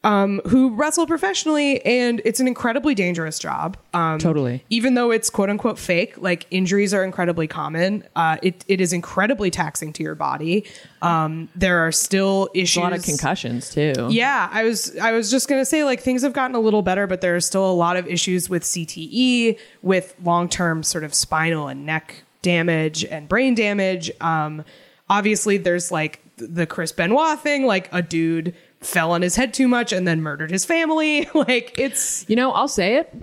um, 0.05 0.40
who 0.48 0.74
wrestle 0.74 1.07
professionally, 1.07 1.84
and 1.86 2.20
it's 2.24 2.40
an 2.40 2.48
incredibly 2.48 2.94
dangerous 2.94 3.38
job. 3.38 3.76
Um, 3.94 4.18
Totally. 4.18 4.64
Even 4.68 4.94
though 4.94 5.12
it's 5.12 5.30
quote 5.30 5.48
unquote 5.48 5.78
fake, 5.78 6.14
like 6.18 6.46
injuries 6.50 6.92
are 6.92 7.05
incredibly 7.05 7.46
common. 7.46 8.05
Uh, 8.16 8.36
it, 8.42 8.64
it 8.66 8.80
is 8.80 8.92
incredibly 8.92 9.50
taxing 9.50 9.92
to 9.92 10.03
your 10.03 10.16
body. 10.16 10.64
Um, 11.03 11.48
there 11.55 11.78
are 11.86 11.92
still 11.92 12.48
issues. 12.53 12.78
A 12.78 12.80
lot 12.80 12.92
of 12.92 13.05
concussions 13.05 13.70
too. 13.70 14.09
Yeah, 14.11 14.48
I 14.50 14.64
was 14.64 14.96
I 14.98 15.12
was 15.12 15.30
just 15.30 15.48
gonna 15.48 15.64
say 15.64 15.84
like 15.84 16.00
things 16.00 16.22
have 16.22 16.32
gotten 16.32 16.57
a 16.57 16.61
little 16.61 16.82
better, 16.82 17.07
but 17.07 17.20
there 17.20 17.36
are 17.36 17.40
still 17.40 17.70
a 17.70 17.72
lot 17.72 17.96
of 17.96 18.07
issues 18.09 18.50
with 18.50 18.64
CTE, 18.64 19.57
with 19.82 20.16
long 20.22 20.48
term 20.48 20.82
sort 20.82 21.05
of 21.05 21.14
spinal 21.14 21.68
and 21.68 21.86
neck 21.86 22.24
damage 22.42 23.05
and 23.05 23.28
brain 23.28 23.55
damage. 23.55 24.11
Um, 24.20 24.64
obviously, 25.09 25.59
there's 25.59 25.92
like 25.92 26.20
the 26.36 26.66
Chris 26.66 26.90
Benoit 26.90 27.38
thing, 27.38 27.66
like 27.66 27.88
a 27.92 28.03
dude 28.03 28.55
fell 28.82 29.12
on 29.12 29.22
his 29.22 29.36
head 29.36 29.54
too 29.54 29.68
much 29.68 29.92
and 29.92 30.06
then 30.06 30.20
murdered 30.22 30.50
his 30.50 30.64
family. 30.64 31.28
like 31.34 31.74
it's 31.78 32.24
You 32.28 32.36
know, 32.36 32.52
I'll 32.52 32.68
say 32.68 32.96
it. 32.96 33.14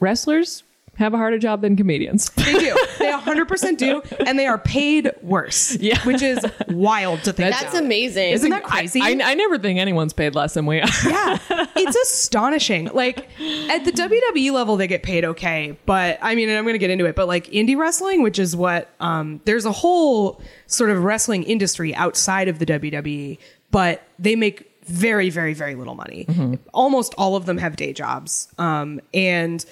Wrestlers 0.00 0.62
have 0.96 1.14
a 1.14 1.16
harder 1.16 1.38
job 1.38 1.60
than 1.60 1.76
comedians. 1.76 2.30
they 2.36 2.52
do 2.52 2.76
they 2.98 3.12
100% 3.12 3.76
do, 3.76 4.02
and 4.26 4.38
they 4.38 4.46
are 4.46 4.58
paid 4.58 5.12
worse. 5.22 5.76
Yeah. 5.76 6.04
which 6.04 6.22
is 6.22 6.38
wild 6.68 7.22
to 7.24 7.32
think. 7.32 7.54
That's 7.54 7.74
about. 7.74 7.84
amazing. 7.84 8.32
Isn't 8.32 8.50
that 8.50 8.64
crazy? 8.64 9.00
I, 9.00 9.10
I 9.22 9.34
never 9.34 9.58
think 9.58 9.78
anyone's 9.78 10.12
paid 10.12 10.34
less 10.34 10.54
than 10.54 10.66
we 10.66 10.80
are. 10.80 10.88
Yeah, 11.08 11.38
it's 11.76 11.96
astonishing. 11.96 12.86
Like 12.92 13.28
at 13.70 13.84
the 13.84 13.92
WWE 13.92 14.52
level, 14.52 14.76
they 14.76 14.86
get 14.86 15.02
paid 15.02 15.24
okay, 15.24 15.76
but 15.86 16.18
I 16.20 16.34
mean, 16.34 16.48
and 16.48 16.58
I'm 16.58 16.64
going 16.64 16.74
to 16.74 16.78
get 16.78 16.90
into 16.90 17.06
it, 17.06 17.14
but 17.16 17.28
like 17.28 17.46
indie 17.46 17.76
wrestling, 17.76 18.22
which 18.22 18.38
is 18.38 18.54
what 18.54 18.90
um, 19.00 19.40
there's 19.44 19.64
a 19.64 19.72
whole 19.72 20.40
sort 20.66 20.90
of 20.90 21.02
wrestling 21.02 21.44
industry 21.44 21.94
outside 21.94 22.48
of 22.48 22.58
the 22.58 22.66
WWE, 22.66 23.38
but 23.70 24.02
they 24.18 24.36
make 24.36 24.67
very, 24.88 25.30
very, 25.30 25.54
very 25.54 25.74
little 25.74 25.94
money. 25.94 26.26
Almost 26.72 27.14
all 27.16 27.36
of 27.36 27.46
them 27.46 27.58
have 27.58 27.76
day 27.76 27.92
jobs, 27.92 28.48
um, 28.58 29.00
and. 29.14 29.64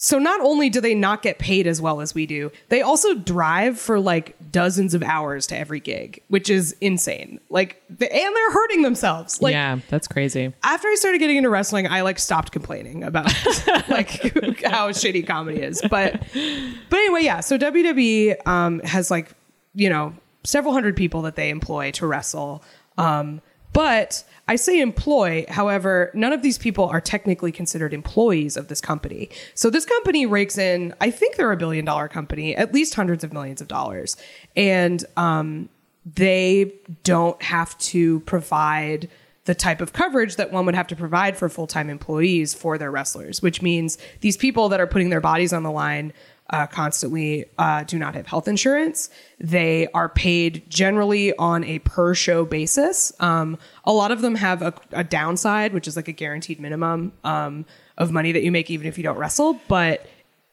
So 0.00 0.20
not 0.20 0.40
only 0.40 0.70
do 0.70 0.80
they 0.80 0.94
not 0.94 1.22
get 1.22 1.40
paid 1.40 1.66
as 1.66 1.80
well 1.82 2.00
as 2.00 2.14
we 2.14 2.24
do, 2.24 2.52
they 2.68 2.82
also 2.82 3.14
drive 3.16 3.80
for 3.80 3.98
like 3.98 4.36
dozens 4.52 4.94
of 4.94 5.02
hours 5.02 5.44
to 5.48 5.58
every 5.58 5.80
gig, 5.80 6.22
which 6.28 6.48
is 6.48 6.76
insane. 6.80 7.40
Like, 7.50 7.82
and 7.88 7.98
they're 7.98 8.52
hurting 8.52 8.82
themselves. 8.82 9.42
Like, 9.42 9.54
yeah, 9.54 9.80
that's 9.88 10.06
crazy. 10.06 10.54
after 10.62 10.86
I 10.86 10.94
started 10.94 11.18
getting 11.18 11.36
into 11.36 11.50
wrestling, 11.50 11.88
I 11.88 12.02
like 12.02 12.20
stopped 12.20 12.52
complaining 12.52 13.02
about 13.02 13.24
like 13.88 14.10
how 14.62 14.90
shitty 14.90 15.26
comedy 15.26 15.60
is. 15.60 15.82
But 15.90 16.22
but 16.32 16.96
anyway, 16.96 17.22
yeah. 17.24 17.40
So 17.40 17.58
WWE 17.58 18.46
um, 18.46 18.78
has 18.84 19.10
like 19.10 19.32
you 19.74 19.90
know 19.90 20.14
several 20.44 20.74
hundred 20.74 20.96
people 20.96 21.22
that 21.22 21.34
they 21.34 21.50
employ 21.50 21.90
to 21.92 22.06
wrestle. 22.06 22.62
Um, 22.98 23.40
but 23.72 24.22
I 24.48 24.56
say 24.56 24.80
employ, 24.80 25.44
however, 25.48 26.10
none 26.14 26.32
of 26.32 26.42
these 26.42 26.56
people 26.56 26.86
are 26.86 27.00
technically 27.00 27.52
considered 27.52 27.92
employees 27.92 28.56
of 28.56 28.68
this 28.68 28.80
company. 28.80 29.28
So 29.54 29.68
this 29.68 29.84
company 29.84 30.24
rakes 30.24 30.56
in, 30.56 30.94
I 31.00 31.10
think 31.10 31.36
they're 31.36 31.52
a 31.52 31.56
billion 31.56 31.84
dollar 31.84 32.08
company, 32.08 32.56
at 32.56 32.72
least 32.72 32.94
hundreds 32.94 33.22
of 33.22 33.32
millions 33.32 33.60
of 33.60 33.68
dollars. 33.68 34.16
And 34.56 35.04
um, 35.18 35.68
they 36.04 36.72
don't 37.04 37.40
have 37.42 37.76
to 37.78 38.20
provide 38.20 39.10
the 39.44 39.54
type 39.54 39.80
of 39.80 39.94
coverage 39.94 40.36
that 40.36 40.52
one 40.52 40.66
would 40.66 40.74
have 40.74 40.86
to 40.86 40.96
provide 40.96 41.36
for 41.36 41.48
full-time 41.48 41.88
employees 41.88 42.52
for 42.52 42.76
their 42.76 42.90
wrestlers 42.90 43.40
which 43.40 43.62
means 43.62 43.96
these 44.20 44.36
people 44.36 44.68
that 44.68 44.78
are 44.78 44.86
putting 44.86 45.08
their 45.08 45.22
bodies 45.22 45.54
on 45.54 45.62
the 45.62 45.70
line 45.70 46.12
uh, 46.50 46.66
constantly 46.66 47.44
uh, 47.58 47.84
do 47.84 47.98
not 47.98 48.14
have 48.14 48.26
health 48.26 48.48
insurance 48.48 49.10
they 49.38 49.86
are 49.94 50.08
paid 50.08 50.68
generally 50.68 51.34
on 51.36 51.62
a 51.64 51.78
per 51.80 52.14
show 52.14 52.44
basis 52.44 53.12
um, 53.20 53.58
a 53.84 53.92
lot 53.92 54.10
of 54.10 54.20
them 54.22 54.34
have 54.34 54.62
a, 54.62 54.72
a 54.92 55.04
downside 55.04 55.72
which 55.72 55.86
is 55.86 55.96
like 55.96 56.08
a 56.08 56.12
guaranteed 56.12 56.60
minimum 56.60 57.12
um, 57.24 57.64
of 57.96 58.10
money 58.10 58.32
that 58.32 58.42
you 58.42 58.50
make 58.50 58.70
even 58.70 58.86
if 58.86 58.96
you 58.96 59.04
don't 59.04 59.18
wrestle 59.18 59.60
but 59.68 60.06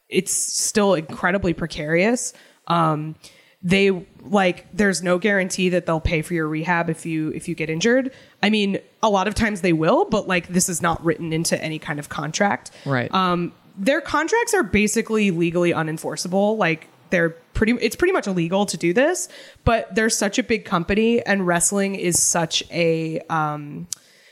it's 0.08 0.32
still 0.32 0.94
incredibly 0.94 1.52
precarious. 1.52 2.32
Um, 2.66 3.16
they 3.62 3.90
like 4.22 4.66
there's 4.72 5.02
no 5.02 5.18
guarantee 5.18 5.70
that 5.70 5.86
they'll 5.86 6.00
pay 6.00 6.22
for 6.22 6.34
your 6.34 6.46
rehab 6.46 6.88
if 6.90 7.04
you 7.04 7.30
if 7.30 7.48
you 7.48 7.54
get 7.54 7.70
injured. 7.70 8.12
I 8.42 8.50
mean, 8.50 8.78
a 9.02 9.10
lot 9.10 9.26
of 9.26 9.34
times 9.34 9.62
they 9.62 9.72
will, 9.72 10.04
but 10.04 10.28
like 10.28 10.48
this 10.48 10.68
is 10.68 10.80
not 10.80 11.04
written 11.04 11.32
into 11.32 11.60
any 11.60 11.78
kind 11.78 11.98
of 11.98 12.08
contract. 12.08 12.70
Right. 12.84 13.12
Um, 13.12 13.52
their 13.76 14.00
contracts 14.00 14.54
are 14.54 14.62
basically 14.62 15.30
legally 15.30 15.72
unenforceable. 15.72 16.56
Like 16.56 16.88
they're 17.10 17.30
pretty 17.54 17.72
it's 17.80 17.96
pretty 17.96 18.12
much 18.12 18.26
illegal 18.26 18.66
to 18.66 18.76
do 18.76 18.92
this, 18.92 19.28
but 19.64 19.94
they're 19.94 20.10
such 20.10 20.38
a 20.38 20.42
big 20.42 20.64
company 20.64 21.24
and 21.24 21.46
wrestling 21.46 21.94
is 21.94 22.22
such 22.22 22.62
a 22.70 23.20
um 23.30 23.86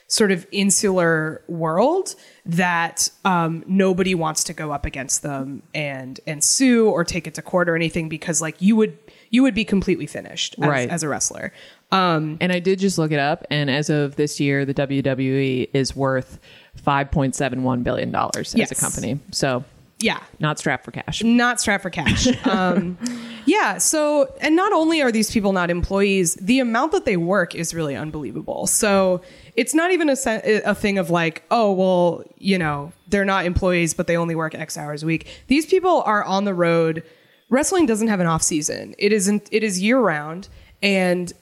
sort 0.06 0.30
of 0.30 0.46
insular 0.52 1.42
world 1.48 2.14
that 2.44 3.08
um, 3.24 3.64
nobody 3.66 4.14
wants 4.14 4.44
to 4.44 4.52
go 4.52 4.70
up 4.70 4.84
against 4.84 5.22
them 5.22 5.62
and 5.74 6.20
and 6.26 6.44
sue 6.44 6.88
or 6.90 7.04
take 7.04 7.26
it 7.26 7.34
to 7.34 7.42
court 7.42 7.68
or 7.70 7.74
anything 7.74 8.08
because 8.08 8.42
like 8.42 8.60
you 8.60 8.76
would 8.76 8.96
you 9.30 9.42
would 9.42 9.54
be 9.54 9.64
completely 9.64 10.06
finished 10.06 10.54
as, 10.60 10.68
Right. 10.68 10.88
as 10.90 11.02
a 11.02 11.08
wrestler. 11.08 11.52
Um, 11.90 12.36
And 12.40 12.52
I 12.52 12.58
did 12.60 12.78
just 12.78 12.98
look 12.98 13.12
it 13.12 13.18
up, 13.18 13.44
and 13.50 13.70
as 13.70 13.88
of 13.90 14.16
this 14.16 14.38
year, 14.40 14.64
the 14.64 14.74
WWE 14.74 15.70
is 15.72 15.96
worth 15.96 16.38
five 16.84 17.10
point 17.10 17.34
seven 17.34 17.62
one 17.64 17.82
billion 17.82 18.10
dollars 18.10 18.54
as 18.54 18.56
Yes. 18.56 18.70
a 18.72 18.74
company. 18.76 19.18
So 19.32 19.64
yeah, 20.00 20.20
not 20.40 20.58
strapped 20.58 20.84
for 20.84 20.90
cash. 20.90 21.22
not 21.22 21.60
strapped 21.60 21.82
for 21.82 21.90
cash. 21.90 22.26
um, 22.46 22.98
Yeah. 23.46 23.78
So, 23.78 24.32
and 24.40 24.56
not 24.56 24.72
only 24.72 25.00
are 25.02 25.12
these 25.12 25.30
people 25.30 25.52
not 25.52 25.70
employees, 25.70 26.34
the 26.34 26.58
amount 26.60 26.92
that 26.92 27.04
they 27.04 27.16
work 27.16 27.54
is 27.54 27.74
really 27.74 27.94
unbelievable. 27.94 28.66
So, 28.66 29.20
it's 29.54 29.72
not 29.74 29.92
even 29.92 30.08
a, 30.10 30.16
a 30.64 30.74
thing 30.74 30.98
of 30.98 31.10
like, 31.10 31.44
oh, 31.50 31.70
well, 31.72 32.24
you 32.38 32.58
know, 32.58 32.92
they're 33.08 33.24
not 33.24 33.44
employees, 33.46 33.94
but 33.94 34.06
they 34.06 34.16
only 34.16 34.34
work 34.34 34.54
X 34.54 34.76
hours 34.76 35.02
a 35.02 35.06
week. 35.06 35.28
These 35.46 35.66
people 35.66 36.02
are 36.06 36.24
on 36.24 36.44
the 36.44 36.54
road. 36.54 37.02
Wrestling 37.50 37.86
doesn't 37.86 38.08
have 38.08 38.18
an 38.20 38.26
off 38.26 38.42
season. 38.42 38.94
It 38.98 39.12
isn't. 39.12 39.48
It 39.52 39.62
is 39.62 39.80
year 39.80 40.00
round, 40.00 40.48
and 40.82 41.32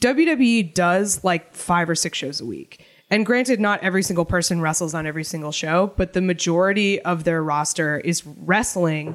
WWE 0.00 0.72
does 0.74 1.24
like 1.24 1.54
five 1.54 1.88
or 1.90 1.94
six 1.94 2.16
shows 2.18 2.40
a 2.40 2.46
week. 2.46 2.85
And 3.10 3.24
granted, 3.24 3.60
not 3.60 3.80
every 3.82 4.02
single 4.02 4.24
person 4.24 4.60
wrestles 4.60 4.92
on 4.94 5.06
every 5.06 5.22
single 5.24 5.52
show, 5.52 5.92
but 5.96 6.12
the 6.12 6.20
majority 6.20 7.00
of 7.02 7.22
their 7.24 7.42
roster 7.42 7.98
is 8.00 8.26
wrestling, 8.26 9.14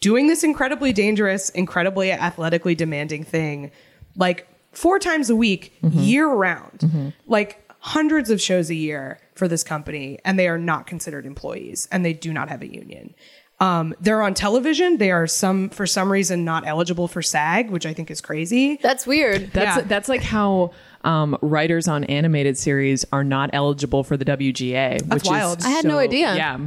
doing 0.00 0.26
this 0.26 0.44
incredibly 0.44 0.92
dangerous, 0.92 1.48
incredibly 1.50 2.12
athletically 2.12 2.74
demanding 2.74 3.24
thing, 3.24 3.70
like 4.16 4.46
four 4.72 4.98
times 4.98 5.30
a 5.30 5.36
week, 5.36 5.72
year 5.82 6.28
round, 6.28 7.12
like 7.26 7.66
hundreds 7.78 8.28
of 8.28 8.42
shows 8.42 8.68
a 8.68 8.74
year 8.74 9.18
for 9.34 9.48
this 9.48 9.64
company. 9.64 10.18
And 10.24 10.38
they 10.38 10.46
are 10.48 10.58
not 10.58 10.86
considered 10.86 11.24
employees 11.24 11.88
and 11.90 12.04
they 12.04 12.12
do 12.12 12.32
not 12.34 12.50
have 12.50 12.60
a 12.60 12.70
union. 12.70 13.14
Um, 13.58 13.94
they're 14.00 14.22
on 14.22 14.32
television. 14.34 14.96
They 14.98 15.10
are 15.10 15.26
some, 15.26 15.68
for 15.70 15.86
some 15.86 16.10
reason, 16.10 16.44
not 16.44 16.66
eligible 16.66 17.08
for 17.08 17.20
SAG, 17.20 17.70
which 17.70 17.84
I 17.86 17.92
think 17.94 18.10
is 18.10 18.20
crazy. 18.22 18.78
That's 18.82 19.06
weird. 19.06 19.52
That's 19.52 19.76
Yeah. 19.78 19.82
that's 19.82 20.08
like 20.08 20.22
how 20.22 20.72
um, 21.02 21.36
writers 21.40 21.88
on 21.88 22.04
animated 22.04 22.58
series 22.58 23.04
are 23.12 23.24
not 23.24 23.50
eligible 23.52 24.04
for 24.04 24.16
the 24.16 24.24
WGA. 24.24 25.02
which 25.12 25.24
wild. 25.24 25.60
Is 25.60 25.66
I 25.66 25.70
had 25.70 25.84
no 25.84 25.98
idea. 25.98 26.34
Yeah, 26.36 26.58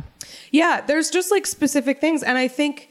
Yeah, 0.52 0.82
there's 0.82 1.10
just 1.10 1.32
like 1.32 1.46
specific 1.46 2.00
things, 2.02 2.24
and 2.24 2.38
I 2.38 2.48
think, 2.48 2.90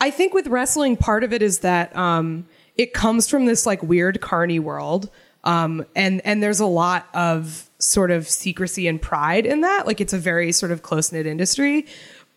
I 0.00 0.10
think 0.10 0.34
with 0.34 0.46
wrestling, 0.46 0.96
part 0.96 1.24
of 1.24 1.32
it 1.32 1.42
is 1.42 1.60
that 1.60 1.94
um, 1.96 2.46
it 2.76 2.92
comes 2.92 3.28
from 3.28 3.46
this 3.46 3.66
like 3.66 3.82
weird 3.82 4.20
carny 4.20 4.58
world, 4.58 5.10
um, 5.44 5.84
and 5.94 6.20
and 6.24 6.42
there's 6.42 6.60
a 6.60 6.66
lot 6.66 7.08
of 7.14 7.68
sort 7.78 8.10
of 8.10 8.28
secrecy 8.28 8.88
and 8.88 9.00
pride 9.00 9.46
in 9.46 9.60
that. 9.60 9.86
Like 9.86 10.00
it's 10.00 10.12
a 10.12 10.18
very 10.18 10.52
sort 10.52 10.72
of 10.72 10.82
close 10.82 11.12
knit 11.12 11.26
industry, 11.26 11.86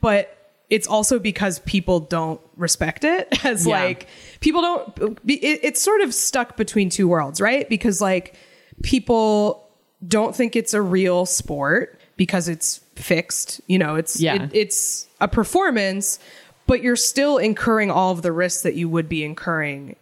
but 0.02 0.41
it's 0.72 0.88
also 0.88 1.20
because 1.20 1.60
people 1.60 2.00
don't 2.00 2.42
respect 2.56 3.04
it 3.04 3.28
as 3.46 3.68
Yeah. 3.68 3.84
like 3.84 4.08
people 4.40 4.62
don't. 4.64 5.20
It, 5.28 5.60
it's 5.62 5.82
sort 5.82 6.02
of 6.02 6.12
stuck 6.14 6.58
between 6.58 6.90
two 6.90 7.08
worlds, 7.08 7.40
right? 7.40 7.70
Because 7.70 8.02
like 8.02 8.34
people 8.82 9.68
don't 10.08 10.36
think 10.36 10.56
it's 10.56 10.74
a 10.74 10.82
real 10.82 11.26
sport 11.28 12.00
because 12.18 12.48
it's 12.48 12.80
fixed. 12.96 13.62
You 13.68 13.78
know, 13.80 13.96
it's 13.96 14.20
Yeah. 14.20 14.44
it, 14.44 14.50
it's 14.54 15.08
a 15.20 15.28
performance, 15.28 16.18
but 16.68 16.82
you're 16.82 16.96
still 16.96 17.38
incurring 17.38 17.92
all 17.92 18.12
of 18.12 18.22
the 18.22 18.32
risks 18.32 18.64
that 18.64 18.74
you 18.76 18.90
would 18.90 19.08
be 19.10 19.24
incurring 19.24 19.96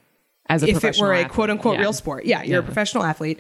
as 0.49 0.63
a 0.63 0.67
if 0.69 0.83
it 0.83 0.97
were 0.99 1.13
a 1.13 1.17
athlete. 1.19 1.31
quote 1.31 1.49
unquote 1.49 1.75
Yeah. 1.75 1.81
real 1.81 1.93
sport. 1.93 2.25
Yeah, 2.25 2.41
you're 2.43 2.53
Yeah. 2.53 2.59
a 2.59 2.63
professional 2.63 3.03
athlete. 3.03 3.39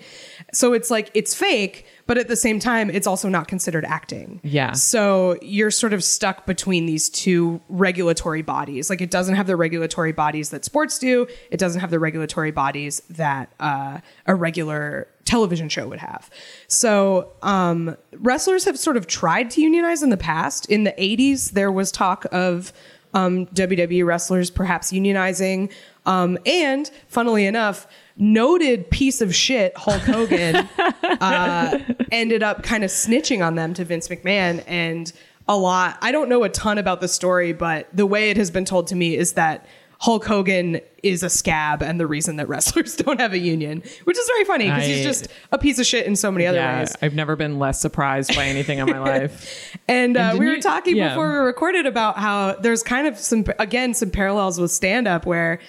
So 0.53 0.73
it's 0.73 0.89
like 0.89 1.11
it's 1.13 1.33
fake, 1.33 1.85
but 2.07 2.17
at 2.17 2.27
the 2.27 2.35
same 2.35 2.59
time, 2.59 2.89
it's 2.89 3.07
also 3.07 3.29
not 3.29 3.47
considered 3.47 3.85
acting. 3.85 4.39
Yeah. 4.43 4.71
So 4.73 5.37
you're 5.41 5.71
sort 5.71 5.93
of 5.93 6.03
stuck 6.03 6.45
between 6.45 6.85
these 6.85 7.09
two 7.09 7.61
regulatory 7.69 8.41
bodies. 8.41 8.89
Like 8.89 9.01
it 9.01 9.11
doesn't 9.11 9.35
have 9.35 9.47
the 9.47 9.55
regulatory 9.55 10.11
bodies 10.11 10.49
that 10.49 10.65
sports 10.65 10.97
do. 10.97 11.27
It 11.51 11.57
doesn't 11.57 11.81
have 11.81 11.91
the 11.91 11.99
regulatory 11.99 12.51
bodies 12.51 13.01
that 13.09 13.53
uh, 13.59 13.99
a 14.25 14.35
regular 14.35 15.07
television 15.25 15.69
show 15.69 15.87
would 15.87 15.99
have. 15.99 16.29
So 16.67 17.31
um, 17.43 17.95
wrestlers 18.17 18.65
have 18.65 18.79
sort 18.79 18.97
of 18.97 19.05
tried 19.05 19.51
to 19.51 19.61
unionize 19.61 20.01
in 20.01 20.09
the 20.09 20.17
past. 20.17 20.65
In 20.69 20.83
the 20.83 20.93
80s, 20.93 21.51
there 21.51 21.71
was 21.71 21.91
talk 21.91 22.25
of 22.31 22.73
um, 23.13 23.45
WWE 23.47 24.05
wrestlers 24.05 24.49
perhaps 24.49 24.91
unionizing. 24.91 25.71
Um, 26.05 26.37
and 26.45 26.89
funnily 27.07 27.45
enough, 27.45 27.87
noted 28.19 28.89
piece 28.91 29.21
of 29.21 29.33
shit 29.33 29.75
Hulk 29.77 30.01
Hogan 30.01 30.55
uh, 31.03 31.79
ended 32.11 32.43
up 32.43 32.63
kind 32.63 32.83
of 32.83 32.91
snitching 32.91 33.43
on 33.45 33.55
them 33.55 33.73
to 33.75 33.85
Vince 33.85 34.07
McMahon. 34.09 34.63
And 34.67 35.11
a 35.47 35.57
lot, 35.57 35.97
I 36.01 36.11
don't 36.11 36.29
know 36.29 36.43
a 36.43 36.49
ton 36.49 36.77
about 36.77 37.01
the 37.01 37.07
story, 37.07 37.53
but 37.53 37.87
the 37.93 38.05
way 38.05 38.29
it 38.29 38.37
has 38.37 38.51
been 38.51 38.65
told 38.65 38.87
to 38.87 38.95
me 38.95 39.15
is 39.15 39.33
that 39.33 39.65
Hulk 40.01 40.25
Hogan 40.25 40.79
is 41.03 41.23
a 41.23 41.29
scab 41.29 41.81
and 41.81 41.99
the 41.99 42.07
reason 42.07 42.35
that 42.37 42.47
wrestlers 42.47 42.95
don't 42.97 43.19
have 43.19 43.33
a 43.33 43.37
union, 43.37 43.81
which 44.03 44.17
is 44.17 44.27
very 44.27 44.45
funny 44.45 44.65
because 44.65 44.85
he's 44.85 45.03
just 45.03 45.27
a 45.51 45.57
piece 45.57 45.77
of 45.79 45.85
shit 45.85 46.05
in 46.05 46.15
so 46.15 46.31
many 46.31 46.45
other 46.45 46.57
Yeah, 46.57 46.79
ways. 46.79 46.95
I've 47.01 47.15
never 47.15 47.35
been 47.35 47.57
less 47.59 47.81
surprised 47.81 48.33
by 48.35 48.45
anything 48.45 48.79
in 48.79 48.85
my 48.85 48.99
life. 49.19 49.77
And, 49.87 50.15
uh, 50.15 50.29
didn't 50.31 50.39
we 50.39 50.45
were 50.45 50.55
you- 50.55 50.61
talking 50.61 50.95
yeah. 50.95 51.09
before 51.09 51.29
we 51.31 51.37
recorded 51.39 51.85
about 51.85 52.17
how 52.17 52.53
there's 52.55 52.83
kind 52.83 53.07
of 53.07 53.17
some, 53.17 53.45
again, 53.59 53.93
some 53.93 54.09
parallels 54.11 54.59
with 54.59 54.71
stand 54.71 55.05
up 55.07 55.25
where 55.25 55.59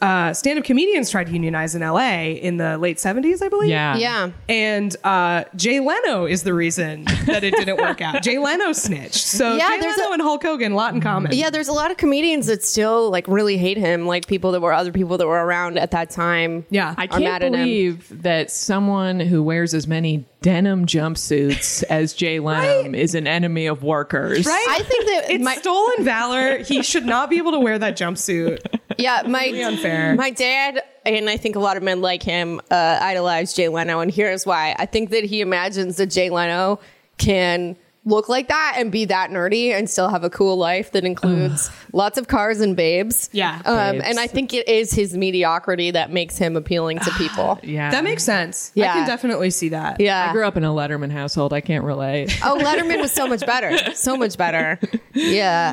uh, 0.00 0.32
stand 0.32 0.58
up 0.58 0.64
comedians 0.64 1.10
tried 1.10 1.24
to 1.26 1.32
unionize 1.32 1.74
in 1.74 1.82
LA 1.82 2.22
in 2.40 2.56
the 2.56 2.78
late 2.78 2.96
70s, 2.98 3.42
I 3.42 3.48
believe. 3.48 3.70
Yeah, 3.70 3.96
Yeah. 3.96 4.30
And 4.48 4.96
uh, 5.04 5.44
Jay 5.56 5.80
Leno 5.80 6.24
is 6.26 6.42
the 6.44 6.54
reason 6.54 7.04
that 7.26 7.44
it 7.44 7.54
didn't 7.54 7.76
work 7.78 8.00
out. 8.00 8.22
Jay 8.22 8.38
Leno 8.38 8.72
snitched. 8.72 9.14
So 9.14 9.56
Yeah, 9.56 9.68
Jay 9.70 9.80
there's 9.80 9.96
Leno 9.98 10.10
a- 10.10 10.12
and 10.14 10.22
Hulk 10.22 10.42
Hogan, 10.42 10.72
a 10.72 10.74
lot 10.76 10.94
in 10.94 11.00
common. 11.00 11.32
Yeah, 11.34 11.50
there's 11.50 11.68
a 11.68 11.72
lot 11.72 11.90
of 11.90 11.96
comedians 11.96 12.46
that 12.46 12.62
still 12.64 13.10
like 13.10 13.26
really 13.28 13.56
hate 13.58 13.76
him, 13.76 14.06
like 14.06 14.26
people 14.26 14.52
that 14.52 14.60
were 14.60 14.72
other 14.72 14.92
people 14.92 15.18
that 15.18 15.26
were 15.26 15.44
around 15.44 15.78
at 15.78 15.90
that 15.92 16.10
time. 16.10 16.64
Yeah. 16.70 16.94
I 16.96 17.06
can't 17.06 17.24
mad 17.24 17.42
at 17.42 17.46
him. 17.48 17.52
believe 17.52 18.22
that 18.22 18.50
someone 18.50 19.20
who 19.20 19.42
wears 19.42 19.74
as 19.74 19.86
many 19.86 20.26
denim 20.40 20.86
jumpsuits 20.86 21.82
as 21.90 22.12
Jay 22.12 22.40
Leno 22.40 22.96
is 22.96 23.14
an 23.14 23.26
enemy 23.26 23.66
of 23.66 23.82
workers. 23.82 24.44
Right? 24.46 24.66
I 24.70 24.82
think 24.82 25.06
that 25.06 25.30
it's 25.30 25.44
my 25.44 25.54
stolen 25.56 26.04
valor. 26.04 26.58
He 26.58 26.82
should 26.82 27.06
not 27.06 27.30
be 27.30 27.38
able 27.38 27.52
to 27.52 27.60
wear 27.60 27.78
that 27.78 27.96
jumpsuit. 27.96 28.58
Yeah 29.02 29.22
my 29.26 29.46
unfair. 29.66 30.14
my 30.14 30.30
dad 30.30 30.82
and 31.04 31.28
I 31.28 31.36
think 31.36 31.56
a 31.56 31.60
lot 31.60 31.76
of 31.76 31.82
men 31.82 32.00
like 32.00 32.22
him 32.22 32.60
uh, 32.70 32.98
idolize 33.00 33.52
Jay 33.54 33.68
Leno, 33.68 34.00
and 34.00 34.10
here's 34.10 34.46
why. 34.46 34.74
I 34.78 34.86
think 34.86 35.10
that 35.10 35.24
he 35.24 35.40
imagines 35.40 35.96
that 35.96 36.06
Jay 36.06 36.30
Leno 36.30 36.78
can 37.18 37.76
look 38.04 38.28
like 38.28 38.48
that 38.48 38.74
and 38.78 38.90
be 38.90 39.04
that 39.04 39.30
nerdy 39.30 39.70
and 39.70 39.88
still 39.88 40.08
have 40.08 40.24
a 40.24 40.30
cool 40.30 40.56
life 40.56 40.90
that 40.90 41.04
includes 41.04 41.70
lots 41.92 42.18
of 42.18 42.26
cars 42.26 42.60
and 42.60 42.74
babes. 42.76 43.30
Yeah. 43.32 43.60
um, 43.64 43.92
Babes. 43.92 44.04
and 44.08 44.18
I 44.18 44.26
think 44.26 44.52
it 44.52 44.66
is 44.68 44.92
his 44.92 45.16
mediocrity 45.16 45.92
that 45.92 46.10
makes 46.10 46.36
him 46.36 46.56
appealing 46.56 46.98
to 46.98 47.10
people. 47.12 47.60
Yeah, 47.62 47.92
That 47.92 48.02
makes 48.02 48.24
sense. 48.24 48.72
Yeah. 48.74 48.84
I 48.84 48.86
Yeah. 48.86 48.94
can 48.94 49.06
definitely 49.06 49.50
see 49.50 49.68
that. 49.68 50.00
Yeah. 50.00 50.28
I 50.30 50.32
grew 50.32 50.44
up 50.44 50.56
in 50.56 50.64
a 50.64 50.70
Letterman 50.70 51.12
household. 51.12 51.52
I 51.52 51.60
can't 51.60 51.84
relate. 51.84 52.36
Oh, 52.44 52.58
Letterman 52.60 53.00
was 53.00 53.12
so 53.12 53.28
much 53.28 53.46
better. 53.46 53.94
So 53.94 54.16
much 54.16 54.36
better. 54.36 54.80
Yeah. 55.14 55.72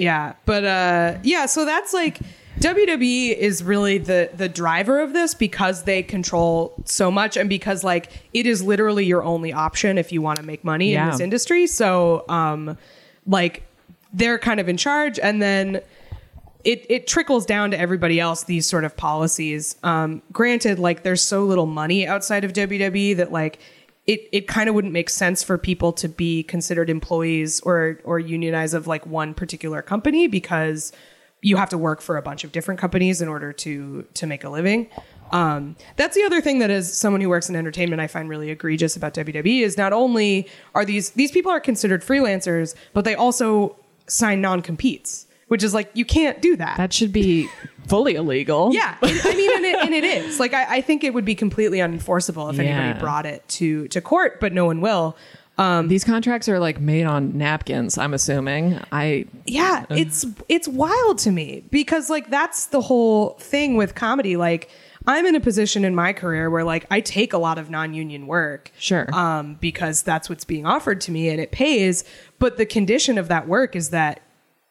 Yeah, 0.00 0.32
but 0.46 0.64
uh, 0.64 1.18
yeah, 1.22 1.44
so 1.44 1.66
that's 1.66 1.92
like 1.92 2.20
WWE 2.58 3.36
is 3.36 3.62
really 3.62 3.98
the 3.98 4.30
the 4.34 4.48
driver 4.48 4.98
of 5.00 5.12
this 5.12 5.34
because 5.34 5.82
they 5.82 6.02
control 6.02 6.74
so 6.86 7.10
much 7.10 7.36
and 7.36 7.50
because 7.50 7.84
like 7.84 8.10
it 8.32 8.46
is 8.46 8.62
literally 8.62 9.04
your 9.04 9.22
only 9.22 9.52
option 9.52 9.98
if 9.98 10.10
you 10.10 10.22
want 10.22 10.38
to 10.38 10.42
make 10.42 10.64
money 10.64 10.94
in 10.94 11.06
this 11.06 11.20
industry. 11.20 11.66
So 11.66 12.24
um, 12.30 12.78
like 13.26 13.62
they're 14.14 14.38
kind 14.38 14.58
of 14.58 14.70
in 14.70 14.78
charge, 14.78 15.18
and 15.18 15.42
then 15.42 15.82
it 16.64 16.86
it 16.88 17.06
trickles 17.06 17.44
down 17.44 17.70
to 17.72 17.78
everybody 17.78 18.18
else 18.18 18.44
these 18.44 18.66
sort 18.66 18.84
of 18.84 18.96
policies. 18.96 19.76
Um, 19.82 20.22
granted, 20.32 20.78
like 20.78 21.02
there's 21.02 21.22
so 21.22 21.44
little 21.44 21.66
money 21.66 22.06
outside 22.06 22.44
of 22.44 22.54
WWE 22.54 23.18
that 23.18 23.32
like 23.32 23.58
it 24.10 24.28
it 24.32 24.48
kind 24.48 24.68
of 24.68 24.74
wouldn't 24.74 24.92
make 24.92 25.08
sense 25.08 25.44
for 25.44 25.56
people 25.56 25.92
to 25.92 26.08
be 26.08 26.42
considered 26.42 26.90
employees 26.90 27.60
or 27.60 28.00
or 28.02 28.18
unionize 28.18 28.74
of 28.74 28.88
like 28.88 29.06
one 29.06 29.34
particular 29.34 29.82
company 29.82 30.26
because 30.26 30.92
you 31.42 31.56
have 31.56 31.70
to 31.70 31.78
work 31.78 32.00
for 32.00 32.16
a 32.16 32.22
bunch 32.22 32.42
of 32.42 32.50
different 32.50 32.80
companies 32.80 33.22
in 33.22 33.28
order 33.28 33.52
to 33.52 34.04
to 34.14 34.26
make 34.26 34.42
a 34.42 34.48
living. 34.50 34.88
Um, 35.30 35.76
that's 35.94 36.16
the 36.16 36.24
other 36.24 36.40
thing 36.40 36.58
that 36.58 36.70
as 36.70 36.92
someone 36.92 37.20
who 37.20 37.28
works 37.28 37.48
in 37.48 37.54
entertainment, 37.54 38.02
I 38.02 38.08
find 38.08 38.28
really 38.28 38.50
egregious 38.50 38.96
about 38.96 39.14
WWE 39.14 39.62
is 39.62 39.78
not 39.78 39.92
only 39.92 40.48
are 40.74 40.84
these 40.84 41.10
these 41.10 41.30
people 41.30 41.52
are 41.52 41.60
considered 41.60 42.02
freelancers, 42.02 42.74
but 42.92 43.04
they 43.04 43.14
also 43.14 43.76
sign 44.08 44.40
non 44.40 44.60
competes, 44.60 45.28
which 45.46 45.62
is 45.62 45.72
like 45.72 45.88
you 45.94 46.04
can't 46.04 46.42
do 46.42 46.56
that. 46.56 46.78
That 46.78 46.92
should 46.92 47.12
be 47.12 47.48
fully 47.88 48.14
illegal. 48.14 48.72
yeah, 48.72 48.96
it- 49.02 49.24
I 49.26 49.34
mean, 49.34 49.56
and 49.56 49.64
it, 49.64 49.76
and 49.84 49.94
it 49.94 50.04
is 50.04 50.38
like 50.40 50.54
I, 50.54 50.76
I 50.76 50.80
think 50.80 51.04
it 51.04 51.12
would 51.14 51.24
be 51.24 51.34
completely 51.34 51.78
unenforceable 51.78 52.50
if 52.52 52.56
Yeah. 52.56 52.62
anybody 52.64 53.00
brought 53.00 53.26
it 53.26 53.46
to 53.48 53.88
to 53.88 54.00
court, 54.00 54.40
but 54.40 54.52
no 54.52 54.64
one 54.66 54.80
will. 54.80 55.16
These 55.58 56.04
contracts 56.04 56.48
are 56.48 56.58
like 56.58 56.80
made 56.80 57.04
on 57.04 57.36
napkins. 57.36 57.98
I'm 57.98 58.14
assuming. 58.14 58.80
I 58.92 59.26
yeah 59.46 59.84
it's 59.90 60.24
it's 60.48 60.66
wild 60.66 61.18
to 61.18 61.30
me 61.30 61.64
because 61.70 62.08
like 62.08 62.30
that's 62.30 62.66
the 62.66 62.80
whole 62.80 63.30
thing 63.40 63.76
with 63.76 63.94
comedy 63.94 64.36
like 64.38 64.70
i'm 65.06 65.24
in 65.26 65.34
a 65.34 65.40
position 65.40 65.84
in 65.84 65.94
my 65.94 66.12
career 66.12 66.48
where 66.50 66.62
like 66.64 66.86
i 66.90 67.00
take 67.00 67.32
a 67.32 67.38
lot 67.38 67.58
of 67.58 67.68
non-union 67.70 68.26
work 68.26 68.70
Sure. 68.78 69.06
um 69.14 69.56
because 69.60 70.02
that's 70.02 70.28
what's 70.28 70.44
being 70.44 70.66
offered 70.66 71.00
to 71.02 71.10
me 71.10 71.28
and 71.30 71.40
it 71.40 71.50
pays 71.52 72.04
but 72.38 72.56
the 72.58 72.66
condition 72.66 73.16
of 73.18 73.28
that 73.28 73.48
work 73.48 73.74
is 73.74 73.90
that 73.90 74.20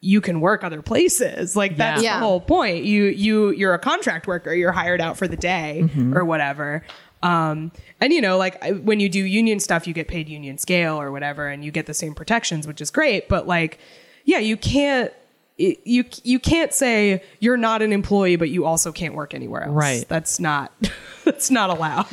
you 0.02 0.22
can 0.22 0.40
work 0.40 0.64
other 0.64 0.82
places 0.82 1.56
like 1.56 1.76
that's 1.78 2.02
Yeah. 2.02 2.20
the 2.20 2.26
whole 2.26 2.40
point 2.40 2.86
you 2.86 3.06
you 3.06 3.50
you're 3.52 3.74
a 3.74 3.80
contract 3.80 4.28
worker 4.28 4.54
you're 4.54 4.72
hired 4.72 5.02
out 5.02 5.18
for 5.18 5.28
the 5.28 5.36
day 5.38 5.90
or 6.14 6.24
whatever 6.24 6.84
um 7.22 7.72
and 8.00 8.14
you 8.14 8.22
know 8.22 8.38
like 8.38 8.64
when 8.84 9.02
you 9.02 9.10
do 9.10 9.20
union 9.24 9.60
stuff 9.60 9.86
you 9.88 9.94
get 9.94 10.08
paid 10.08 10.30
union 10.30 10.58
scale 10.58 11.00
or 11.02 11.12
whatever 11.12 11.48
and 11.50 11.66
you 11.66 11.72
get 11.72 11.86
the 11.86 11.94
same 11.94 12.14
protections 12.16 12.66
which 12.66 12.80
is 12.80 12.90
great 12.90 13.28
but 13.28 13.46
like 13.46 13.78
yeah 14.24 14.40
you 14.40 14.56
can't 14.56 15.12
it, 15.58 15.82
you 15.84 16.06
you 16.24 16.40
can't 16.40 16.74
say 16.74 17.22
you're 17.42 17.58
not 17.58 17.82
an 17.82 17.92
employee, 17.92 18.38
but 18.38 18.50
you 18.50 18.64
also 18.64 18.94
can't 18.94 19.14
work 19.14 19.34
anywhere 19.34 19.64
else. 19.64 19.74
Right. 19.76 20.06
That's 20.08 20.40
not 20.40 20.72
that's 21.26 21.52
not 21.52 21.70
allowed. 21.70 22.08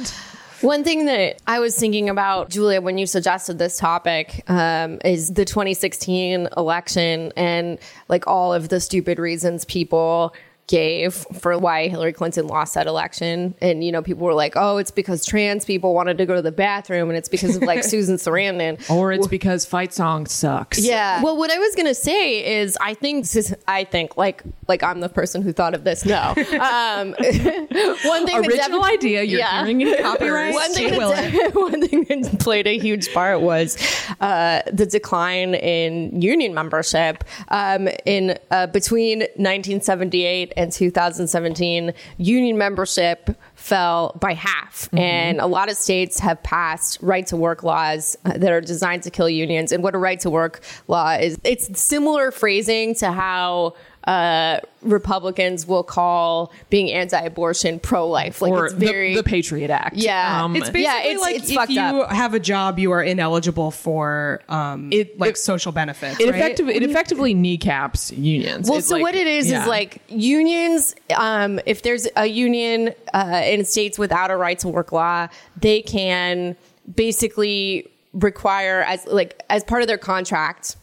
One 0.63 0.85
thing 0.85 1.05
that 1.05 1.43
I 1.47 1.59
was 1.61 1.79
thinking 1.79 2.09
about, 2.09 2.49
Julia, 2.49 2.81
when 2.81 2.97
you 2.97 3.07
suggested 3.07 3.59
this 3.59 3.79
topic, 3.79 4.43
um, 4.49 4.99
is 5.05 5.29
the 5.35 5.45
2016 5.45 6.49
election 6.57 7.33
and 7.37 7.79
like 8.09 8.27
all 8.27 8.55
of 8.55 8.71
the 8.71 8.81
stupid 8.81 9.19
reasons 9.19 9.67
people 9.67 10.35
gave 10.67 11.15
for 11.15 11.57
why 11.59 11.89
Hillary 11.89 12.13
Clinton 12.13 12.47
lost 12.49 12.75
that 12.75 12.87
election. 12.87 13.55
And, 13.61 13.85
you 13.85 13.93
know, 13.93 14.03
people 14.03 14.27
were 14.27 14.35
like, 14.35 14.55
oh, 14.57 14.79
it's 14.79 14.91
because 14.91 15.25
trans 15.25 15.65
people 15.65 15.95
wanted 15.95 16.19
to 16.19 16.27
go 16.27 16.35
to 16.35 16.43
the 16.43 16.51
bathroom 16.53 17.09
and 17.09 17.17
it's 17.17 17.29
because 17.29 17.57
of 17.57 17.63
like 17.63 17.85
Susan 17.95 18.17
Sarandon. 18.17 18.79
Or 18.91 19.13
it's 19.13 19.29
because 19.29 19.65
fight 19.65 19.93
song 19.93 20.27
sucks. 20.27 20.79
Yeah. 20.79 21.23
Well, 21.23 21.37
what 21.37 21.51
I 21.53 21.59
was 21.59 21.75
gonna 21.77 21.95
say 21.95 22.61
is, 22.61 22.77
I 22.81 22.95
think 22.95 23.25
this 23.25 23.37
is, 23.37 23.55
I 23.69 23.85
think 23.85 24.17
like 24.17 24.43
like 24.69 24.83
I'm 24.83 25.01
the 25.01 25.09
person 25.09 25.43
who 25.43 25.53
thought 25.53 25.75
of 25.75 25.85
this. 25.85 26.05
No. 26.05 26.35
Um, 26.67 27.09
one 27.19 28.27
thing 28.27 28.41
that 28.43 28.47
Original 28.49 28.81
defi- 28.83 28.93
idea. 28.95 29.23
You're 29.23 29.39
Yeah. 29.41 29.61
hearing 29.65 29.81
it 29.83 30.01
copyright. 30.03 30.53
One 30.55 30.73
thing, 30.73 30.97
Will 30.97 31.13
it? 31.13 31.33
that, 31.33 31.55
one 31.55 31.87
thing 31.87 32.05
that 32.23 32.41
played 32.41 32.67
a 32.67 32.79
huge 32.79 33.13
part 33.13 33.41
was 33.41 33.77
uh, 34.21 34.63
the 34.73 34.87
decline 34.87 35.55
in 35.55 36.21
union 36.21 36.55
membership 36.55 37.25
um, 37.49 37.89
in 38.05 38.39
uh, 38.51 38.67
between 38.69 39.21
1978 39.37 40.53
and 40.57 40.73
2017. 40.73 41.93
Union 42.19 42.59
membership 42.59 43.31
fell 43.55 44.17
by 44.21 44.35
half, 44.35 44.87
mm-hmm. 44.87 44.99
and 44.99 45.41
a 45.41 45.47
lot 45.47 45.71
of 45.71 45.77
states 45.77 46.19
have 46.21 46.43
passed 46.43 46.99
right 47.01 47.27
to 47.27 47.37
work 47.37 47.63
laws 47.63 48.17
that 48.25 48.51
are 48.51 48.61
designed 48.61 49.03
to 49.03 49.11
kill 49.11 49.29
unions. 49.29 49.73
And 49.73 49.83
what 49.83 49.95
a 49.95 49.99
right 49.99 50.21
to 50.21 50.31
work 50.31 50.61
law 50.89 51.13
is, 51.13 51.39
it's 51.45 51.81
similar 51.81 52.31
phrasing 52.31 52.95
to 52.97 53.13
how. 53.13 53.75
Uh, 54.07 54.61
Republicans 54.83 55.67
will 55.67 55.83
call 55.83 56.53
being 56.71 56.93
anti-abortion 56.93 57.81
pro-life, 57.81 58.41
like 58.41 58.53
or 58.53 58.67
it's 58.67 58.75
very 58.75 59.15
the, 59.15 59.23
the 59.23 59.29
Patriot 59.29 59.69
Act. 59.69 59.97
Yeah. 59.97 60.45
Um, 60.45 60.55
It's 60.55 60.71
basically 60.71 60.83
Yeah, 60.83 60.99
it's- 61.07 61.21
like 61.21 61.37
it's 61.37 61.51
if 61.51 61.57
fucked 61.57 61.71
you 61.73 61.81
up. 61.81 62.13
have 62.13 62.33
a 62.33 62.39
job, 62.39 62.79
you 62.79 62.93
are 62.93 63.03
ineligible 63.03 63.73
for 63.73 64.43
um 64.49 64.91
It- 64.93 65.19
like 65.19 65.31
it- 65.31 65.39
social 65.39 65.73
benefits. 65.73 66.21
it, 66.21 66.31
right? 66.31 66.35
effective, 66.39 66.69
it 66.69 66.85
effectively 66.85 67.35
kneecaps 67.35 68.13
unions. 68.13 68.69
Well, 68.69 68.79
It's 68.79 68.87
so 68.89 68.95
like- 68.95 69.03
what 69.03 69.15
it 69.17 69.27
is 69.27 69.51
yeah. 69.51 69.63
is 69.63 69.67
like 69.69 70.01
unions. 70.09 70.95
Um, 71.17 71.59
if 71.67 71.83
there's 71.83 72.07
a 72.17 72.27
union 72.27 72.95
uh, 73.13 73.43
in 73.45 73.65
states 73.65 73.99
without 73.99 74.31
a 74.31 74.37
right 74.37 74.59
to 74.61 74.69
work 74.69 74.93
law, 74.93 75.27
they 75.61 75.83
can 75.83 76.55
basically 76.95 77.89
require 78.13 78.83
as 78.83 79.05
like 79.07 79.43
as 79.51 79.63
part 79.65 79.83
of 79.83 79.89
their 79.89 79.99
contract 79.99 80.77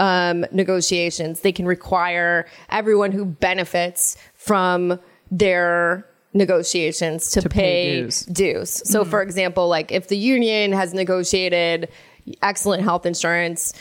um, 0.00 0.44
negotiations, 0.50 1.40
they 1.42 1.52
can 1.52 1.66
require 1.66 2.46
everyone 2.70 3.12
who 3.12 3.24
benefits 3.24 4.16
from 4.34 4.98
their 5.30 6.06
negotiations 6.32 7.30
to, 7.32 7.42
pay 7.42 7.48
pay, 7.48 8.00
dues. 8.02 8.20
dues. 8.26 8.88
So, 8.90 9.04
for 9.04 9.20
example, 9.22 9.68
like 9.68 9.92
if 9.92 10.08
the 10.08 10.16
union 10.16 10.72
has 10.72 10.94
negotiated 10.94 11.88
excellent 12.42 12.82
health 12.82 13.04
insurance, 13.06 13.72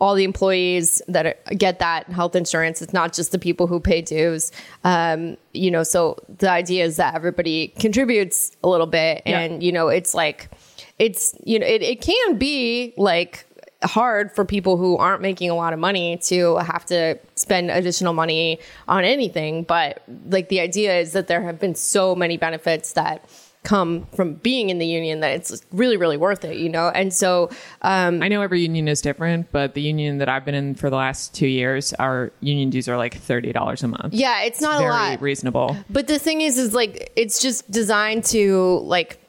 all 0.00 0.14
the 0.14 0.24
employees 0.24 1.02
that 1.08 1.44
get 1.58 1.80
that 1.80 2.06
health 2.08 2.34
insurance, 2.36 2.80
it's 2.82 2.92
not 2.92 3.12
just 3.12 3.32
the 3.32 3.38
people 3.38 3.66
who 3.66 3.80
pay 3.80 4.00
dues. 4.00 4.52
Um, 4.84 5.36
you 5.52 5.70
know, 5.70 5.82
so 5.82 6.16
the 6.38 6.50
idea 6.50 6.84
is 6.84 6.96
that 6.96 7.14
everybody 7.14 7.68
contributes 7.78 8.56
a 8.62 8.68
little 8.68 8.86
bit, 8.86 9.22
Yeah. 9.26 9.40
and 9.40 9.62
you 9.62 9.72
know, 9.72 9.88
it's 9.88 10.14
like 10.14 10.50
it's 10.98 11.34
you 11.44 11.58
know, 11.58 11.66
it, 11.66 11.82
it 11.82 12.00
can 12.00 12.38
be 12.38 12.94
like 12.96 13.44
hard 13.82 14.32
for 14.34 14.44
people 14.44 14.76
who 14.76 14.96
aren't 14.96 15.22
making 15.22 15.50
a 15.50 15.54
lot 15.54 15.72
of 15.72 15.78
money 15.78 16.16
to 16.16 16.56
have 16.56 16.84
to 16.86 17.18
spend 17.36 17.70
additional 17.70 18.12
money 18.12 18.58
on 18.88 19.04
anything 19.04 19.62
but 19.62 20.02
like 20.30 20.48
the 20.48 20.58
idea 20.60 20.98
is 20.98 21.12
that 21.12 21.28
there 21.28 21.42
have 21.42 21.60
been 21.60 21.74
so 21.74 22.14
many 22.16 22.36
benefits 22.36 22.94
that 22.94 23.24
come 23.64 24.06
from 24.14 24.34
being 24.34 24.70
in 24.70 24.78
the 24.78 24.86
union 24.86 25.20
that 25.20 25.32
it's 25.32 25.62
really 25.72 25.96
really 25.96 26.16
worth 26.16 26.44
it 26.44 26.56
you 26.56 26.68
know 26.68 26.88
and 26.88 27.12
so 27.12 27.50
um 27.82 28.22
I 28.22 28.28
know 28.28 28.40
every 28.40 28.60
union 28.60 28.88
is 28.88 29.00
different, 29.02 29.50
but 29.52 29.74
the 29.74 29.82
union 29.82 30.18
that 30.18 30.28
I've 30.28 30.44
been 30.44 30.54
in 30.54 30.74
for 30.74 30.90
the 30.90 30.96
last 30.96 31.34
two 31.34 31.46
years, 31.48 31.92
our 31.94 32.32
union 32.40 32.70
dues 32.70 32.88
are 32.88 32.96
like 32.96 33.14
thirty 33.16 33.52
dollars 33.52 33.82
a 33.82 33.88
month. 33.88 34.14
yeah 34.14 34.42
it's 34.42 34.60
not 34.60 34.76
a 34.76 34.78
Very 34.78 34.90
lot 34.90 35.20
reasonable. 35.20 35.76
But 35.90 36.06
the 36.06 36.18
thing 36.18 36.40
is, 36.40 36.56
is 36.56 36.72
like 36.72 37.12
it's 37.16 37.40
just 37.42 37.68
designed 37.70 38.24
to 38.26 38.78
like, 38.84 39.20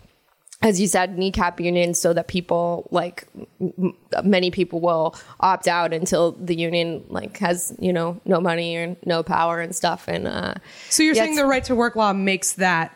as 0.61 0.79
you 0.81 0.87
said, 0.87 1.17
kneecap 1.17 1.59
unions 1.61 1.99
so 1.99 2.11
that 2.13 2.27
people 2.27 2.87
like 2.91 3.25
m- 3.61 3.95
many 4.23 4.51
people 4.51 4.81
will 4.81 5.15
opt 5.39 5.67
out 5.67 5.93
until 5.93 6.33
the 6.33 6.53
union 6.55 7.03
like 7.07 7.37
has 7.37 7.73
you 7.79 7.93
know 7.93 8.19
no 8.25 8.41
money 8.41 8.75
or 8.75 8.97
no 9.05 9.23
power 9.23 9.61
and 9.61 9.73
stuff. 9.75 10.07
And 10.09 10.27
uh, 10.27 10.55
so 10.89 11.01
you're 11.03 11.15
yeah, 11.15 11.23
saying 11.23 11.35
the 11.35 11.45
right 11.45 11.63
to 11.65 11.75
work 11.75 11.95
law 11.95 12.11
makes 12.13 12.53
that 12.53 12.93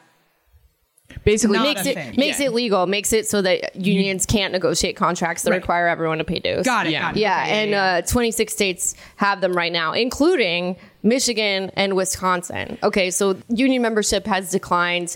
Basically, 1.25 1.57
Not 1.57 1.67
makes 1.67 1.85
it 1.85 1.93
thing. 1.93 2.15
makes 2.17 2.39
Yeah. 2.39 2.47
it 2.47 2.53
legal, 2.53 2.87
makes 2.87 3.13
it 3.13 3.27
so 3.27 3.41
that 3.43 3.75
unions 3.75 4.25
can't 4.25 4.51
negotiate 4.51 4.95
contracts 4.95 5.43
that 5.43 5.51
Right. 5.51 5.57
require 5.57 5.87
everyone 5.87 6.17
to 6.17 6.23
pay 6.23 6.39
dues. 6.39 6.65
got 6.65 6.87
it. 6.87 6.91
Yeah. 6.91 7.01
Got 7.01 7.17
it. 7.17 7.19
Yeah, 7.19 7.41
Okay, 7.43 7.51
and 7.61 7.69
yeah. 7.71 7.83
Uh, 7.97 8.01
26 8.01 8.51
states 8.51 8.95
have 9.17 9.39
them 9.39 9.53
right 9.53 9.71
now, 9.71 9.93
including 9.93 10.75
Michigan 11.03 11.69
and 11.75 11.95
Wisconsin. 11.95 12.79
Okay, 12.81 13.11
so 13.11 13.37
union 13.49 13.81
membership 13.83 14.25
has 14.25 14.49
declined 14.49 15.15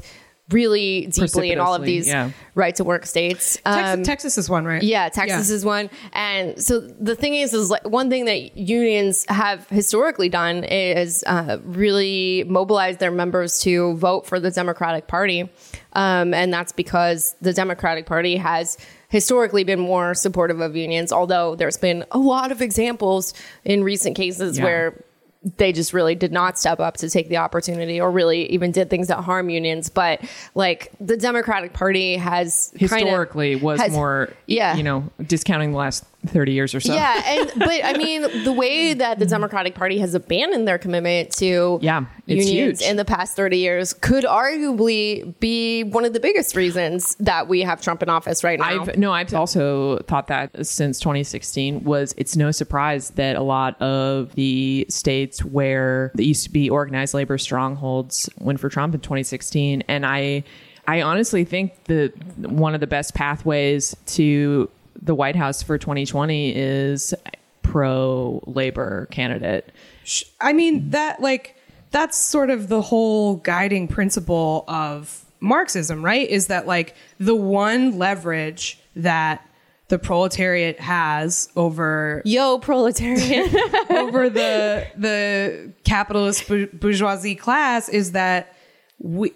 really 0.50 1.08
deeply 1.08 1.52
in 1.52 1.60
all 1.60 1.76
of 1.76 1.84
these 1.84 2.08
yeah. 2.08 2.32
right 2.56 2.74
to 2.76 2.84
work 2.86 3.06
states. 3.06 3.58
Texas, 3.66 3.93
Um, 3.93 4.04
Texas 4.04 4.38
is 4.38 4.50
one, 4.50 4.64
right? 4.66 4.82
yeah, 4.82 5.10
Texas 5.10 5.50
is 5.50 5.66
one. 5.66 5.89
And 6.14 6.62
so 6.62 6.80
the 6.80 7.16
thing 7.16 7.36
is, 7.36 7.54
is 7.54 7.70
like 7.70 7.88
one 7.88 8.10
thing 8.10 8.26
that 8.26 8.58
unions 8.58 9.26
have 9.28 9.68
historically 9.68 10.30
done 10.30 10.64
is 10.64 11.24
uh, 11.28 11.58
really 11.64 12.45
mobilize 12.48 12.98
their 12.98 13.12
members 13.12 13.60
to 13.64 13.95
vote 13.95 14.26
for 14.26 14.39
the 14.39 14.50
Democratic 14.52 15.08
Party. 15.08 15.50
Um, 15.93 16.34
and 16.34 16.54
that's 16.54 16.72
because 16.72 17.36
the 17.41 17.52
Democratic 17.54 18.06
Party 18.06 18.38
has 18.38 18.78
historically 19.10 19.64
been 19.64 19.80
more 19.80 20.14
supportive 20.14 20.62
of 20.62 20.76
unions, 20.76 21.12
although 21.12 21.56
there's 21.56 21.78
been 21.78 22.06
a 22.12 22.18
lot 22.20 22.52
of 22.52 22.62
examples 22.62 23.34
in 23.66 23.84
recent 23.84 24.16
cases 24.16 24.58
Yeah. 24.58 24.64
where 24.64 25.04
they 25.56 25.72
just 25.72 25.93
really 25.93 26.16
did 26.16 26.32
not 26.32 26.60
step 26.60 26.80
up 26.80 26.98
to 26.98 27.10
take 27.10 27.30
the 27.30 27.38
opportunity 27.38 28.02
or 28.02 28.12
really 28.12 28.45
even 28.52 28.72
did 28.72 28.89
things 28.89 29.08
that 29.08 29.22
harm 29.22 29.50
unions. 29.50 29.89
But 29.89 30.22
like 30.56 30.91
the 31.00 31.18
Democratic 31.18 31.74
Party 31.74 32.18
has 32.18 32.74
historically 32.76 33.56
was 33.56 33.80
has- 33.80 33.91
more, 33.91 34.34
yeah. 34.45 34.76
you 34.76 34.84
know, 34.84 35.10
discounting 35.26 35.72
the 35.72 35.78
last 35.78 36.04
thirty 36.26 36.51
years 36.53 36.74
or 36.74 36.80
so. 36.80 36.93
Yeah, 36.93 37.22
and 37.28 37.51
but 37.57 37.84
I 37.84 37.93
mean 37.93 38.43
the 38.43 38.51
way 38.51 38.93
that 38.93 39.20
the 39.20 39.26
Democratic 39.26 39.76
Party 39.76 39.99
has 39.99 40.13
abandoned 40.15 40.68
their 40.68 40.78
commitment 40.78 41.32
to 41.38 41.80
Yeah, 41.82 42.05
it's 42.26 42.47
unions 42.47 42.80
huge. 42.82 42.89
in 42.89 42.97
the 42.97 43.05
past 43.05 43.36
30 43.36 43.57
years 43.57 43.93
could 43.93 44.24
arguably 44.24 45.38
be 45.39 45.84
one 45.84 46.05
of 46.05 46.13
the 46.13 46.20
biggest 46.20 46.55
reasons 46.55 47.15
that 47.20 47.47
we 47.47 47.61
have 47.61 47.82
Trump 47.82 48.01
in 48.03 48.09
office 48.09 48.43
right 48.43 48.59
now. 48.59 48.82
I've 48.82 48.97
no, 48.97 49.11
I've 49.13 49.34
also 49.34 49.99
thought 49.99 50.28
that 50.28 50.65
since 50.65 50.99
2016 50.99 51.84
was 51.84 52.13
it's 52.18 52.36
no 52.36 52.51
surprise 52.51 53.11
that 53.11 53.36
a 53.36 53.43
lot 53.43 53.80
of 53.82 54.34
the 54.36 54.86
states 54.89 55.43
where 55.45 56.11
there 56.15 56.26
used 56.26 56.43
to 56.43 56.49
be 56.51 56.70
organized 56.70 57.13
labor 57.13 57.38
strongholds 57.38 58.30
went 58.39 58.59
for 58.59 58.70
Trump 58.70 58.93
in 58.95 59.01
2016, 59.01 59.84
and 59.88 60.05
I, 60.05 60.43
I 60.88 61.01
honestly 61.01 61.43
think 61.45 61.84
that 61.86 62.13
one 62.38 62.74
of 62.74 62.80
the 62.80 62.88
best 62.88 63.13
pathways 63.13 63.95
to 64.07 64.70
the 65.02 65.16
White 65.16 65.36
House 65.36 65.64
for 65.64 65.78
2020 65.78 66.56
is 66.56 67.14
pro 67.62 68.41
labor 68.45 69.08
candidate. 69.12 69.72
I 70.39 70.54
mean 70.54 70.89
that 70.91 71.22
like 71.22 71.56
that's 71.91 72.18
sort 72.18 72.50
of 72.50 72.68
the 72.68 72.82
whole 72.82 73.38
guiding 73.38 73.88
principle 73.88 74.66
of 74.68 75.26
Marxism, 75.39 76.04
right? 76.04 76.28
Is 76.28 76.48
that 76.48 76.68
like 76.68 76.95
the 77.20 77.36
one 77.36 77.98
leverage 77.98 78.80
that 78.95 79.48
the 79.89 79.98
proletariat 79.98 80.80
has 80.80 81.50
over 81.56 82.22
Yo, 82.26 82.60
proletarian. 82.60 83.50
over 83.89 84.30
the 84.30 84.86
the 84.98 85.72
capitalist 85.84 86.48
bourgeoisie 86.48 87.36
class 87.36 87.88
is 87.89 88.12
that 88.12 88.54
we 89.00 89.32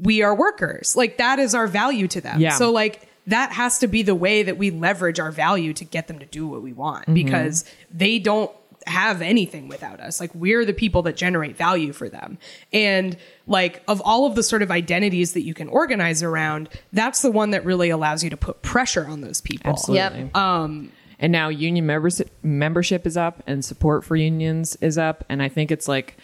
we 0.00 0.22
are 0.22 0.34
workers. 0.34 0.96
Like 0.96 1.18
that 1.18 1.38
is 1.38 1.54
our 1.54 1.66
value 1.66 2.08
to 2.08 2.20
them. 2.20 2.40
Yeah. 2.40 2.56
So 2.56 2.70
like 2.70 3.08
that 3.26 3.52
has 3.52 3.78
to 3.80 3.86
be 3.86 4.02
the 4.02 4.14
way 4.14 4.42
that 4.42 4.56
we 4.56 4.70
leverage 4.70 5.18
our 5.18 5.32
value 5.32 5.72
to 5.74 5.84
get 5.84 6.08
them 6.08 6.18
to 6.18 6.26
do 6.26 6.46
what 6.46 6.62
we 6.62 6.72
want 6.72 7.12
because 7.12 7.64
they 7.90 8.18
don't 8.18 8.50
have 8.86 9.20
anything 9.20 9.66
without 9.68 10.00
us. 10.00 10.20
Like 10.20 10.32
we're 10.34 10.64
the 10.64 10.72
people 10.72 11.02
that 11.02 11.16
generate 11.16 11.56
value 11.56 11.92
for 11.92 12.08
them. 12.08 12.38
And 12.72 13.16
like 13.46 13.82
of 13.88 14.00
all 14.04 14.26
of 14.26 14.36
the 14.36 14.42
sort 14.42 14.62
of 14.62 14.70
identities 14.70 15.32
that 15.32 15.42
you 15.42 15.54
can 15.54 15.68
organize 15.68 16.22
around, 16.22 16.68
that's 16.92 17.22
the 17.22 17.30
one 17.30 17.50
that 17.50 17.64
really 17.64 17.90
allows 17.90 18.22
you 18.22 18.30
to 18.30 18.36
put 18.36 18.62
pressure 18.62 19.06
on 19.06 19.22
those 19.22 19.40
people. 19.40 19.72
Absolutely. 19.72 20.20
Yep. 20.20 20.36
Um, 20.36 20.92
and 21.18 21.32
now 21.32 21.48
union 21.48 21.86
members 21.86 22.22
membership 22.42 23.06
is 23.06 23.16
up, 23.16 23.42
and 23.46 23.64
support 23.64 24.04
for 24.04 24.16
unions 24.16 24.76
is 24.80 24.98
up, 24.98 25.24
and 25.30 25.42
I 25.42 25.48
think 25.48 25.70
it's 25.70 25.88
like, 25.88 26.18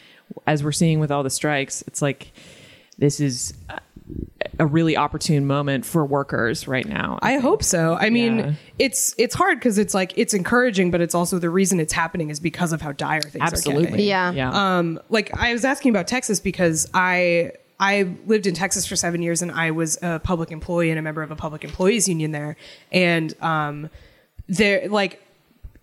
as 0.47 0.63
we're 0.63 0.73
seeing 0.73 1.01
with 1.01 1.11
all 1.11 1.23
the 1.23 1.31
strikes, 1.31 1.83
it's 1.87 2.03
like 2.03 2.33
this 2.99 3.19
is 3.19 3.55
uh, 3.71 3.79
a 4.59 4.67
really 4.67 4.97
opportune 4.97 5.47
moment 5.47 5.85
for 5.85 6.05
workers 6.05 6.69
right 6.69 6.87
now. 6.87 7.19
I 7.23 7.39
hope 7.39 7.63
so. 7.63 7.95
I 7.95 8.11
mean, 8.11 8.39
Yeah. 8.39 8.53
it's 8.79 9.15
it's 9.19 9.35
hard 9.35 9.59
because 9.59 9.79
it's 9.79 9.95
like 9.95 10.13
it's 10.17 10.35
encouraging, 10.35 10.91
but 10.91 11.01
it's 11.01 11.15
also 11.15 11.39
the 11.39 11.51
reason 11.51 11.81
it's 11.81 11.93
happening 11.93 12.31
is 12.31 12.39
because 12.41 12.73
of 12.73 12.81
how 12.83 12.93
dire 12.93 13.21
things 13.23 13.43
are 13.67 13.73
getting. 13.73 13.99
Yeah. 14.01 14.33
Yeah. 14.33 14.51
Um, 14.79 15.01
like 15.09 15.37
I 15.37 15.53
was 15.53 15.65
asking 15.65 15.91
about 15.91 16.07
Texas 16.07 16.39
because 16.41 16.89
I 16.93 17.53
I 17.81 18.15
lived 18.27 18.47
in 18.47 18.55
Texas 18.55 18.87
for 18.87 18.95
seven 18.95 19.23
years 19.23 19.43
and 19.43 19.51
I 19.51 19.71
was 19.71 19.99
a 20.03 20.21
public 20.21 20.51
employee 20.53 20.91
and 20.91 20.99
a 20.99 21.03
member 21.03 21.23
of 21.23 21.31
a 21.31 21.37
public 21.37 21.65
employees 21.65 22.07
union 22.09 22.31
there, 22.33 22.57
and 22.93 23.35
um, 23.43 23.91
there 24.49 24.89
like 24.89 25.21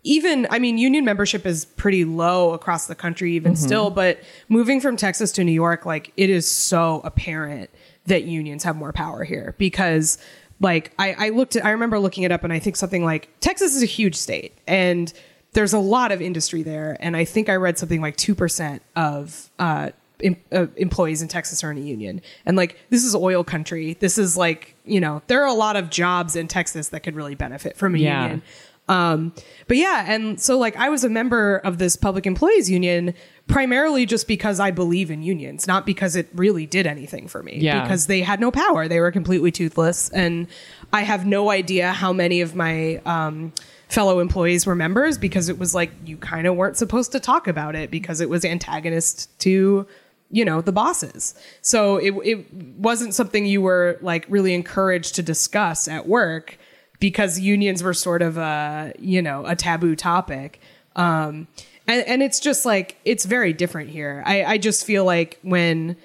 even 0.03 0.47
I 0.49 0.59
mean 0.59 0.78
union 0.78 1.03
membership 1.03 1.45
is 1.45 1.65
pretty 1.65 2.05
low 2.05 2.53
across 2.53 2.88
the 2.88 2.95
country 2.95 3.34
even 3.34 3.55
still, 3.55 3.89
but 3.89 4.20
moving 4.47 4.80
from 4.80 4.95
Texas 4.95 5.32
to 5.34 5.43
New 5.43 5.51
York, 5.51 5.86
like 5.86 6.13
it 6.15 6.30
is 6.30 6.49
so 6.49 7.01
apparent 7.03 7.70
that 8.10 8.26
unions 8.26 8.64
have 8.64 8.76
more 8.76 8.91
power 8.93 9.24
here 9.24 9.55
because 9.57 10.18
like 10.60 10.91
I, 10.99 11.14
I 11.18 11.30
looked 11.30 11.55
at 11.55 11.66
I 11.66 11.72
remember 11.72 11.97
looking 11.99 12.24
it 12.24 12.32
up 12.32 12.43
and 12.43 12.51
I 12.51 12.60
think 12.60 12.76
something 12.76 13.03
like 13.03 13.30
Texas 13.39 13.76
is 13.76 13.82
a 13.82 13.88
huge 13.88 14.16
state 14.16 14.57
and 14.68 15.12
there's 15.53 15.74
a 15.74 15.80
lot 15.80 16.12
of 16.12 16.22
industry 16.22 16.62
there. 16.62 16.95
And 16.99 17.18
I 17.18 17.26
think 17.26 17.49
I 17.49 17.55
read 17.55 17.78
something 17.80 18.01
like 18.01 18.16
two 18.18 18.36
percent 18.36 18.84
of 18.95 19.49
uh, 19.57 19.89
em- 20.22 20.36
uh, 20.51 20.68
employees 20.76 21.22
in 21.24 21.28
Texas 21.28 21.64
are 21.64 21.72
in 21.72 21.78
a 21.78 21.82
union. 21.82 22.22
And 22.45 22.55
like 22.55 22.78
this 22.91 23.03
is 23.03 23.16
oil 23.16 23.43
country. 23.43 23.95
This 23.99 24.18
is 24.20 24.38
like 24.38 24.76
you 24.86 24.99
know 24.99 25.22
there 25.28 25.41
are 25.41 25.47
a 25.47 25.53
lot 25.53 25.76
of 25.76 25.89
jobs 25.89 26.36
in 26.36 26.47
Texas 26.47 26.89
that 26.89 26.99
could 27.01 27.16
really 27.16 27.36
benefit 27.36 27.78
from 27.78 27.95
a 27.95 27.97
Yeah. 27.97 28.22
union 28.24 28.41
um, 28.89 29.33
but 29.67 29.77
yeah, 29.77 30.03
and 30.07 30.41
so 30.41 30.57
like 30.57 30.75
I 30.75 30.89
was 30.89 31.03
a 31.03 31.09
member 31.09 31.57
of 31.57 31.77
this 31.77 31.95
public 31.95 32.25
employees 32.25 32.69
union 32.69 33.13
primarily 33.47 34.05
just 34.05 34.27
because 34.27 34.59
I 34.59 34.71
believe 34.71 35.11
in 35.11 35.21
unions, 35.21 35.67
not 35.67 35.85
because 35.85 36.15
it 36.15 36.27
really 36.33 36.65
did 36.65 36.87
anything 36.87 37.27
for 37.27 37.43
me. 37.43 37.57
Yeah. 37.59 37.81
Because 37.81 38.07
they 38.07 38.21
had 38.21 38.39
no 38.39 38.51
power. 38.51 38.87
They 38.87 38.99
were 38.99 39.11
completely 39.11 39.51
toothless. 39.51 40.09
And 40.09 40.47
I 40.91 41.01
have 41.01 41.25
no 41.25 41.49
idea 41.49 41.91
how 41.91 42.13
many 42.13 42.41
of 42.41 42.55
my 42.55 42.97
um, 43.05 43.53
fellow 43.89 44.19
employees 44.19 44.65
were 44.65 44.75
members 44.75 45.17
because 45.17 45.49
it 45.49 45.57
was 45.57 45.75
like 45.75 45.91
you 46.05 46.17
kind 46.17 46.47
of 46.47 46.55
weren't 46.55 46.77
supposed 46.77 47.11
to 47.11 47.19
talk 47.19 47.47
about 47.47 47.75
it 47.75 47.91
because 47.91 48.21
it 48.21 48.29
was 48.29 48.45
antagonist 48.45 49.37
to 49.39 49.85
you 50.31 50.45
know 50.45 50.61
the 50.61 50.71
bosses 50.71 51.33
so 51.63 51.97
it, 51.97 52.11
it 52.23 52.53
wasn't 52.53 53.15
something 53.15 53.47
you 53.47 53.63
were 53.63 53.97
like 54.01 54.27
really 54.29 54.53
encouraged 54.53 55.15
to 55.15 55.23
discuss 55.23 55.87
at 55.87 56.07
work 56.07 56.59
because 57.00 57.39
unions 57.39 57.84
were 57.84 57.93
sort 57.93 58.22
of 58.22 58.38
a 58.38 58.93
you 59.00 59.22
know 59.22 59.45
a 59.45 59.56
taboo 59.56 59.95
topic. 59.95 60.60
Um 60.95 61.47
and, 61.88 62.06
and 62.08 62.24
it's 62.24 62.39
just 62.39 62.66
like 62.66 62.97
it's 63.06 63.26
very 63.26 63.54
different 63.54 63.89
here. 63.89 64.24
I 64.26 64.43
i 64.43 64.58
just 64.58 64.86
feel 64.86 65.06
like 65.06 65.39
when 65.41 65.95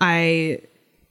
i 0.00 0.58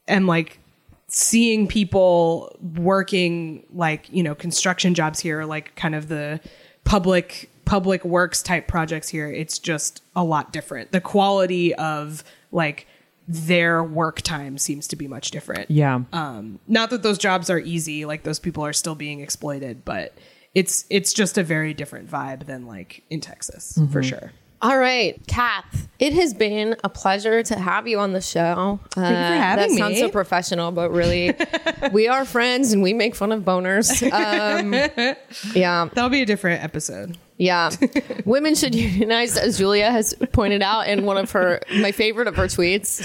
am 0.07 0.25
like 0.25 0.59
seeing 1.07 1.67
people 1.67 2.55
working 2.75 3.65
like 3.73 4.07
you 4.11 4.21
know 4.23 4.35
construction 4.35 4.93
jobs 4.93 5.19
here 5.19 5.43
like 5.43 5.75
kind 5.75 5.95
of 5.95 6.07
the 6.07 6.39
public 6.83 7.49
public 7.65 8.03
works 8.03 8.41
type 8.41 8.67
projects 8.67 9.09
here 9.09 9.27
it's 9.27 9.59
just 9.59 10.03
a 10.15 10.23
lot 10.23 10.51
different. 10.51 10.91
The 10.91 11.01
quality 11.01 11.73
of 11.75 12.23
like 12.51 12.87
their 13.31 13.83
work 13.83 14.21
time 14.21 14.57
seems 14.57 14.87
to 14.87 14.95
be 14.95 15.07
much 15.07 15.29
different 15.29 15.69
yeah. 15.69 16.01
um, 16.13 16.59
not 16.67 16.89
that 16.89 17.03
those 17.03 17.19
jobs 17.19 17.49
are 17.49 17.59
easy, 17.59 18.03
like 18.05 18.23
those 18.23 18.39
people 18.39 18.65
are 18.65 18.73
still 18.73 18.95
being 18.95 19.19
exploited, 19.19 19.85
but 19.85 20.17
it's 20.55 20.85
it's 20.89 21.13
just 21.13 21.37
a 21.37 21.43
very 21.43 21.73
different 21.75 22.09
vibe 22.09 22.47
than 22.47 22.65
like 22.65 23.03
in 23.09 23.21
Texas 23.21 23.79
for 23.91 24.01
sure. 24.01 24.31
All 24.61 24.77
right, 24.77 25.17
Kath, 25.27 25.87
it 25.99 26.11
has 26.13 26.33
been 26.33 26.75
a 26.83 26.89
pleasure 26.89 27.41
to 27.43 27.57
have 27.57 27.87
you 27.87 27.97
on 27.99 28.11
the 28.11 28.19
show. 28.19 28.79
Uh, 28.97 29.01
having 29.01 29.69
that 29.69 29.77
sounds 29.77 29.99
so 29.99 30.09
professional, 30.09 30.71
but 30.71 30.91
really, 30.91 31.33
we 31.93 32.09
are 32.09 32.25
friends 32.25 32.73
and 32.73 32.83
we 32.83 32.93
make 32.93 33.15
fun 33.15 33.31
of 33.31 33.43
boners. 33.43 34.01
Um, 34.11 34.73
yeah, 35.55 35.87
That'll 35.93 36.09
be 36.09 36.23
a 36.23 36.25
different 36.25 36.61
episode. 36.61 37.17
Yeah. 37.39 37.71
Women 38.25 38.53
should 38.53 38.75
unionize, 38.75 39.37
as 39.37 39.57
Julia 39.57 39.89
has 39.89 40.13
pointed 40.33 40.61
out 40.61 40.87
in 40.87 41.05
one 41.05 41.17
of 41.17 41.31
her 41.31 41.61
my 41.79 41.91
favorite 41.91 42.27
of 42.27 42.35
her 42.35 42.45
tweets. 42.45 42.99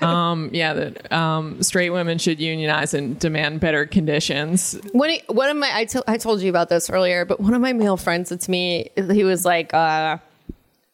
Um, 0.00 0.50
yeah, 0.52 0.72
that 0.74 1.12
um, 1.12 1.62
straight 1.62 1.90
women 1.90 2.18
should 2.18 2.40
unionize 2.40 2.94
and 2.94 3.18
demand 3.18 3.60
better 3.60 3.86
conditions. 3.86 4.78
One, 4.92 5.10
one 5.28 5.48
of 5.50 5.56
my 5.56 5.70
I 5.72 5.84
to- 5.86 6.04
I 6.06 6.16
told 6.16 6.40
you 6.40 6.50
about 6.50 6.68
this 6.68 6.90
earlier, 6.90 7.24
but 7.24 7.40
one 7.40 7.54
of 7.54 7.60
my 7.60 7.72
male 7.72 7.96
friends 7.96 8.28
said 8.30 8.40
to 8.42 8.50
me, 8.50 8.90
he 8.96 9.24
was 9.24 9.44
like, 9.44 9.72
uh, 9.74 10.18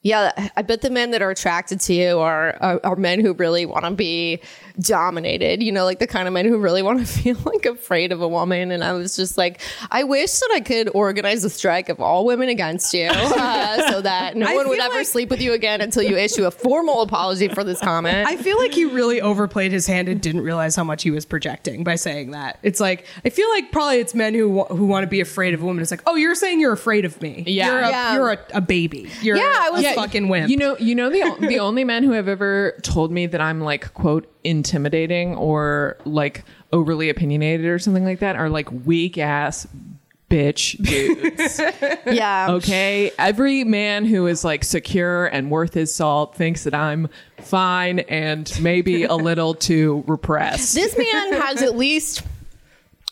"Yeah, 0.07 0.51
I 0.57 0.63
bet 0.63 0.81
the 0.83 0.91
men 0.91 1.11
that 1.13 1.23
are 1.23 1.31
attracted 1.31 1.81
to 1.81 1.93
you 1.95 2.19
are 2.19 2.57
are, 2.61 2.81
are 2.85 2.97
men 2.97 3.21
who 3.21 3.33
really 3.35 3.67
want 3.67 3.85
to 3.85 3.91
be 3.91 4.41
dominated. 4.81 5.63
You 5.63 5.73
know, 5.73 5.85
like 5.85 5.99
the 5.99 6.07
kind 6.07 6.29
of 6.29 6.35
men 6.35 6.47
who 6.47 6.59
really 6.59 6.83
want 6.83 7.01
to 7.01 7.07
feel 7.23 7.37
like 7.45 7.67
afraid 7.67 8.13
of 8.13 8.21
a 8.23 8.29
woman." 8.29 8.71
And 8.71 8.85
I 8.85 8.93
was 8.93 9.17
just 9.17 9.37
like, 9.39 9.61
"I 9.91 10.05
wish 10.05 10.33
that 10.33 10.51
I 10.55 10.61
could 10.61 10.91
organize 10.95 11.45
a 11.45 11.51
strike 11.51 11.89
of 11.89 12.01
all 12.01 12.25
women 12.25 12.49
against 12.49 12.93
you, 12.95 13.09
uh, 13.11 13.91
so 13.91 14.01
that 14.03 14.37
no 14.37 14.47
I 14.47 14.55
one 14.55 14.69
would 14.69 14.79
ever 14.79 14.97
like- 14.97 15.07
sleep 15.07 15.31
with 15.31 15.41
you 15.41 15.53
again 15.53 15.81
until 15.81 16.03
you 16.03 16.17
issue 16.17 16.45
a 16.45 16.51
formal 16.51 17.03
apology 17.03 17.49
for 17.49 17.65
this 17.65 17.81
comment." 17.81 18.29
I 18.29 18.37
feel 18.37 18.59
like 18.59 18.73
he 18.73 18.85
really 18.85 19.21
overplayed 19.21 19.73
his 19.73 19.87
hand 19.87 20.09
and 20.09 20.21
didn't 20.21 20.43
realize 20.43 20.77
how 20.77 20.85
much 20.85 21.03
he 21.03 21.11
was 21.11 21.25
projecting 21.25 21.85
by 21.85 21.97
saying 21.97 22.31
that. 22.33 22.59
It's 22.63 22.81
like 22.81 23.07
I 23.25 23.31
feel 23.31 23.49
like 23.51 23.73
probably 23.73 23.99
it's 24.01 24.15
men 24.15 24.35
who 24.35 24.49
wa- 24.51 24.67
who 24.69 24.87
want 24.87 25.03
to 25.05 25.09
be 25.09 25.21
afraid 25.21 25.55
of 25.55 25.63
women. 25.63 25.83
It's 25.83 25.91
like, 25.91 26.03
oh, 26.07 26.17
you're 26.17 26.35
saying 26.35 26.61
you're 26.61 26.73
afraid 26.73 27.05
of 27.05 27.21
me. 27.23 27.45
Yeah. 27.47 27.67
you're 27.71 27.79
a, 27.81 27.89
Yeah. 27.91 28.15
you're 28.15 28.31
a, 28.33 28.39
a 28.55 28.61
baby. 28.61 29.11
You're 29.23 29.37
Yeah, 29.37 29.45
I 29.63 29.71
was 29.71 29.83
like- 29.83 29.96
fucking 29.97 30.29
wimp. 30.29 30.51
You 30.51 30.57
know, 30.57 30.77
you 30.79 30.95
know 30.95 31.11
the 31.11 31.37
the 31.47 31.59
only 31.59 31.85
men 31.85 32.05
who 32.05 32.13
have 32.13 32.29
ever 32.29 32.79
told 32.83 33.11
me 33.11 33.27
that 33.27 33.41
I'm 33.41 33.61
like 33.61 33.93
quote 33.95 34.31
intimidating 34.45 35.35
or 35.35 35.97
like 36.05 36.45
overly 36.73 37.11
opinionated 37.11 37.67
or 37.67 37.79
something 37.79 38.05
like 38.05 38.21
that 38.21 38.37
are 38.37 38.49
like 38.49 38.71
weak 38.85 39.19
ass 39.19 39.67
bitch 40.31 40.77
dudes. 40.83 41.61
yeah, 42.07 42.49
okay, 42.51 43.11
every 43.19 43.65
man 43.65 44.05
who 44.05 44.27
is 44.27 44.45
like 44.45 44.65
secure 44.65 45.27
and 45.27 45.51
worth 45.51 45.75
his 45.75 45.95
salt 45.95 46.35
thinks 46.35 46.65
that 46.65 46.75
I'm 46.75 47.09
fine 47.39 48.01
and 48.01 48.53
maybe 48.61 49.05
a 49.05 49.15
little 49.15 49.55
too 49.55 50.05
repressed. 50.07 50.75
This 50.75 50.97
man 50.97 51.41
has 51.41 51.63
at 51.63 51.77
least, 51.77 52.23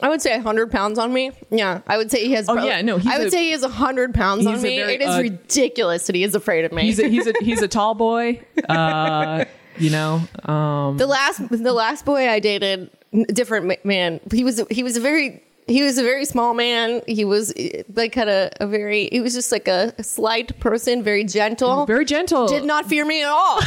I 0.03 0.09
would 0.09 0.21
say, 0.21 0.35
100 0.35 0.71
pounds 0.73 0.99
on 0.99 1.13
me. 1.13 1.31
Yeah, 1.51 1.81
I 1.87 1.97
would 1.97 2.11
say 2.11 2.25
he 2.27 2.33
has. 2.33 2.49
Oh, 2.49 2.63
yeah, 2.65 2.83
no, 2.83 2.99
he's 2.99 3.13
I 3.13 3.19
would 3.19 3.29
a- 3.29 3.31
say 3.31 3.45
he 3.45 3.51
has 3.53 3.63
100 3.63 4.13
pounds 4.13 4.45
on 4.47 4.61
me. 4.61 4.79
very, 4.81 4.95
it 4.95 5.01
is 5.03 5.09
uh, 5.09 5.21
ridiculous 5.23 6.07
that 6.09 6.17
he 6.17 6.25
is 6.25 6.35
afraid 6.35 6.65
of 6.65 6.73
me. 6.73 6.83
He's 6.83 6.99
a, 6.99 7.07
he's 7.09 7.27
a 7.29 7.33
he's 7.41 7.63
a 7.63 7.69
tall 7.69 7.95
boy. 7.95 8.43
Uh, 8.69 9.45
you 9.79 9.91
know, 9.91 10.21
um, 10.45 10.97
the 10.99 11.07
last, 11.07 11.49
the 11.49 11.73
last 11.73 12.05
boy 12.05 12.29
I 12.29 12.41
dated, 12.41 12.91
different 13.29 13.85
man. 13.85 14.21
He 14.33 14.43
was, 14.43 14.61
he 14.71 14.83
was 14.83 14.97
a 14.97 15.01
very. 15.01 15.44
He 15.67 15.83
was 15.83 15.97
a 15.99 16.03
very 16.03 16.25
small 16.25 16.53
man. 16.55 17.01
He 17.07 17.25
was 17.25 17.53
eh, 17.57 17.83
like 17.95 18.15
had 18.15 18.29
a, 18.29 18.51
a 18.61 18.67
very. 18.67 19.09
He 19.11 19.21
was 19.21 19.35
just 19.35 19.51
like 19.51 19.67
a, 19.69 19.95
a 19.99 20.03
slight 20.03 20.59
person, 20.61 21.03
very 21.03 21.25
gentle. 21.25 21.87
very 21.87 22.05
gentle. 22.05 22.49
did 22.49 22.65
not 22.65 22.87
fear 22.87 23.05
me 23.05 23.23
at 23.23 23.29
all. 23.29 23.61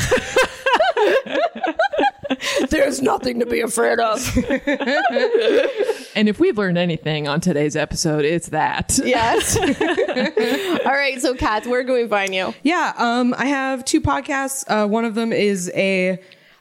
There's 2.70 3.02
nothing 3.02 3.40
to 3.40 3.46
be 3.46 3.62
afraid 3.62 4.00
of. 4.00 4.20
And 6.18 6.28
if 6.28 6.40
we've 6.40 6.58
learned 6.58 6.80
anything 6.80 7.28
on 7.28 7.42
today's 7.42 7.76
episode, 7.76 8.26
it's 8.26 8.50
that. 8.50 9.00
Yes. 9.04 9.56
all 10.86 10.92
right. 10.92 11.22
So, 11.22 11.36
Kat, 11.36 11.68
where 11.68 11.84
can 11.84 11.94
we 11.94 12.08
find 12.08 12.34
you? 12.34 12.56
Yeah, 12.64 12.94
um, 12.98 13.36
I 13.38 13.46
have 13.46 13.86
two 13.86 14.02
podcasts. 14.02 14.66
Uh, 14.68 14.88
one 14.88 15.06
of 15.06 15.14
them 15.14 15.32
is 15.32 15.72
a, 15.76 16.18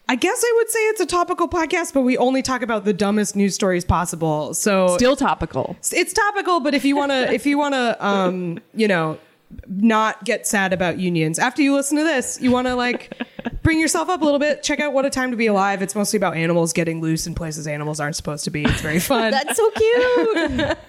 I 0.08 0.14
guess 0.14 0.42
I 0.44 0.52
would 0.56 0.70
say 0.70 0.78
it's 0.88 1.00
a 1.00 1.06
topical 1.06 1.48
podcast, 1.48 1.92
but 1.92 2.02
we 2.02 2.16
only 2.16 2.40
talk 2.40 2.62
about 2.62 2.84
the 2.84 2.92
dumbest 2.92 3.34
news 3.34 3.54
stories 3.54 3.84
possible. 3.84 4.54
So 4.54 4.96
Still 4.96 5.16
topical. 5.16 5.76
it's 5.92 6.12
topical, 6.12 6.60
but 6.60 6.74
if 6.74 6.84
you 6.84 6.94
want 6.96 7.10
to, 7.10 7.32
if 7.32 7.44
you 7.44 7.58
want 7.58 7.74
to, 7.74 8.06
um, 8.06 8.60
you 8.74 8.86
know, 8.86 9.18
not 9.68 10.24
get 10.24 10.46
sad 10.46 10.72
about 10.72 10.98
unions 10.98 11.38
after 11.38 11.62
you 11.62 11.74
listen 11.74 11.96
to 11.98 12.04
this, 12.04 12.40
you 12.40 12.50
want 12.50 12.66
to 12.66 12.74
like 12.74 13.12
bring 13.62 13.78
yourself 13.80 14.08
up 14.08 14.20
a 14.20 14.24
little 14.24 14.40
bit. 14.40 14.62
Check 14.62 14.80
out 14.80 14.92
What 14.92 15.04
a 15.06 15.10
Time 15.10 15.30
to 15.30 15.36
Be 15.36 15.46
Alive. 15.46 15.82
It's 15.82 15.94
mostly 15.94 16.16
about 16.16 16.36
animals 16.36 16.72
getting 16.72 17.00
loose 17.00 17.26
in 17.26 17.34
places 17.34 17.66
animals 17.66 18.00
aren't 18.00 18.16
supposed 18.16 18.44
to 18.44 18.50
be. 18.50 18.64
It's 18.64 18.80
very 18.80 19.00
fun. 19.12 19.30
That's 19.30 19.56
so 19.56 19.70
cute. 19.70 20.78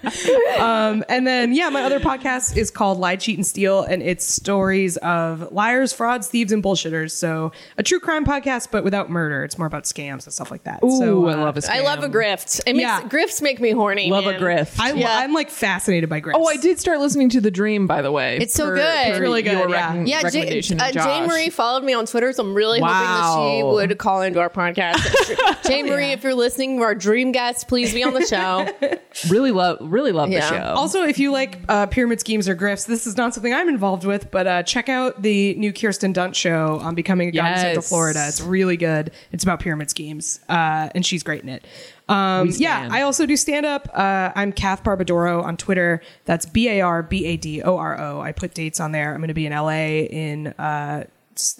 Um, 0.58 1.04
and 1.08 1.26
then, 1.26 1.52
yeah, 1.54 1.68
my 1.68 1.82
other 1.82 2.00
podcast 2.00 2.56
is 2.56 2.70
called 2.70 2.98
Lie, 2.98 3.16
Cheat, 3.16 3.36
and 3.36 3.46
Steal, 3.46 3.82
and 3.82 4.02
it's 4.02 4.26
stories 4.26 4.96
of 4.98 5.52
liars, 5.52 5.92
frauds, 5.92 6.28
thieves, 6.28 6.50
and 6.50 6.62
bullshitters. 6.62 7.12
So 7.12 7.52
a 7.76 7.82
true 7.82 8.00
crime 8.00 8.24
podcast, 8.24 8.68
but 8.72 8.82
without 8.84 9.08
murder. 9.10 9.44
It's 9.44 9.58
more 9.58 9.66
about 9.66 9.84
scams 9.84 10.24
and 10.24 10.32
stuff 10.32 10.50
like 10.50 10.64
that. 10.64 10.82
Ooh, 10.82 10.98
so, 10.98 11.26
I 11.28 11.34
uh, 11.34 11.36
love 11.38 11.56
a 11.56 11.60
scam. 11.60 11.70
I 11.70 11.80
love 11.80 12.02
a 12.02 12.08
grift. 12.08 12.60
It 12.66 12.74
makes 12.74 12.80
Yeah. 12.82 13.02
grifts 13.02 13.40
make 13.40 13.60
me 13.60 13.70
horny. 13.70 14.10
Love 14.10 14.24
man. 14.24 14.34
a 14.34 14.38
grift. 14.38 14.80
I, 14.80 14.92
Yeah. 14.92 15.18
I'm 15.18 15.32
like 15.32 15.50
fascinated 15.50 16.08
by 16.08 16.20
grips. 16.20 16.38
Oh, 16.40 16.46
I 16.48 16.56
did 16.56 16.78
start 16.80 16.98
listening 16.98 17.28
to 17.30 17.40
The 17.40 17.50
Dream, 17.50 17.86
by 17.86 18.02
the 18.02 18.10
way. 18.10 18.38
It's 18.38 18.47
so 18.50 18.64
per- 18.66 18.74
good. 18.76 19.04
per 19.04 19.10
It's 19.10 19.18
really 19.20 19.42
good, 19.42 19.52
Your 19.58 19.70
yeah. 19.70 19.92
recom- 19.94 20.08
Yeah, 20.08 20.16
Jane, 20.20 20.24
recommendation 20.24 20.80
uh, 20.80 20.92
Josh. 20.92 21.04
Jane 21.04 21.26
Marie 21.26 21.50
followed 21.50 21.84
me 21.84 21.92
on 21.94 22.06
Twitter, 22.06 22.32
so 22.32 22.42
I'm 22.42 22.48
I'm 22.48 22.54
really 22.54 22.80
hoping 22.80 22.94
that 22.94 23.56
she 23.58 23.62
would 23.62 23.98
call 23.98 24.22
into 24.22 24.40
our 24.40 24.50
podcast. 24.50 25.62
Jane 25.68 25.86
Marie, 25.86 26.12
if 26.12 26.22
you're 26.24 26.34
listening, 26.34 26.80
our 26.82 26.94
dream 26.94 27.30
guest, 27.32 27.68
please 27.68 27.92
be 27.94 28.02
on 28.04 28.14
the 28.14 28.24
show. 28.26 28.66
Really 29.30 29.50
love, 29.50 29.78
really 29.80 30.12
love 30.12 30.28
Yeah. 30.30 30.48
the 30.48 30.56
show. 30.56 30.62
Also, 30.74 31.02
if 31.02 31.18
you 31.18 31.32
like 31.32 31.58
uh, 31.68 31.86
pyramid 31.86 32.20
schemes 32.20 32.48
or 32.48 32.54
grifts, 32.54 32.86
this 32.86 33.04
is 33.04 33.16
not 33.16 33.34
something 33.34 33.52
I'm 33.52 33.68
involved 33.68 34.04
with, 34.04 34.30
but 34.30 34.46
uh, 34.46 34.62
check 34.62 34.88
out 34.88 35.22
the 35.22 35.54
new 35.54 35.72
Kirsten 35.72 36.12
Dunst 36.14 36.36
show 36.36 36.78
on 36.80 36.94
Becoming 36.94 37.28
a 37.30 37.32
God 37.32 37.52
in 37.52 37.58
Central 37.58 37.82
Florida. 37.82 38.26
It's 38.28 38.40
really 38.40 38.76
good. 38.76 39.10
It's 39.32 39.42
about 39.42 39.58
pyramid 39.58 39.90
schemes, 39.90 40.38
uh, 40.48 40.90
and 40.94 41.04
she's 41.04 41.24
great 41.24 41.42
in 41.42 41.48
it. 41.48 41.66
Um, 42.08 42.48
yeah. 42.56 42.88
I 42.90 43.02
also 43.02 43.26
do 43.26 43.36
stand 43.36 43.66
up. 43.66 43.88
Uh, 43.92 44.32
I'm 44.34 44.52
Kath 44.52 44.82
Barbadoro 44.82 45.42
on 45.42 45.56
Twitter. 45.56 46.00
That's 46.24 46.46
B 46.46 46.68
A 46.68 46.80
R 46.80 47.02
B 47.02 47.26
A 47.26 47.36
D 47.36 47.62
O 47.62 47.76
R 47.76 48.00
O. 48.00 48.20
I 48.20 48.32
put 48.32 48.54
dates 48.54 48.80
on 48.80 48.92
there. 48.92 49.12
I'm 49.12 49.18
going 49.20 49.28
to 49.28 49.34
be 49.34 49.46
in 49.46 49.52
LA 49.52 50.06
in 50.08 50.48
uh, 50.58 51.04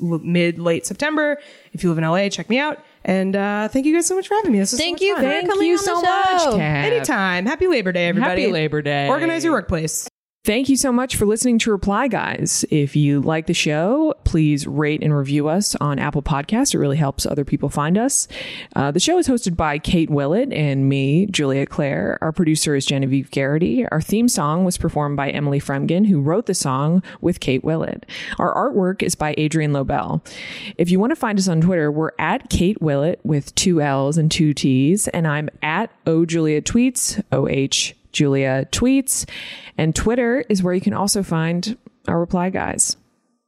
mid 0.00 0.58
late 0.58 0.86
September. 0.86 1.38
If 1.72 1.82
you 1.82 1.90
live 1.90 1.98
in 1.98 2.04
LA, 2.04 2.28
check 2.30 2.48
me 2.48 2.58
out. 2.58 2.82
And 3.04 3.36
uh, 3.36 3.68
thank 3.68 3.86
you 3.86 3.94
guys 3.94 4.06
so 4.06 4.16
much 4.16 4.28
for 4.28 4.34
having 4.34 4.52
me. 4.52 4.58
This 4.58 4.72
was 4.72 4.80
so 4.80 4.84
Thank 4.84 4.94
much 4.96 5.02
you 5.02 5.14
fun. 5.14 5.24
for 5.24 5.30
Thank 5.30 5.48
coming 5.48 5.66
you 5.68 5.74
on 5.74 5.78
the 5.78 5.82
so 5.84 5.94
show. 5.94 6.02
much, 6.50 6.58
Kat. 6.58 6.92
Anytime. 6.92 7.46
Happy 7.46 7.66
Labor 7.66 7.92
Day, 7.92 8.08
everybody. 8.08 8.42
Happy 8.42 8.52
Labor 8.52 8.82
Day. 8.82 9.08
Organize 9.08 9.44
your 9.44 9.52
workplace. 9.52 10.08
Thank 10.48 10.70
you 10.70 10.76
so 10.76 10.90
much 10.92 11.16
for 11.16 11.26
listening 11.26 11.58
to 11.58 11.70
Reply 11.70 12.08
Guys. 12.08 12.64
If 12.70 12.96
you 12.96 13.20
like 13.20 13.48
the 13.48 13.52
show, 13.52 14.14
please 14.24 14.66
rate 14.66 15.02
and 15.02 15.14
review 15.14 15.46
us 15.46 15.74
on 15.74 15.98
Apple 15.98 16.22
Podcasts. 16.22 16.74
It 16.74 16.78
really 16.78 16.96
helps 16.96 17.26
other 17.26 17.44
people 17.44 17.68
find 17.68 17.98
us. 17.98 18.26
Uh, 18.74 18.90
the 18.90 18.98
show 18.98 19.18
is 19.18 19.28
hosted 19.28 19.56
by 19.56 19.78
Kate 19.78 20.08
Willett 20.08 20.50
and 20.54 20.88
me, 20.88 21.26
Julia 21.26 21.66
Clare. 21.66 22.16
Our 22.22 22.32
producer 22.32 22.74
is 22.74 22.86
Genevieve 22.86 23.30
Garrity. 23.30 23.86
Our 23.88 24.00
theme 24.00 24.26
song 24.26 24.64
was 24.64 24.78
performed 24.78 25.18
by 25.18 25.28
Emily 25.28 25.60
Fremgen, 25.60 26.06
who 26.06 26.18
wrote 26.18 26.46
the 26.46 26.54
song 26.54 27.02
with 27.20 27.40
Kate 27.40 27.62
Willett. 27.62 28.06
Our 28.38 28.54
artwork 28.54 29.02
is 29.02 29.14
by 29.14 29.34
Adrian 29.36 29.74
Lobel. 29.74 30.24
If 30.78 30.90
you 30.90 30.98
want 30.98 31.10
to 31.10 31.16
find 31.16 31.38
us 31.38 31.48
on 31.48 31.60
Twitter, 31.60 31.92
we're 31.92 32.12
at 32.18 32.48
Kate 32.48 32.80
Willett 32.80 33.20
with 33.22 33.54
two 33.54 33.82
L's 33.82 34.16
and 34.16 34.30
two 34.30 34.54
T's, 34.54 35.08
and 35.08 35.28
I'm 35.28 35.50
at 35.60 35.90
O 36.06 36.24
Julia 36.24 36.62
Tweets, 36.62 37.22
O 37.32 37.46
H 37.48 37.94
Julia 38.12 38.66
tweets, 38.70 39.28
and 39.76 39.94
Twitter 39.94 40.44
is 40.48 40.62
where 40.62 40.74
you 40.74 40.80
can 40.80 40.94
also 40.94 41.22
find 41.22 41.76
our 42.06 42.18
reply 42.18 42.50
guys. 42.50 42.96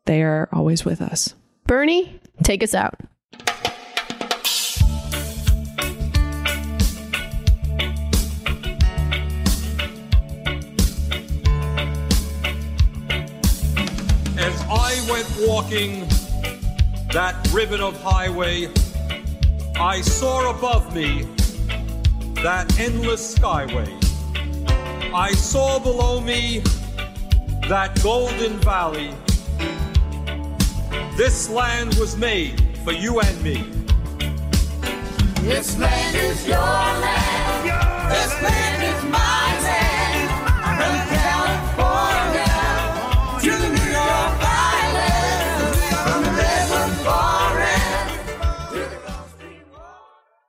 They 0.06 0.22
are 0.22 0.48
always 0.52 0.84
with 0.84 1.00
us. 1.00 1.34
Bernie, 1.66 2.20
take 2.42 2.62
us 2.62 2.74
out. 2.74 2.94
As 14.36 14.60
I 14.70 15.06
went 15.10 15.28
walking 15.46 16.08
that 17.12 17.36
ribbon 17.52 17.80
of 17.80 18.00
highway, 18.02 18.68
I 19.76 20.00
saw 20.00 20.50
above 20.50 20.94
me 20.94 21.22
that 22.42 22.78
endless 22.78 23.34
skyway. 23.36 23.99
I 25.12 25.32
saw 25.32 25.80
below 25.80 26.20
me 26.20 26.60
that 27.68 28.00
golden 28.00 28.58
valley. 28.58 29.10
This 31.16 31.50
land 31.50 31.94
was 31.94 32.16
made 32.16 32.62
for 32.84 32.92
you 32.92 33.20
and 33.20 33.42
me. 33.42 33.64
This 35.42 35.76
land 35.78 36.16
is 36.16 36.46
your 36.46 36.58
land. 36.58 38.12
This 38.12 38.42
land 38.42 38.82
is 38.84 39.10